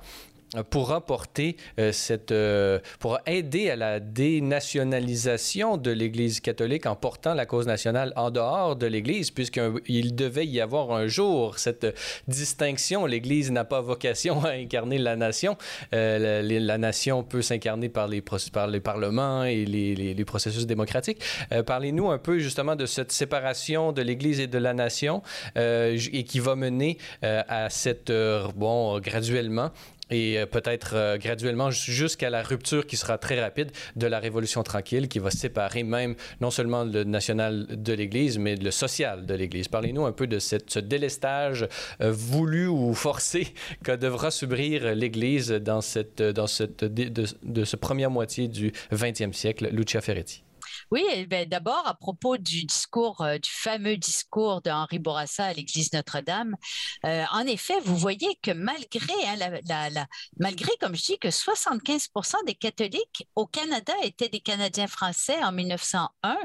pour 0.70 0.90
rapporter 0.90 1.56
euh, 1.80 1.92
cette, 1.92 2.32
euh, 2.32 2.80
aider 3.26 3.70
à 3.70 3.76
la 3.78 4.00
dénationalisation 4.00 5.78
de 5.78 5.92
l'Église 5.92 6.42
catholique 6.42 6.86
en 6.86 6.96
portant 6.96 7.34
la 7.34 7.46
cause 7.46 7.68
nationale 7.68 8.12
en 8.18 8.32
dehors 8.32 8.76
de 8.76 8.86
l'Église, 8.86 9.32
puisqu'il 9.32 10.16
devait 10.16 10.46
y 10.46 10.60
avoir 10.60 10.92
un 10.92 11.08
jour 11.08 11.58
cette 11.58 11.88
distinction. 12.28 13.06
L'Église 13.06 13.52
n'a 13.52 13.64
pas 13.64 13.80
vocation 13.80 14.44
à 14.44 14.50
incarner 14.50 14.98
la 14.98 15.16
nation. 15.16 15.58
Euh, 15.94 16.42
la, 16.42 16.78
nation 16.78 17.24
peut 17.24 17.42
s'incarner 17.42 17.90
par 17.90 18.08
les, 18.08 18.22
par 18.52 18.68
les 18.68 18.80
parlements 18.80 19.44
et 19.44 19.66
les, 19.66 19.96
les, 19.96 20.26
processus 20.26 20.66
démocratiques. 20.66 21.22
Parlez-nous 21.66 22.12
un 22.12 22.18
peu 22.18 22.40
justement 22.40 22.76
de 22.76 22.86
cette 22.86 23.12
séparation 23.12 23.92
de 23.92 24.02
l'Église 24.02 24.40
et 24.40 24.48
de 24.48 24.58
la 24.58 24.74
nation 24.74 25.22
et 25.56 26.24
qui 26.28 26.40
va 26.40 26.56
mener 26.56 26.98
à 27.22 27.70
cette, 27.70 28.12
bon, 28.56 29.00
graduellement, 29.00 29.72
et 30.12 30.38
euh, 30.38 30.46
peut-être 30.46 30.92
euh, 30.94 31.18
graduellement 31.18 31.72
jusqu'à 31.72 32.30
la 32.30 32.44
rupture 32.44 32.86
qui 32.86 32.98
sera 32.98 33.18
très 33.18 33.42
rapide 33.42 33.72
de 33.96 34.08
la 34.08 34.20
Révolution 34.20 34.62
tranquille 34.62 35.08
qui 35.08 35.20
va 35.20 35.32
séparer 35.32 35.84
même 35.84 36.16
non 36.42 36.52
seulement 36.52 36.84
le 36.84 37.04
national 37.04 37.66
de 37.70 37.94
l'Église, 37.94 38.38
mais 38.38 38.56
le 38.56 38.72
social 38.72 39.26
de 39.26 39.34
l'Église. 39.34 39.68
Parlez-nous 39.68 40.06
un 40.06 40.12
peu 40.12 40.28
de 40.28 40.40
cette, 40.40 40.70
ce 40.70 40.80
délestage 40.80 41.68
euh, 42.02 42.12
voulu 42.12 42.68
ou 42.68 42.94
forcé 42.94 43.48
que 43.84 43.94
devra 43.94 44.30
subir 44.32 44.94
l'Église 44.94 45.50
dans, 45.50 45.82
cette, 45.82 46.22
dans 46.22 46.48
cette, 46.48 46.84
de, 46.84 47.64
ce 47.64 47.76
première 47.78 48.12
moitié 48.12 48.48
du 48.48 48.72
20e 48.92 49.34
siècle, 49.34 49.70
Lucia 49.72 50.02
Ferretti. 50.02 50.44
Oui, 50.92 51.06
eh 51.10 51.26
ben, 51.26 51.48
d'abord 51.48 51.88
à 51.88 51.94
propos 51.94 52.36
du 52.36 52.66
discours, 52.66 53.22
euh, 53.22 53.38
du 53.38 53.50
fameux 53.50 53.96
discours 53.96 54.62
d'Henri 54.62 55.00
Bourassa 55.00 55.46
à 55.46 55.54
l'église 55.54 55.94
Notre-Dame. 55.94 56.58
Euh, 57.06 57.24
en 57.32 57.48
effet, 57.48 57.80
vous 57.86 57.96
voyez 57.96 58.38
que 58.42 58.52
malgré, 58.52 59.14
hein, 59.26 60.06
malgré, 60.38 60.70
comme 60.82 60.94
je 60.94 61.04
dis, 61.04 61.18
que 61.18 61.30
75% 61.30 62.36
des 62.46 62.56
catholiques 62.56 63.26
au 63.36 63.48
Canada 63.48 63.94
étaient 64.04 64.28
des 64.28 64.42
Canadiens 64.42 64.88
français 64.88 65.42
en 65.42 65.54
1901, 65.54 66.38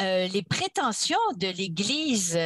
euh, 0.00 0.26
les 0.26 0.42
prétentions 0.42 1.16
de 1.36 1.46
l'église 1.46 2.36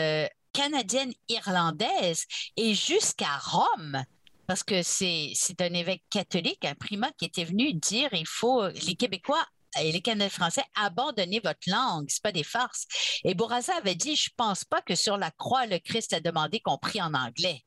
canadienne 0.52 1.14
irlandaise 1.30 2.26
et 2.58 2.74
jusqu'à 2.74 3.38
Rome 3.38 4.04
parce 4.46 4.62
que 4.62 4.82
c'est 4.82 5.32
un 5.60 5.72
évêque 5.72 6.04
catholique, 6.10 6.66
un 6.66 6.74
primat 6.74 7.10
qui 7.16 7.24
était 7.24 7.44
venu 7.44 7.72
dire 7.72 8.10
il 8.12 8.26
faut 8.26 8.68
les 8.68 8.94
Québécois 8.94 9.42
et 9.80 9.92
les 9.92 10.00
Canadiens 10.00 10.28
français, 10.28 10.64
abandonnez 10.74 11.40
votre 11.40 11.68
langue, 11.68 12.06
c'est 12.08 12.22
pas 12.22 12.32
des 12.32 12.44
farces. 12.44 12.86
Et 13.24 13.34
Bourassa 13.34 13.76
avait 13.76 13.94
dit, 13.94 14.16
je 14.16 14.30
pense 14.36 14.64
pas 14.64 14.82
que 14.82 14.94
sur 14.94 15.16
la 15.16 15.30
croix, 15.30 15.66
le 15.66 15.78
Christ 15.78 16.12
a 16.12 16.20
demandé 16.20 16.60
qu'on 16.60 16.78
prie 16.78 17.02
en 17.02 17.14
anglais. 17.14 17.64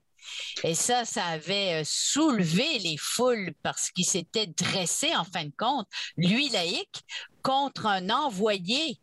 Et 0.64 0.76
ça, 0.76 1.06
ça 1.06 1.26
avait 1.26 1.82
euh, 1.82 1.84
soulevé 1.86 2.80
les 2.80 2.98
foules 2.98 3.54
parce 3.64 3.92
qu'il 3.92 4.06
s'était 4.06 4.48
dressé, 4.48 5.16
en 5.16 5.24
fin 5.24 5.46
de 5.46 5.54
compte, 5.58 5.88
lui 6.18 6.50
laïque, 6.50 7.04
contre 7.44 7.86
un 7.86 8.10
envoyé 8.10 9.00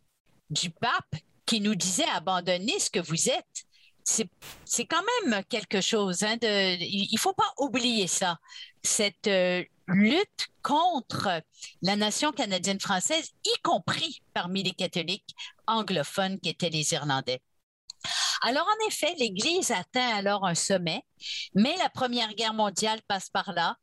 du 0.50 0.70
pape 0.70 1.16
qui 1.46 1.60
nous 1.60 1.74
disait 1.74 2.08
abandonnez 2.14 2.78
ce 2.78 2.90
que 2.90 3.00
vous 3.00 3.28
êtes. 3.28 3.64
C'est 4.04 4.84
quand 4.84 5.02
même 5.22 5.42
quelque 5.44 5.80
chose. 5.80 6.22
Hein, 6.24 6.36
il 6.42 7.08
ne 7.10 7.18
faut 7.18 7.32
pas 7.32 7.52
oublier 7.58 8.06
ça. 8.06 8.38
Cette 8.82 9.26
euh, 9.28 9.64
lutte 9.86 10.48
contre 10.62 11.42
la 11.82 11.96
nation 11.96 12.32
canadienne-française, 12.32 13.32
y 13.44 13.62
compris 13.62 14.22
parmi 14.32 14.62
les 14.62 14.72
catholiques 14.72 15.34
anglophones 15.66 16.40
qui 16.40 16.48
étaient 16.48 16.70
les 16.70 16.92
Irlandais. 16.92 17.40
Alors, 18.46 18.66
en 18.66 18.88
effet, 18.88 19.14
l'Église 19.18 19.70
atteint 19.70 20.14
alors 20.14 20.44
un 20.44 20.54
sommet, 20.54 21.02
mais 21.54 21.74
la 21.78 21.88
Première 21.88 22.34
Guerre 22.34 22.52
mondiale 22.52 23.00
passe 23.08 23.30
par 23.30 23.54
là. 23.54 23.76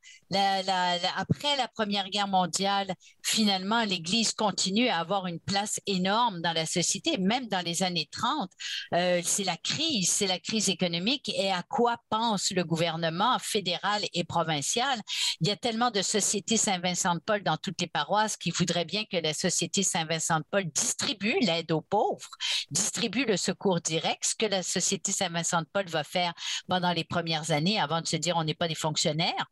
après 1.18 1.58
la 1.58 1.68
Première 1.68 2.10
Guerre 2.10 2.28
mondiale, 2.28 2.94
finalement, 3.24 3.84
l'Église 3.84 4.34
continue 4.34 4.88
à 4.88 5.00
avoir 5.00 5.26
une 5.26 5.40
place 5.40 5.80
énorme 5.88 6.42
dans 6.42 6.54
la 6.54 6.68
société, 6.68 7.18
même 7.18 7.48
dans 7.48 7.66
les 7.66 7.82
années 7.82 8.08
30. 8.12 8.52
Euh, 8.94 9.22
c'est 9.24 9.44
la 9.44 9.58
crise, 9.58 10.12
c'est 10.12 10.28
la 10.28 10.38
crise 10.38 10.70
économique 10.70 11.30
et 11.30 11.52
à 11.52 11.64
quoi 11.64 11.98
pense 12.12 12.52
le 12.52 12.64
gouvernement 12.64 13.40
fédéral 13.40 14.04
et 14.14 14.24
provincial? 14.24 15.02
Il 15.40 15.48
y 15.48 15.52
a 15.52 15.56
tellement 15.56 15.90
de 15.90 16.04
sociétés 16.04 16.58
Saint-Vincent-de-Paul 16.58 17.42
dans 17.42 17.58
toutes 17.58 17.82
les 17.82 17.88
paroisses 17.88 18.38
qui 18.38 18.52
voudraient 18.52 18.86
bien 18.86 19.06
que 19.12 19.18
la 19.18 19.34
Société 19.34 19.82
Saint-Vincent-de-Paul 19.82 20.66
distribue 20.66 21.40
l'aide 21.42 21.72
aux 21.72 21.82
pauvres, 21.82 22.30
distribue 22.70 23.26
le 23.26 23.38
secours 23.38 23.82
direct, 23.82 24.24
ce 24.24 24.36
que 24.36 24.51
la 24.52 24.64
Société 24.64 25.12
Saint-Vincent-de-Paul 25.12 25.88
va 25.88 26.04
faire 26.04 26.34
pendant 26.68 26.92
les 26.94 27.04
premières 27.04 27.52
années 27.52 27.80
avant 27.80 28.02
de 28.02 28.08
se 28.08 28.16
dire 28.16 28.38
on 28.38 28.44
n'est 28.44 28.54
pas 28.54 28.68
des 28.68 28.76
fonctionnaires. 28.76 29.46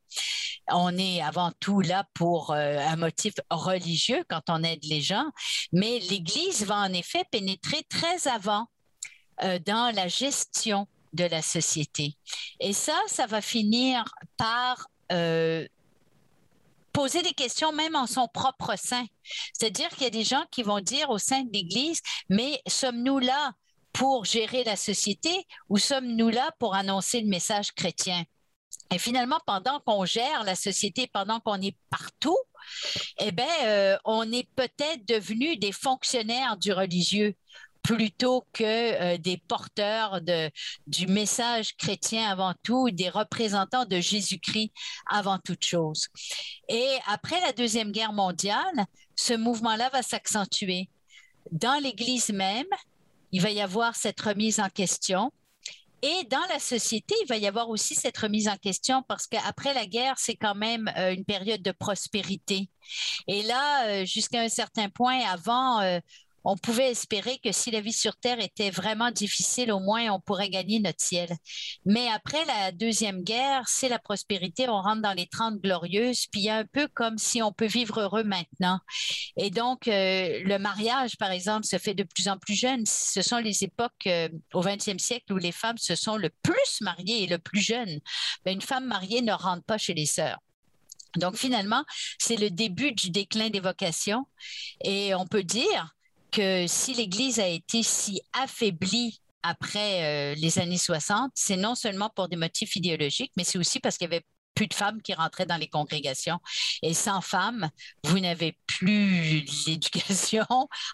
On 0.72 0.95
est 0.97 1.22
avant 1.22 1.52
tout 1.60 1.82
là 1.82 2.06
pour 2.14 2.52
euh, 2.52 2.78
un 2.80 2.95
motif 2.95 3.34
religieux 3.50 4.24
quand 4.30 4.50
on 4.50 4.64
aide 4.64 4.84
les 4.84 5.02
gens, 5.02 5.26
mais 5.72 6.00
l'Église 6.00 6.66
va 6.66 6.78
en 6.78 6.93
effet 6.93 7.24
pénétrer 7.32 7.84
très 7.89 8.28
avant 8.28 8.68
euh, 9.43 9.58
dans 9.66 9.93
la 9.95 10.08
gestion 10.08 10.88
de 11.14 11.24
la 11.24 11.41
société. 11.41 12.18
Et 12.60 12.74
ça, 12.74 12.97
ça 13.08 13.26
va 13.26 13.41
finir 13.41 14.06
par 14.38 14.88
euh, 15.12 15.66
poser 16.93 17.22
des 17.22 17.34
questions 17.34 17.72
même 17.72 17.95
en 17.95 18.08
son 18.08 18.28
propre 18.28 18.76
sein. 18.78 19.06
C'est-à-dire 19.54 19.89
qu'il 19.89 20.04
y 20.04 20.08
a 20.08 20.12
des 20.12 20.24
gens 20.24 20.43
qui 20.52 20.64
vont 20.64 20.82
dire 20.82 21.10
au 21.10 21.18
sein 21.18 21.43
de 21.43 21.52
l'Église, 21.52 22.02
mais 22.30 22.62
sommes-nous 22.68 23.20
là 23.20 23.54
pour 24.00 24.24
gérer 24.24 24.64
la 24.64 24.78
société 24.78 25.45
ou 25.68 25.78
sommes-nous 25.78 26.30
là 26.30 26.52
pour 26.58 26.74
annoncer 26.74 27.20
le 27.20 27.28
message 27.28 27.74
chrétien? 27.74 28.24
Et 28.91 28.97
finalement, 28.97 29.41
pendant 29.45 29.82
qu'on 29.82 30.06
gère 30.06 30.45
la 30.45 30.56
société, 30.56 31.06
pendant 31.12 31.41
qu'on 31.41 31.62
est 31.62 31.76
partout, 31.89 32.38
eh 33.18 33.34
bien, 33.34 33.45
euh, 33.66 33.97
on 34.06 34.32
est 34.32 34.47
peut-être 34.56 35.06
devenu 35.06 35.58
des 35.58 35.74
fonctionnaires 35.74 36.56
du 36.56 36.72
religieux 36.72 37.36
plutôt 37.84 38.47
que 38.54 38.64
euh, 38.64 39.18
des 39.18 39.36
porteurs 39.36 40.22
de, 40.22 40.50
du 40.88 41.08
message 41.08 41.76
chrétien 41.76 42.30
avant 42.30 42.54
tout, 42.64 42.91
des 42.91 43.10
représentants 43.10 43.86
de 43.86 44.00
Jésus-Christ 44.00 44.72
avant 45.12 45.39
toute 45.39 45.66
chose. 45.66 46.08
Et 46.70 46.88
après 47.08 47.41
la 47.41 47.52
Deuxième 47.52 47.91
Guerre 47.91 48.14
mondiale, 48.14 48.86
ce 49.18 49.34
mouvement-là 49.34 49.89
va 49.89 50.04
s'accentuer. 50.04 50.89
Dans 51.52 51.82
l'Église 51.84 52.30
même, 52.30 52.68
il 53.32 53.41
va 53.41 53.51
y 53.51 53.61
avoir 53.61 53.95
cette 53.95 54.19
remise 54.19 54.59
en 54.59 54.69
question. 54.69 55.32
Et 56.01 56.23
dans 56.30 56.45
la 56.49 56.59
société, 56.59 57.13
il 57.21 57.27
va 57.27 57.36
y 57.36 57.45
avoir 57.45 57.69
aussi 57.69 57.93
cette 57.93 58.17
remise 58.17 58.47
en 58.47 58.55
question 58.55 59.03
parce 59.07 59.27
qu'après 59.27 59.73
la 59.73 59.86
guerre, 59.86 60.15
c'est 60.17 60.36
quand 60.36 60.55
même 60.55 60.89
euh, 60.97 61.13
une 61.13 61.25
période 61.25 61.61
de 61.61 61.71
prospérité. 61.71 62.69
Et 63.27 63.43
là, 63.43 63.88
euh, 63.88 64.05
jusqu'à 64.05 64.39
un 64.41 64.49
certain 64.49 64.89
point, 64.89 65.19
avant, 65.27 65.82
on 66.44 66.58
pouvait 66.58 66.92
espérer 66.92 67.40
que 67.44 67.52
si 67.52 67.72
la 67.72 67.82
vie 67.82 67.94
sur 67.94 68.16
Terre 68.16 68.40
était 68.40 68.70
vraiment 68.70 69.12
difficile, 69.12 69.72
au 69.72 69.80
moins 69.80 70.10
on 70.10 70.20
pourrait 70.20 70.50
gagner 70.50 70.80
notre 70.80 71.02
ciel. 71.02 71.30
Mais 71.86 72.08
après 72.10 72.44
la 72.46 72.72
Deuxième 72.72 73.24
Guerre, 73.24 73.64
c'est 73.68 73.90
la 73.90 74.00
prospérité, 74.00 74.70
on 74.70 74.82
rentre 74.82 75.02
dans 75.02 75.14
les 75.14 75.28
Trente 75.28 75.60
glorieuses, 75.60 76.28
puis 76.32 76.42
il 76.42 76.46
y 76.46 76.50
a 76.50 76.58
un 76.58 76.66
peu 76.66 76.88
comme 76.94 77.18
si 77.18 77.42
on 77.42 77.52
peut 77.52 77.66
vivre 77.66 78.02
heureux 78.02 78.24
maintenant. 78.24 78.80
Et 79.38 79.50
donc, 79.50 79.88
euh, 79.88 80.42
le 80.44 80.58
mariage, 80.58 81.18
par 81.18 81.32
exemple, 81.32 81.66
se 81.66 81.78
fait 81.78 81.94
de 81.94 82.04
plus 82.04 82.28
en 82.28 82.38
plus 82.38 82.56
jeune. 82.56 82.84
Ce 82.86 83.22
sont 83.22 83.38
les 83.38 83.64
époques 83.64 84.08
euh, 84.08 84.30
au 84.54 84.64
20e 84.64 85.00
siècle 85.00 85.34
où 85.34 85.38
les 85.38 85.52
femmes 85.52 85.78
se 85.78 85.96
sont 85.96 86.18
le 86.18 86.30
plus 86.42 86.82
mariées 86.82 87.24
et 87.24 87.28
le 87.28 87.38
plus 87.38 87.62
jeunes. 87.62 88.00
Mais 88.46 88.54
une 88.54 88.62
femme 88.62 88.86
mariée 88.86 89.22
ne 89.22 89.34
rentre 89.34 89.64
pas 89.64 89.78
chez 89.78 89.94
les 89.94 90.06
sœurs. 90.06 90.40
Donc 91.16 91.36
finalement, 91.36 91.84
c'est 92.20 92.36
le 92.36 92.50
début 92.50 92.92
du 92.92 93.10
déclin 93.10 93.50
des 93.50 93.60
vocations. 93.60 94.26
Et 94.84 95.16
on 95.16 95.26
peut 95.26 95.44
dire 95.44 95.96
que 96.32 96.67
si 96.67 96.93
l'Église 96.93 97.39
a 97.39 97.47
été 97.47 97.84
si 97.84 98.21
affaiblie 98.34 99.21
après 99.43 100.34
euh, 100.34 100.36
les 100.36 100.59
années 100.59 100.77
60, 100.77 101.32
c'est 101.36 101.57
non 101.57 101.75
seulement 101.75 102.09
pour 102.09 102.27
des 102.27 102.36
motifs 102.36 102.75
idéologiques, 102.75 103.32
mais 103.38 103.43
c'est 103.43 103.57
aussi 103.57 103.80
parce 103.80 103.97
qu'il 103.97 104.09
y 104.09 104.13
avait 104.13 104.25
plus 104.59 104.67
de 104.67 104.73
femmes 104.73 105.01
qui 105.01 105.13
rentraient 105.13 105.45
dans 105.45 105.55
les 105.55 105.69
congrégations. 105.69 106.38
Et 106.82 106.93
sans 106.93 107.21
femmes, 107.21 107.69
vous 108.03 108.19
n'avez 108.19 108.57
plus 108.67 109.39
l'éducation, 109.67 110.45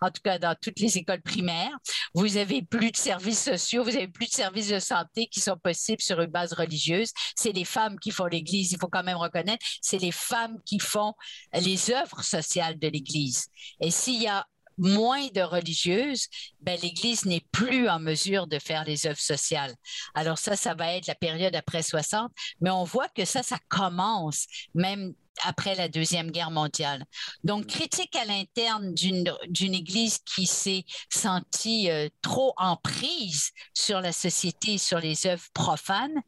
en 0.01 0.11
tout 0.11 0.21
cas 0.23 0.37
dans 0.37 0.55
toutes 0.61 0.79
les 0.79 0.99
écoles 0.99 1.23
primaires. 1.23 1.75
Vous 2.13 2.37
avez 2.37 2.61
plus 2.61 2.91
de 2.91 2.97
services 2.97 3.43
sociaux, 3.43 3.83
vous 3.83 3.95
avez 3.95 4.07
plus 4.07 4.27
de 4.27 4.33
services 4.33 4.69
de 4.69 4.77
santé 4.77 5.25
qui 5.27 5.39
sont 5.39 5.57
possibles 5.57 6.01
sur 6.01 6.21
une 6.21 6.29
base 6.29 6.53
religieuse. 6.53 7.09
C'est 7.35 7.53
les 7.53 7.65
femmes 7.65 7.97
qui 7.97 8.11
font 8.11 8.25
l'Église, 8.25 8.71
il 8.71 8.77
faut 8.79 8.87
quand 8.87 9.03
même 9.03 9.17
reconnaître. 9.17 9.65
C'est 9.81 9.97
les 9.97 10.11
femmes 10.11 10.59
qui 10.63 10.79
font 10.79 11.13
les 11.53 11.89
œuvres 11.89 12.21
sociales 12.21 12.77
de 12.77 12.87
l'Église. 12.87 13.47
Et 13.81 13.89
s'il 13.89 14.21
y 14.21 14.27
a 14.27 14.45
moins 14.77 15.27
de 15.27 15.41
religieuses, 15.41 16.27
ben, 16.61 16.77
l'Église 16.81 17.25
n'est 17.25 17.45
plus 17.51 17.87
en 17.89 17.99
mesure 17.99 18.47
de 18.47 18.59
faire 18.59 18.83
les 18.83 19.07
œuvres 19.07 19.19
sociales. 19.19 19.73
Alors 20.13 20.37
ça, 20.37 20.55
ça 20.55 20.73
va 20.73 20.93
être 20.93 21.07
la 21.07 21.15
période 21.15 21.55
après 21.55 21.83
60, 21.83 22.31
mais 22.61 22.69
on 22.69 22.83
voit 22.83 23.09
que 23.09 23.25
ça, 23.25 23.43
ça 23.43 23.57
commence 23.69 24.45
même 24.73 25.13
après 25.43 25.75
la 25.75 25.89
Deuxième 25.89 26.31
Guerre 26.31 26.51
mondiale. 26.51 27.05
Donc, 27.43 27.67
critique 27.67 28.15
à 28.15 28.25
l'interne 28.25 28.93
d'une 28.93 29.73
Église 29.73 30.19
qui 30.19 30.45
s'est 30.45 30.85
sentie 31.09 31.89
euh, 31.89 32.09
trop 32.21 32.53
en 32.57 32.77
prise 32.77 33.51
sur 33.73 34.01
la 34.01 34.11
société, 34.11 34.77
sur 34.77 34.99
les 34.99 35.27
œuvres 35.27 35.47
profanes, 35.53 36.21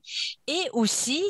et 0.48 0.70
aussi 0.74 1.24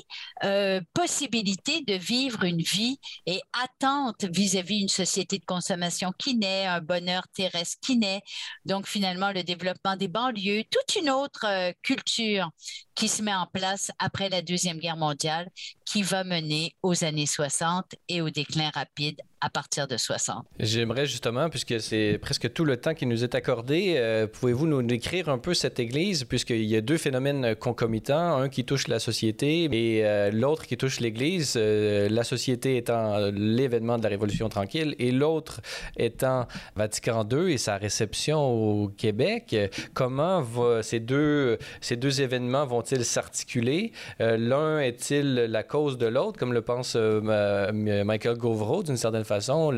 euh, 0.44 0.82
possibilité 0.94 1.82
de 1.82 1.94
vivre 1.94 2.44
une 2.44 2.62
vie 2.62 3.00
et 3.26 3.42
attente 3.54 4.24
vis-à-vis 4.26 4.80
d'une 4.80 4.90
société 4.90 5.40
de 5.40 5.46
consommation 5.46 6.12
qui 6.18 6.36
naît, 6.36 6.66
un 6.66 6.82
bonheur 6.82 7.28
terrestre 7.34 7.78
qui 7.82 7.98
naît. 7.98 8.22
Donc, 8.66 8.88
finalement, 8.88 9.32
le 9.32 9.44
développement 9.44 9.96
des 9.96 10.08
banlieues, 10.08 10.64
toute 10.70 10.96
une 11.02 11.10
autre 11.10 11.46
euh, 11.46 11.72
culture 11.84 12.50
qui 12.98 13.08
se 13.08 13.22
met 13.22 13.34
en 13.34 13.46
place 13.46 13.92
après 14.00 14.28
la 14.28 14.42
Deuxième 14.42 14.80
Guerre 14.80 14.98
mondiale, 14.98 15.50
qui 15.86 16.02
va 16.02 16.24
mener 16.24 16.76
aux 16.82 17.04
années 17.04 17.28
60 17.28 17.94
et 18.10 18.22
au 18.22 18.32
déclin 18.32 18.72
rapide 18.72 19.22
à 19.42 19.50
partir 19.50 19.88
de 19.88 19.98
60. 19.98 20.46
J'aimerais 20.60 21.06
justement, 21.06 21.50
puisque 21.50 21.80
c'est 21.80 22.18
presque 22.20 22.52
tout 22.54 22.66
le 22.66 22.78
temps 22.78 22.96
qui 22.96 23.06
nous 23.06 23.24
est 23.24 23.36
accordé, 23.36 23.94
euh, 23.98 24.26
pouvez-vous 24.26 24.66
nous 24.66 24.82
décrire 24.82 25.30
un 25.30 25.38
peu 25.38 25.54
cette 25.54 25.80
Église, 25.80 26.24
puisqu'il 26.24 26.64
y 26.64 26.76
a 26.76 26.82
deux 26.82 26.98
phénomènes 26.98 27.56
concomitants, 27.56 28.38
un 28.38 28.50
qui 28.50 28.66
touche 28.66 28.88
la 28.88 29.00
société 29.00 29.66
et 29.66 30.06
euh, 30.06 30.32
l'autre 30.32 30.66
qui 30.66 30.76
touche 30.76 31.00
l'Église, 31.00 31.54
euh, 31.56 32.10
la 32.10 32.24
société 32.24 32.78
étant 32.78 33.30
l'événement 33.32 33.98
de 33.98 34.04
la 34.04 34.10
Révolution 34.10 34.50
tranquille 34.50 34.96
et 34.98 35.12
l'autre 35.12 35.62
étant 35.98 36.48
Vatican 36.76 37.28
II 37.30 37.54
et 37.54 37.58
sa 37.58 37.78
réception 37.78 38.40
au 38.40 38.88
Québec. 38.88 39.56
Comment 39.94 40.44
ces, 40.82 41.00
deux, 41.00 41.58
ces 41.82 41.96
deux 41.96 42.22
événements 42.22 42.66
vont-ils 42.66 43.06
s'articuler? 43.06 43.92
L'un 44.20 44.80
est-il 44.80 45.34
la 45.36 45.64
cause 45.64 45.98
de 45.98 46.08
l'autre, 46.08 46.40
comme 46.40 46.54
le 46.54 46.62
pense 46.62 46.96
Michael 46.96 48.38
Govreau 48.38 48.84
d'une 48.84 48.98
certaine 48.98 49.26
façon, 49.28 49.78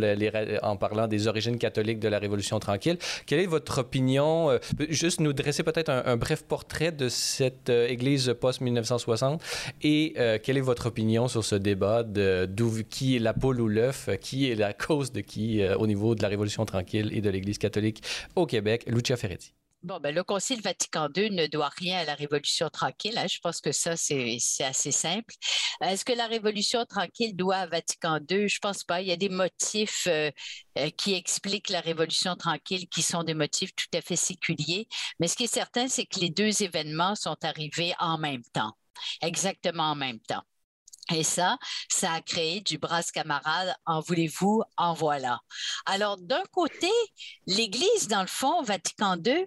en 0.64 0.78
parlant 0.78 1.08
des 1.08 1.28
origines 1.28 1.58
catholiques 1.58 2.00
de 2.00 2.08
la 2.08 2.20
Révolution 2.20 2.60
tranquille. 2.60 2.98
Quelle 3.26 3.40
est 3.40 3.46
votre 3.46 3.80
opinion? 3.80 4.52
Euh, 4.52 4.58
juste 4.90 5.20
nous 5.20 5.34
dresser 5.34 5.64
peut-être 5.64 5.90
un, 5.90 6.18
bref 6.18 6.44
portrait 6.44 6.92
de 6.92 7.10
cette 7.10 7.70
euh, 7.70 7.88
Église 7.88 8.34
post-1960 8.40 9.40
et 9.82 10.14
euh, 10.18 10.38
quelle 10.42 10.58
est 10.58 10.62
votre 10.62 10.88
opinion 10.88 11.28
sur 11.28 11.44
ce 11.44 11.56
débat 11.56 12.04
de 12.04 12.48
qui 12.90 13.16
est 13.16 13.20
la 13.20 13.34
poule 13.34 13.62
ou 13.62 13.68
l'œuf, 13.68 14.10
qui 14.22 14.50
est 14.50 14.56
la 14.56 14.74
cause 14.74 15.12
de 15.12 15.22
qui 15.22 15.64
au 15.66 15.88
niveau 15.88 16.16
de 16.16 16.22
la 16.22 16.28
Révolution 16.28 16.66
tranquille 16.66 17.10
et 17.14 17.22
de 17.22 17.30
l'Église 17.30 17.58
catholique 17.58 18.04
au 18.36 18.46
Québec? 18.46 18.84
Lucia 18.88 19.18
Ferretti. 19.18 19.59
Bon, 19.82 19.98
ben, 20.02 20.14
le 20.14 20.26
Concile 20.26 20.62
Vatican 20.62 21.08
II 21.16 21.32
ne 21.32 21.48
doit 21.48 21.70
rien 21.70 22.00
à 22.00 22.04
la 22.04 22.14
Révolution 22.14 22.70
tranquille. 22.70 23.18
Hein. 23.18 23.28
Je 23.28 23.40
pense 23.40 23.62
que 23.62 23.72
ça, 23.72 23.96
c'est 23.96 24.38
assez 24.60 24.92
simple. 24.92 25.34
Est-ce 25.80 26.04
que 26.04 26.12
la 26.12 26.28
Révolution 26.28 26.86
tranquille 26.86 27.34
doit 27.34 27.58
à 27.58 27.66
Vatican 27.66 28.20
II? 28.30 28.50
Je 28.50 28.60
pense 28.60 28.84
pas. 28.84 29.02
Il 29.02 29.08
y 29.08 29.14
a 29.14 29.16
des 29.16 29.30
motifs 29.30 30.06
euh, 30.08 30.32
euh, 30.78 30.90
qui 30.98 31.14
expliquent 31.14 31.70
la 31.70 31.80
Révolution 31.80 32.36
tranquille 32.36 32.90
qui 32.90 33.02
sont 33.02 33.24
des 33.24 33.34
motifs 33.34 33.74
tout 33.74 33.98
à 33.98 34.02
fait 34.02 34.18
séculiers. 34.18 34.88
Mais 35.20 35.30
ce 35.30 35.38
qui 35.38 35.46
est 35.46 35.48
certain, 35.48 35.88
c'est 35.88 36.06
que 36.06 36.20
les 36.20 36.30
deux 36.30 36.62
événements 36.62 37.16
sont 37.16 37.38
arrivés 37.44 37.94
en 38.00 38.18
même 38.18 38.44
temps, 38.54 38.74
exactement 39.22 39.92
en 39.92 39.96
même 39.96 40.20
temps. 40.20 40.44
Et 41.12 41.24
ça, 41.24 41.58
ça 41.90 42.14
a 42.14 42.22
créé 42.22 42.62
du 42.62 42.78
bras 42.78 43.04
camarade, 43.04 43.76
en 43.86 44.00
voulez-vous, 44.02 44.64
en 44.78 44.94
voilà. 44.94 45.40
Alors, 45.86 46.18
d'un 46.18 46.44
côté, 46.52 46.92
l'Église, 47.48 48.08
dans 48.08 48.22
le 48.22 48.28
fond, 48.28 48.62
Vatican 48.62 49.18
II, 49.18 49.46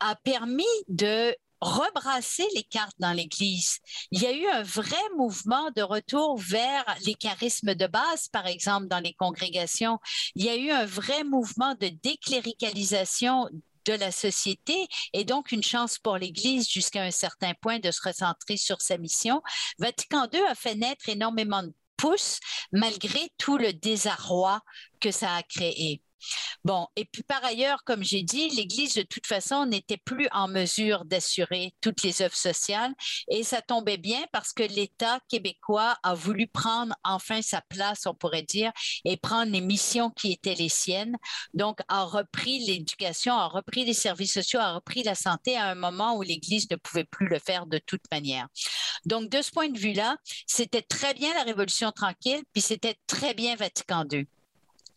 a 0.00 0.14
permis 0.16 0.64
de 0.88 1.34
rebrasser 1.60 2.46
les 2.54 2.62
cartes 2.62 2.94
dans 2.98 3.12
l'Église. 3.12 3.78
Il 4.12 4.22
y 4.22 4.26
a 4.26 4.32
eu 4.32 4.46
un 4.46 4.62
vrai 4.62 4.96
mouvement 5.16 5.70
de 5.74 5.82
retour 5.82 6.38
vers 6.38 6.84
les 7.04 7.14
charismes 7.14 7.74
de 7.74 7.86
base, 7.86 8.28
par 8.28 8.46
exemple, 8.46 8.86
dans 8.86 9.00
les 9.00 9.14
congrégations. 9.14 9.98
Il 10.34 10.44
y 10.44 10.48
a 10.48 10.56
eu 10.56 10.70
un 10.70 10.86
vrai 10.86 11.24
mouvement 11.24 11.74
de 11.74 11.88
décléricalisation 11.88 13.48
de 13.88 13.94
la 13.94 14.12
société 14.12 14.86
et 15.14 15.24
donc 15.24 15.50
une 15.52 15.62
chance 15.62 15.98
pour 15.98 16.18
l'Église 16.18 16.68
jusqu'à 16.68 17.02
un 17.02 17.10
certain 17.10 17.54
point 17.54 17.78
de 17.78 17.90
se 17.90 18.02
recentrer 18.02 18.56
sur 18.56 18.82
sa 18.82 18.98
mission. 18.98 19.42
Vatican 19.78 20.28
II 20.32 20.40
a 20.48 20.54
fait 20.54 20.74
naître 20.74 21.08
énormément 21.08 21.62
de 21.62 21.72
pousses 21.96 22.38
malgré 22.70 23.30
tout 23.38 23.56
le 23.56 23.72
désarroi 23.72 24.60
que 25.00 25.10
ça 25.10 25.34
a 25.34 25.42
créé. 25.42 26.02
Bon, 26.64 26.86
et 26.96 27.04
puis 27.04 27.22
par 27.22 27.44
ailleurs, 27.44 27.84
comme 27.84 28.02
j'ai 28.02 28.22
dit, 28.22 28.48
l'Église 28.50 28.94
de 28.94 29.02
toute 29.02 29.26
façon 29.26 29.66
n'était 29.66 29.96
plus 29.96 30.28
en 30.32 30.48
mesure 30.48 31.04
d'assurer 31.04 31.74
toutes 31.80 32.02
les 32.02 32.22
œuvres 32.22 32.36
sociales 32.36 32.94
et 33.28 33.42
ça 33.42 33.62
tombait 33.62 33.96
bien 33.96 34.24
parce 34.32 34.52
que 34.52 34.62
l'État 34.62 35.20
québécois 35.28 35.96
a 36.02 36.14
voulu 36.14 36.46
prendre 36.46 36.94
enfin 37.04 37.42
sa 37.42 37.62
place, 37.68 38.06
on 38.06 38.14
pourrait 38.14 38.42
dire, 38.42 38.72
et 39.04 39.16
prendre 39.16 39.52
les 39.52 39.60
missions 39.60 40.10
qui 40.10 40.32
étaient 40.32 40.54
les 40.54 40.68
siennes. 40.68 41.16
Donc, 41.54 41.80
a 41.88 42.04
repris 42.04 42.64
l'éducation, 42.66 43.34
a 43.34 43.46
repris 43.46 43.84
les 43.84 43.94
services 43.94 44.34
sociaux, 44.34 44.60
a 44.60 44.74
repris 44.74 45.02
la 45.02 45.14
santé 45.14 45.56
à 45.56 45.66
un 45.68 45.74
moment 45.74 46.16
où 46.16 46.22
l'Église 46.22 46.68
ne 46.70 46.76
pouvait 46.76 47.04
plus 47.04 47.28
le 47.28 47.38
faire 47.38 47.66
de 47.66 47.78
toute 47.78 48.02
manière. 48.10 48.48
Donc, 49.06 49.30
de 49.30 49.42
ce 49.42 49.50
point 49.50 49.68
de 49.68 49.78
vue-là, 49.78 50.16
c'était 50.46 50.82
très 50.82 51.14
bien 51.14 51.32
la 51.34 51.42
Révolution 51.42 51.92
tranquille, 51.92 52.42
puis 52.52 52.62
c'était 52.62 52.96
très 53.06 53.34
bien 53.34 53.56
Vatican 53.56 54.04
II. 54.10 54.26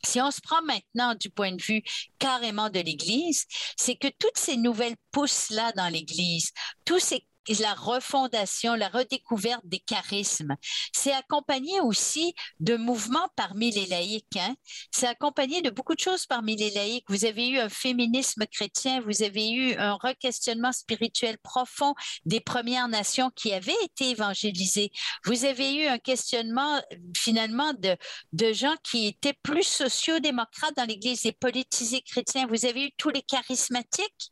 Si 0.06 0.22
on 0.22 0.32
se 0.32 0.41
prend 0.41 0.62
maintenant 0.64 1.16
du 1.16 1.30
point 1.30 1.52
de 1.52 1.62
vue 1.62 1.84
carrément 2.20 2.70
de 2.70 2.80
l'Église, 2.80 3.45
c'est 3.78 3.95
que 3.95 4.08
toutes 4.20 4.38
ces 4.38 4.58
nouvelles 4.58 4.97
pousses-là 5.12 5.72
dans 5.74 5.88
l'Église, 5.89 6.52
tous 6.86 6.99
ces 6.99 7.26
la 7.60 7.74
refondation, 7.74 8.76
la 8.76 8.89
redécouverte 8.89 9.66
des 9.66 9.80
charismes. 9.80 10.56
C'est 10.94 11.14
accompagné 11.14 11.80
aussi 11.82 12.34
de 12.60 12.76
mouvements 12.76 13.28
parmi 13.36 13.72
les 13.72 13.86
laïcs. 13.88 14.38
Hein? 14.38 14.56
C'est 14.92 15.08
accompagné 15.08 15.62
de 15.62 15.70
beaucoup 15.70 15.96
de 15.96 16.00
choses 16.00 16.26
parmi 16.26 16.56
les 16.56 16.72
laïcs. 16.72 17.06
Vous 17.10 17.26
avez 17.26 17.50
eu 17.50 17.60
un 17.60 17.70
féminisme 17.70 18.46
chrétien, 18.46 19.02
vous 19.02 19.24
avez 19.24 19.50
eu 19.50 19.76
un 19.76 19.94
requestionnement 19.94 20.72
spirituel 20.72 21.38
profond 21.39 21.94
des 22.26 22.39
Premières 22.39 22.88
Nations 22.88 23.32
qui 23.36 23.54
avaient 23.54 23.72
été 23.84 24.12
évangélisées. 24.12 24.92
Vous 25.26 25.46
avez 25.46 25.76
eu 25.76 25.88
un 25.88 26.00
questionnement 26.00 26.82
finalement 27.16 27.74
de, 27.74 27.96
de 28.34 28.54
gens 28.54 28.76
qui 28.84 29.08
étaient 29.08 29.38
plus 29.44 29.64
sociodémocrates 29.64 30.76
dans 30.76 30.86
l'Église 30.86 31.26
et 31.26 31.32
politisés 31.32 32.02
chrétiens. 32.02 32.48
Vous 32.48 32.66
avez 32.66 32.86
eu 32.86 32.92
tous 32.98 33.10
les 33.10 33.22
charismatiques. 33.22 34.32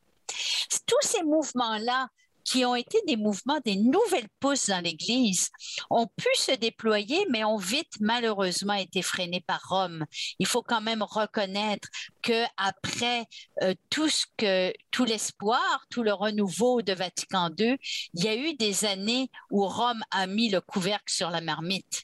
Tous 0.86 1.02
ces 1.02 1.24
mouvements-là 1.24 2.08
qui 2.50 2.66
ont 2.66 2.76
été 2.76 3.00
des 3.06 3.16
mouvements, 3.16 3.60
des 3.64 3.76
nouvelles 3.76 4.28
pousses 4.40 4.70
dans 4.70 4.84
l'Église, 4.84 5.50
ont 5.92 6.08
pu 6.08 6.28
se 6.36 6.52
déployer, 6.54 7.28
mais 7.30 7.44
ont 7.44 7.58
vite 7.58 7.94
malheureusement 8.00 8.74
été 8.74 9.04
freinés 9.04 9.44
par 9.46 9.62
Rome. 9.70 10.06
Il 10.40 10.48
faut 10.48 10.64
quand 10.64 10.82
même 10.82 11.04
reconnaître 11.04 11.88
que 12.24 12.44
après 12.58 13.26
euh, 13.62 13.76
tout 13.92 14.10
ce 14.10 14.26
que 14.36 14.74
tout 14.90 15.06
l'espoir, 15.06 15.86
tout 15.92 16.02
le 16.02 16.12
renouveau 16.12 16.82
de 16.82 16.94
Vatican 16.94 17.52
II, 17.56 17.78
il 18.16 18.24
y 18.24 18.28
a 18.28 18.36
eu 18.36 18.56
des 18.56 18.84
années 18.84 19.30
où 19.52 19.68
Rome 19.68 20.02
a 20.10 20.26
mis 20.26 20.50
le 20.50 20.60
couvercle 20.60 21.14
sur 21.14 21.30
la 21.30 21.42
marmite. 21.42 22.04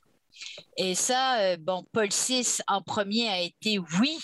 Et 0.77 0.93
ça, 0.93 1.39
euh, 1.39 1.57
bon, 1.59 1.85
Paul 1.91 2.09
VI 2.09 2.59
en 2.67 2.83
premier 2.83 3.29
a 3.29 3.41
été 3.41 3.79
oui. 3.99 4.19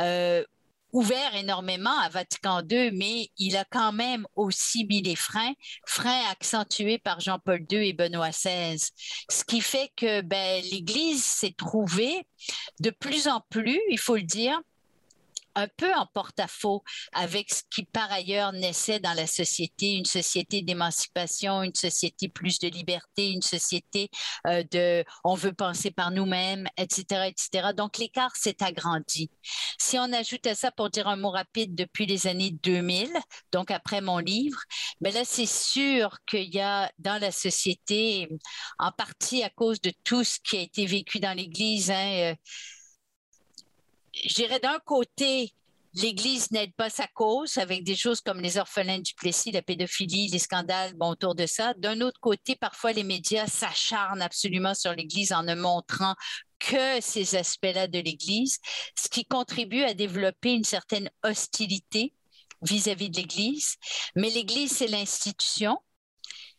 Euh, 0.00 0.44
ouvert 0.92 1.34
énormément 1.34 1.98
à 1.98 2.08
Vatican 2.08 2.62
II, 2.68 2.90
mais 2.92 3.28
il 3.38 3.56
a 3.56 3.64
quand 3.64 3.92
même 3.92 4.26
aussi 4.36 4.84
mis 4.86 5.02
les 5.02 5.16
freins, 5.16 5.52
freins 5.86 6.22
accentués 6.30 6.98
par 6.98 7.20
Jean-Paul 7.20 7.64
II 7.70 7.88
et 7.88 7.92
Benoît 7.92 8.30
XVI. 8.30 8.78
Ce 9.28 9.44
qui 9.44 9.60
fait 9.60 9.90
que 9.96 10.20
ben, 10.22 10.62
l'Église 10.70 11.24
s'est 11.24 11.54
trouvée 11.56 12.26
de 12.80 12.90
plus 12.90 13.28
en 13.28 13.40
plus, 13.50 13.80
il 13.90 13.98
faut 13.98 14.16
le 14.16 14.22
dire, 14.22 14.58
un 15.54 15.68
peu 15.76 15.92
en 15.94 16.06
porte-à-faux 16.06 16.82
avec 17.12 17.52
ce 17.52 17.62
qui 17.70 17.84
par 17.84 18.10
ailleurs 18.10 18.52
naissait 18.52 19.00
dans 19.00 19.14
la 19.14 19.26
société, 19.26 19.92
une 19.92 20.04
société 20.04 20.62
d'émancipation, 20.62 21.62
une 21.62 21.74
société 21.74 22.28
plus 22.28 22.58
de 22.58 22.68
liberté, 22.68 23.30
une 23.30 23.42
société 23.42 24.10
euh, 24.46 24.62
de 24.70 25.04
on 25.24 25.34
veut 25.34 25.52
penser 25.52 25.90
par 25.90 26.10
nous-mêmes, 26.10 26.66
etc., 26.76 27.28
etc. 27.28 27.72
Donc 27.76 27.98
l'écart 27.98 28.36
s'est 28.36 28.62
agrandi. 28.62 29.30
Si 29.78 29.98
on 29.98 30.12
ajoute 30.12 30.46
à 30.46 30.54
ça, 30.54 30.70
pour 30.70 30.90
dire 30.90 31.08
un 31.08 31.16
mot 31.16 31.30
rapide, 31.30 31.74
depuis 31.74 32.06
les 32.06 32.26
années 32.26 32.50
2000, 32.62 33.10
donc 33.52 33.70
après 33.70 34.00
mon 34.00 34.18
livre, 34.18 34.60
mais 35.00 35.10
ben 35.10 35.20
là 35.20 35.24
c'est 35.24 35.46
sûr 35.46 36.18
qu'il 36.26 36.54
y 36.54 36.60
a 36.60 36.90
dans 36.98 37.20
la 37.20 37.32
société, 37.32 38.28
en 38.78 38.92
partie 38.92 39.42
à 39.42 39.50
cause 39.50 39.80
de 39.80 39.92
tout 40.04 40.24
ce 40.24 40.38
qui 40.40 40.56
a 40.58 40.60
été 40.60 40.86
vécu 40.86 41.20
dans 41.20 41.36
l'Église, 41.36 41.90
hein, 41.90 42.32
euh, 42.32 42.34
je 44.24 44.34
dirais 44.34 44.60
d'un 44.60 44.78
côté, 44.84 45.52
l'Église 45.94 46.50
n'aide 46.50 46.74
pas 46.74 46.90
sa 46.90 47.06
cause 47.08 47.58
avec 47.58 47.84
des 47.84 47.96
choses 47.96 48.20
comme 48.20 48.40
les 48.40 48.58
orphelins 48.58 49.00
du 49.00 49.14
Plessis, 49.14 49.50
la 49.50 49.62
pédophilie, 49.62 50.28
les 50.28 50.38
scandales 50.38 50.94
bon, 50.94 51.10
autour 51.10 51.34
de 51.34 51.46
ça. 51.46 51.74
D'un 51.74 52.00
autre 52.00 52.20
côté, 52.20 52.54
parfois 52.56 52.92
les 52.92 53.02
médias 53.02 53.46
s'acharnent 53.46 54.22
absolument 54.22 54.74
sur 54.74 54.92
l'Église 54.92 55.32
en 55.32 55.42
ne 55.42 55.54
montrant 55.54 56.14
que 56.58 57.00
ces 57.00 57.34
aspects-là 57.36 57.88
de 57.88 57.98
l'Église, 57.98 58.58
ce 58.96 59.08
qui 59.08 59.24
contribue 59.24 59.82
à 59.82 59.94
développer 59.94 60.52
une 60.52 60.64
certaine 60.64 61.10
hostilité 61.24 62.14
vis-à-vis 62.62 63.06
-vis 63.06 63.10
de 63.10 63.16
l'Église. 63.16 63.76
Mais 64.14 64.30
l'Église, 64.30 64.72
c'est 64.72 64.86
l'institution 64.86 65.78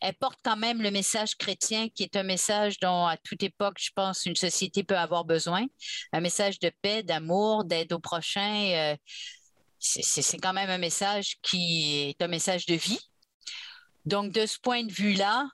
elle 0.01 0.15
porte 0.15 0.39
quand 0.43 0.57
même 0.57 0.81
le 0.81 0.89
message 0.89 1.35
chrétien 1.35 1.87
qui 1.89 2.03
est 2.03 2.15
un 2.15 2.23
message 2.23 2.79
dont 2.79 3.05
à 3.05 3.17
toute 3.17 3.43
époque, 3.43 3.77
je 3.79 3.91
pense, 3.95 4.25
une 4.25 4.35
société 4.35 4.83
peut 4.83 4.97
avoir 4.97 5.25
besoin. 5.25 5.65
Un 6.11 6.21
message 6.21 6.59
de 6.59 6.71
paix, 6.81 7.03
d'amour, 7.03 7.65
d'aide 7.65 7.93
au 7.93 7.99
prochain. 7.99 8.71
Euh, 8.73 8.95
c'est 9.79 10.37
quand 10.37 10.53
même 10.53 10.69
un 10.69 10.77
message 10.77 11.37
qui 11.41 12.09
est 12.09 12.21
un 12.21 12.27
message 12.27 12.65
de 12.65 12.75
vie. 12.75 12.99
Donc, 14.05 14.31
de 14.31 14.45
ce 14.45 14.57
point 14.59 14.83
de 14.83 14.91
vue-là, 14.91 15.47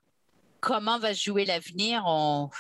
comment 0.59 0.99
va 0.99 1.13
se 1.13 1.23
jouer 1.23 1.45
l'avenir, 1.45 2.03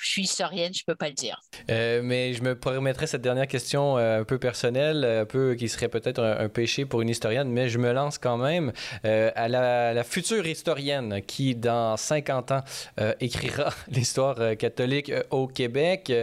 je 0.01 0.09
suis 0.09 0.23
historienne, 0.23 0.73
je 0.73 0.83
ne 0.87 0.93
peux 0.93 0.95
pas 0.95 1.07
le 1.07 1.13
dire. 1.13 1.39
Euh, 1.69 2.01
mais 2.03 2.33
je 2.33 2.43
me 2.43 2.55
permettrais 2.55 3.07
cette 3.07 3.21
dernière 3.21 3.47
question 3.47 3.97
euh, 3.97 4.21
un 4.21 4.23
peu 4.23 4.37
personnelle, 4.37 5.03
un 5.03 5.25
peu 5.25 5.55
qui 5.55 5.69
serait 5.69 5.89
peut-être 5.89 6.21
un, 6.21 6.49
péché 6.49 6.85
pour 6.85 7.01
une 7.01 7.09
historienne, 7.09 7.49
mais 7.49 7.69
je 7.69 7.77
me 7.77 7.91
lance 7.91 8.17
quand 8.17 8.37
même 8.37 8.71
euh, 9.05 9.31
à 9.35 9.47
la, 9.47 10.03
future 10.03 10.45
historienne 10.47 11.21
qui, 11.25 11.55
dans 11.55 11.97
50 11.97 12.51
ans, 12.51 12.63
écrira 13.19 13.73
l'histoire 13.89 14.55
catholique 14.57 15.11
au 15.31 15.47
Québec, 15.47 16.13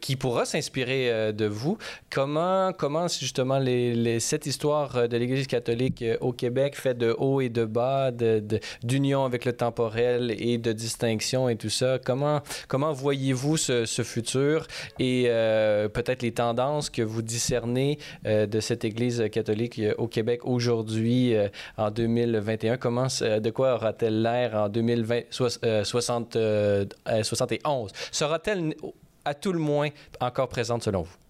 qui 0.00 0.16
pourra 0.16 0.44
s'inspirer 0.44 1.32
de 1.32 1.46
vous. 1.46 1.76
Comment, 2.10 2.72
comment 2.72 3.08
justement 3.08 3.60
cette 4.18 4.46
histoire 4.46 5.08
de 5.08 5.16
l'Église 5.16 5.46
catholique 5.46 6.04
au 6.20 6.32
Québec, 6.32 6.76
fait 6.76 6.96
de 6.96 7.14
haut 7.18 7.40
et 7.40 7.48
de 7.48 7.64
bas, 7.64 8.10
d'union 8.82 9.24
avec 9.24 9.44
le 9.44 9.52
temporel 9.52 10.34
et 10.38 10.58
de 10.60 10.72
distinction 10.72 11.48
et 11.48 11.56
tout 11.56 11.70
ça. 11.70 11.98
Comment, 11.98 12.40
comment 12.68 12.92
voyez-vous 12.92 13.56
ce, 13.56 13.84
futur 14.02 14.66
et 14.98 15.24
euh, 15.28 15.88
peut-être 15.88 16.22
les 16.22 16.32
tendances 16.32 16.90
que 16.90 17.02
vous 17.02 17.22
discernez 17.22 17.98
euh, 18.26 18.46
de 18.46 18.60
cette 18.60 18.84
Église 18.84 19.24
catholique 19.30 19.78
euh, 19.78 19.94
au 19.98 20.08
Québec 20.08 20.40
aujourd'hui, 20.44 21.34
en 21.76 21.90
2021? 21.90 22.76
Comment, 22.76 23.06
de 23.06 23.50
quoi 23.50 23.74
aura-t-elle 23.74 24.22
l'air 24.22 24.54
en 24.54 24.68
2020, 24.68 25.22
60, 25.30 26.38
71? 27.22 27.92
Sera-t-elle 28.10 28.74
à 29.24 29.34
tout 29.34 29.52
le 29.52 29.58
moins 29.58 29.88
encore 30.20 30.48
présente 30.48 30.82
selon 30.82 31.02
vous? 31.02 31.29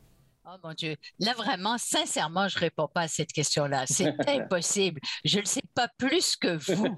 Oh 0.52 0.56
mon 0.64 0.74
Dieu. 0.74 0.96
Là, 1.20 1.32
vraiment, 1.34 1.78
sincèrement, 1.78 2.48
je 2.48 2.56
ne 2.56 2.60
réponds 2.60 2.88
pas 2.88 3.02
à 3.02 3.08
cette 3.08 3.32
question-là. 3.32 3.84
C'est 3.86 4.12
impossible. 4.26 5.00
Je 5.24 5.38
ne 5.38 5.44
sais 5.44 5.62
pas 5.76 5.86
plus 5.96 6.34
que 6.34 6.56
vous. 6.56 6.88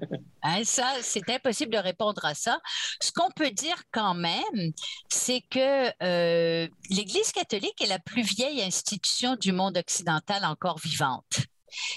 Hein, 0.41 0.63
ça, 0.63 0.91
c'est 1.01 1.29
impossible 1.29 1.71
de 1.71 1.77
répondre 1.77 2.25
à 2.25 2.33
ça. 2.33 2.59
Ce 2.99 3.11
qu'on 3.11 3.29
peut 3.29 3.51
dire 3.51 3.77
quand 3.91 4.15
même, 4.15 4.73
c'est 5.07 5.41
que 5.51 5.87
euh, 6.03 6.67
l'Église 6.89 7.31
catholique 7.31 7.79
est 7.79 7.87
la 7.87 7.99
plus 7.99 8.23
vieille 8.23 8.63
institution 8.63 9.35
du 9.35 9.51
monde 9.51 9.77
occidental 9.77 10.45
encore 10.45 10.79
vivante. 10.79 11.45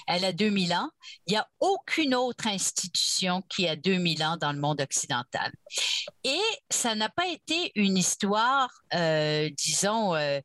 Elle 0.07 0.25
a 0.25 0.33
2000 0.33 0.73
ans. 0.73 0.89
Il 1.25 1.31
n'y 1.31 1.37
a 1.37 1.47
aucune 1.59 2.13
autre 2.13 2.47
institution 2.47 3.41
qui 3.49 3.67
a 3.67 3.75
2000 3.75 4.23
ans 4.23 4.37
dans 4.37 4.51
le 4.51 4.59
monde 4.59 4.81
occidental. 4.81 5.51
Et 6.23 6.39
ça 6.69 6.93
n'a 6.93 7.09
pas 7.09 7.27
été 7.27 7.71
une 7.75 7.97
histoire, 7.97 8.69
euh, 8.93 9.49
disons, 9.57 10.15
euh, 10.15 10.39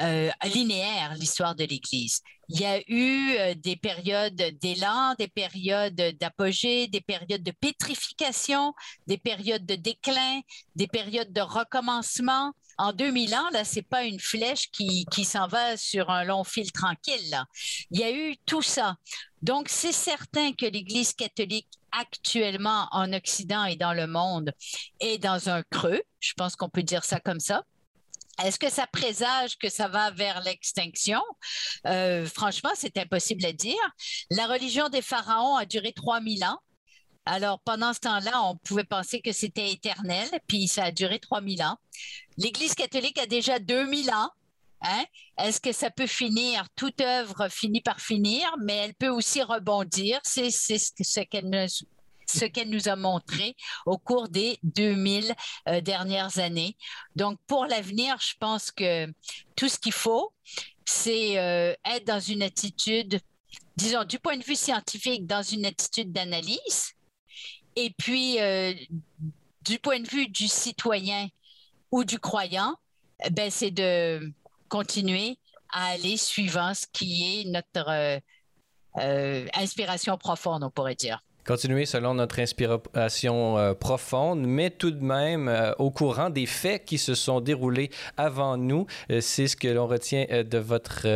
euh, 0.00 0.30
linéaire, 0.44 1.14
l'histoire 1.14 1.54
de 1.54 1.64
l'Église. 1.64 2.22
Il 2.48 2.60
y 2.60 2.64
a 2.64 2.80
eu 2.88 3.36
euh, 3.36 3.54
des 3.54 3.76
périodes 3.76 4.42
d'élan, 4.60 5.14
des 5.18 5.28
périodes 5.28 6.16
d'apogée, 6.20 6.86
des 6.88 7.00
périodes 7.00 7.42
de 7.42 7.50
pétrification, 7.50 8.72
des 9.06 9.18
périodes 9.18 9.66
de 9.66 9.74
déclin, 9.74 10.40
des 10.76 10.86
périodes 10.86 11.32
de 11.32 11.40
recommencement. 11.40 12.52
En 12.78 12.92
2000 12.92 13.34
ans, 13.34 13.50
là, 13.52 13.64
c'est 13.64 13.82
pas 13.82 14.04
une 14.04 14.20
flèche 14.20 14.70
qui, 14.70 15.04
qui 15.10 15.24
s'en 15.24 15.48
va 15.48 15.76
sur 15.76 16.10
un 16.10 16.24
long 16.24 16.44
fil 16.44 16.70
tranquille. 16.70 17.42
Il 17.90 18.00
y 18.00 18.04
a 18.04 18.12
eu 18.12 18.36
tout 18.46 18.62
ça. 18.62 18.96
Donc, 19.42 19.68
c'est 19.68 19.92
certain 19.92 20.52
que 20.52 20.64
l'Église 20.64 21.12
catholique 21.12 21.68
actuellement 21.92 22.86
en 22.92 23.12
Occident 23.12 23.64
et 23.64 23.76
dans 23.76 23.92
le 23.92 24.06
monde 24.06 24.52
est 25.00 25.18
dans 25.18 25.48
un 25.48 25.62
creux. 25.64 26.02
Je 26.20 26.32
pense 26.34 26.56
qu'on 26.56 26.68
peut 26.68 26.82
dire 26.82 27.04
ça 27.04 27.20
comme 27.20 27.40
ça. 27.40 27.64
Est-ce 28.44 28.58
que 28.58 28.70
ça 28.70 28.86
présage 28.86 29.58
que 29.58 29.68
ça 29.68 29.88
va 29.88 30.10
vers 30.10 30.40
l'extinction? 30.42 31.20
Euh, 31.86 32.26
franchement, 32.26 32.70
c'est 32.74 32.96
impossible 32.96 33.44
à 33.44 33.52
dire. 33.52 33.76
La 34.30 34.46
religion 34.46 34.88
des 34.88 35.02
pharaons 35.02 35.56
a 35.56 35.66
duré 35.66 35.92
3000 35.92 36.44
ans. 36.44 36.58
Alors, 37.26 37.60
pendant 37.60 37.92
ce 37.92 38.00
temps-là, 38.00 38.42
on 38.44 38.56
pouvait 38.56 38.84
penser 38.84 39.20
que 39.20 39.32
c'était 39.32 39.70
éternel, 39.70 40.28
puis 40.46 40.66
ça 40.66 40.84
a 40.84 40.92
duré 40.92 41.18
3000 41.18 41.62
ans. 41.62 41.76
L'Église 42.38 42.74
catholique 42.74 43.18
a 43.18 43.26
déjà 43.26 43.58
2000 43.58 44.10
ans. 44.10 44.30
Hein? 44.80 45.04
Est-ce 45.36 45.60
que 45.60 45.72
ça 45.72 45.90
peut 45.90 46.06
finir? 46.06 46.66
Toute 46.76 47.00
œuvre 47.00 47.48
finit 47.48 47.80
par 47.80 48.00
finir, 48.00 48.48
mais 48.62 48.76
elle 48.76 48.94
peut 48.94 49.08
aussi 49.08 49.42
rebondir. 49.42 50.20
C'est 50.22 50.50
ce 50.50 51.20
qu'elle 51.24 51.50
ce 52.30 52.44
qu'elle 52.44 52.70
nous 52.70 52.88
a 52.88 52.96
montré 52.96 53.56
au 53.86 53.98
cours 53.98 54.28
des 54.28 54.58
2000 54.62 55.34
euh, 55.68 55.80
dernières 55.80 56.38
années. 56.38 56.76
Donc, 57.16 57.38
pour 57.46 57.66
l'avenir, 57.66 58.16
je 58.20 58.34
pense 58.38 58.70
que 58.70 59.06
tout 59.56 59.68
ce 59.68 59.78
qu'il 59.78 59.92
faut, 59.92 60.32
c'est 60.84 61.38
euh, 61.38 61.74
être 61.84 62.06
dans 62.06 62.20
une 62.20 62.42
attitude, 62.42 63.20
disons, 63.76 64.04
du 64.04 64.18
point 64.18 64.36
de 64.36 64.44
vue 64.44 64.56
scientifique, 64.56 65.26
dans 65.26 65.42
une 65.42 65.66
attitude 65.66 66.12
d'analyse. 66.12 66.92
Et 67.76 67.90
puis, 67.96 68.40
euh, 68.40 68.74
du 69.62 69.78
point 69.78 70.00
de 70.00 70.08
vue 70.08 70.28
du 70.28 70.48
citoyen 70.48 71.28
ou 71.90 72.04
du 72.04 72.18
croyant, 72.18 72.76
ben, 73.30 73.50
c'est 73.50 73.70
de 73.70 74.32
continuer 74.68 75.38
à 75.70 75.88
aller 75.88 76.16
suivant 76.16 76.74
ce 76.74 76.86
qui 76.92 77.40
est 77.40 77.44
notre 77.44 78.20
inspiration 79.54 80.16
profonde, 80.18 80.64
on 80.64 80.70
pourrait 80.70 80.94
dire. 80.94 81.22
Continuer 81.48 81.86
selon 81.86 82.12
notre 82.12 82.40
inspiration 82.40 83.56
euh, 83.56 83.72
profonde, 83.72 84.44
mais 84.46 84.68
tout 84.68 84.90
de 84.90 85.02
même 85.02 85.48
euh, 85.48 85.72
au 85.78 85.90
courant 85.90 86.28
des 86.28 86.44
faits 86.44 86.84
qui 86.84 86.98
se 86.98 87.14
sont 87.14 87.40
déroulés 87.40 87.88
avant 88.18 88.58
nous. 88.58 88.84
Euh, 89.10 89.22
c'est 89.22 89.46
ce 89.46 89.56
que 89.56 89.66
l'on 89.66 89.86
retient 89.86 90.26
de 90.28 90.58
votre 90.58 91.06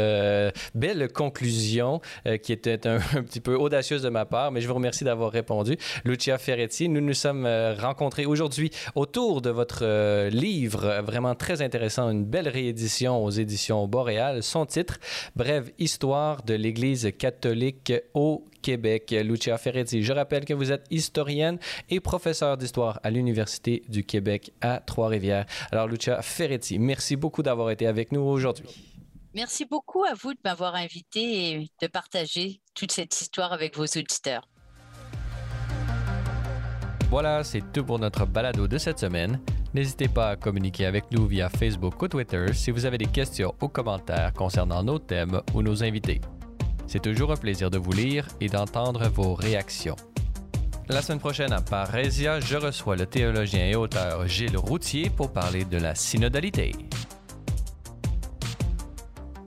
belle 0.74 1.12
conclusion, 1.12 2.00
qui 2.42 2.52
était 2.52 2.86
un, 2.86 2.98
petit 2.98 3.40
peu 3.40 3.56
audacieuse 3.56 4.00
de 4.00 4.08
ma 4.08 4.24
part, 4.24 4.52
mais 4.52 4.62
je 4.62 4.68
vous 4.68 4.74
remercie 4.74 5.04
d'avoir 5.04 5.30
répondu. 5.30 5.76
Lucia 6.04 6.38
Ferretti, 6.38 6.88
nous 6.88 7.02
nous 7.02 7.12
sommes 7.12 7.46
rencontrés 7.78 8.24
aujourd'hui 8.24 8.70
autour 8.94 9.42
de 9.42 9.50
votre 9.50 10.28
livre, 10.28 11.02
vraiment 11.04 11.34
très 11.34 11.60
intéressant, 11.60 12.08
une 12.08 12.24
belle 12.24 12.48
réédition 12.48 13.22
aux 13.22 13.30
éditions 13.30 13.86
Boréal. 13.86 14.42
Son 14.42 14.64
titre, 14.64 14.98
Brève 15.36 15.70
histoire 15.78 16.42
de 16.42 16.54
l'Église 16.54 17.10
catholique 17.18 17.92
au 18.14 18.44
Québec. 18.62 19.14
Lucia 19.24 19.58
Ferretti, 19.58 20.02
je 20.02 20.12
rappelle 20.12 20.44
que 20.44 20.54
vous 20.54 20.72
êtes 20.72 20.86
historienne 20.90 21.58
et 21.90 22.00
professeure 22.00 22.56
d'histoire 22.56 23.00
à 23.02 23.10
l'Université 23.10 23.82
du 23.88 24.04
Québec 24.04 24.52
à 24.60 24.80
Trois-Rivières. 24.80 25.46
Alors, 25.70 25.88
Lucia 25.88 26.22
Ferretti, 26.22 26.78
merci 26.78 27.16
beaucoup 27.16 27.42
d'avoir 27.42 27.70
été 27.70 27.86
avec 27.86 28.12
nous 28.12 28.22
aujourd'hui. 28.22 28.66
Merci 29.34 29.64
beaucoup 29.64 30.04
à 30.04 30.14
vous 30.14 30.34
de 30.34 30.38
m'avoir 30.44 30.74
invité 30.74 31.50
et 31.50 31.70
de 31.80 31.86
partager 31.86 32.60
toute 32.74 32.92
cette 32.92 33.18
histoire 33.20 33.52
avec 33.52 33.76
vos 33.76 33.84
auditeurs. 33.84 34.46
Voilà, 37.10 37.44
c'est 37.44 37.62
tout 37.72 37.84
pour 37.84 37.98
notre 37.98 38.24
balado 38.26 38.66
de 38.66 38.78
cette 38.78 38.98
semaine. 38.98 39.40
N'hésitez 39.74 40.08
pas 40.08 40.30
à 40.30 40.36
communiquer 40.36 40.86
avec 40.86 41.10
nous 41.12 41.26
via 41.26 41.48
Facebook 41.48 42.00
ou 42.02 42.08
Twitter 42.08 42.52
si 42.52 42.70
vous 42.70 42.84
avez 42.84 42.98
des 42.98 43.06
questions 43.06 43.54
ou 43.60 43.68
commentaires 43.68 44.32
concernant 44.34 44.82
nos 44.82 44.98
thèmes 44.98 45.40
ou 45.54 45.62
nos 45.62 45.82
invités. 45.82 46.20
C'est 46.86 47.02
toujours 47.02 47.32
un 47.32 47.36
plaisir 47.36 47.70
de 47.70 47.78
vous 47.78 47.92
lire 47.92 48.26
et 48.40 48.48
d'entendre 48.48 49.08
vos 49.08 49.34
réactions. 49.34 49.96
La 50.88 51.00
semaine 51.00 51.20
prochaine 51.20 51.52
à 51.52 51.60
Parésia, 51.60 52.40
je 52.40 52.56
reçois 52.56 52.96
le 52.96 53.06
théologien 53.06 53.66
et 53.66 53.76
auteur 53.76 54.26
Gilles 54.26 54.56
Routier 54.56 55.08
pour 55.10 55.32
parler 55.32 55.64
de 55.64 55.78
la 55.78 55.94
synodalité. 55.94 56.72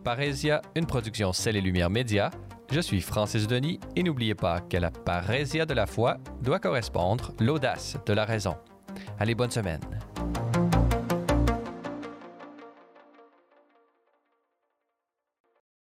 Parésia, 0.03 0.61
une 0.75 0.85
production 0.85 1.33
Celle 1.33 1.57
et 1.57 1.61
Lumière 1.61 1.89
Média. 1.89 2.31
Je 2.71 2.79
suis 2.79 3.01
Francis 3.01 3.47
Denis 3.47 3.79
et 3.95 4.03
n'oubliez 4.03 4.35
pas 4.35 4.61
qu'à 4.61 4.79
la 4.79 4.91
parésia 4.91 5.65
de 5.65 5.73
la 5.73 5.85
foi 5.85 6.17
doit 6.41 6.59
correspondre 6.59 7.33
l'audace 7.39 7.97
de 8.05 8.13
la 8.13 8.25
raison. 8.25 8.55
Allez, 9.19 9.35
bonne 9.35 9.51
semaine. 9.51 9.81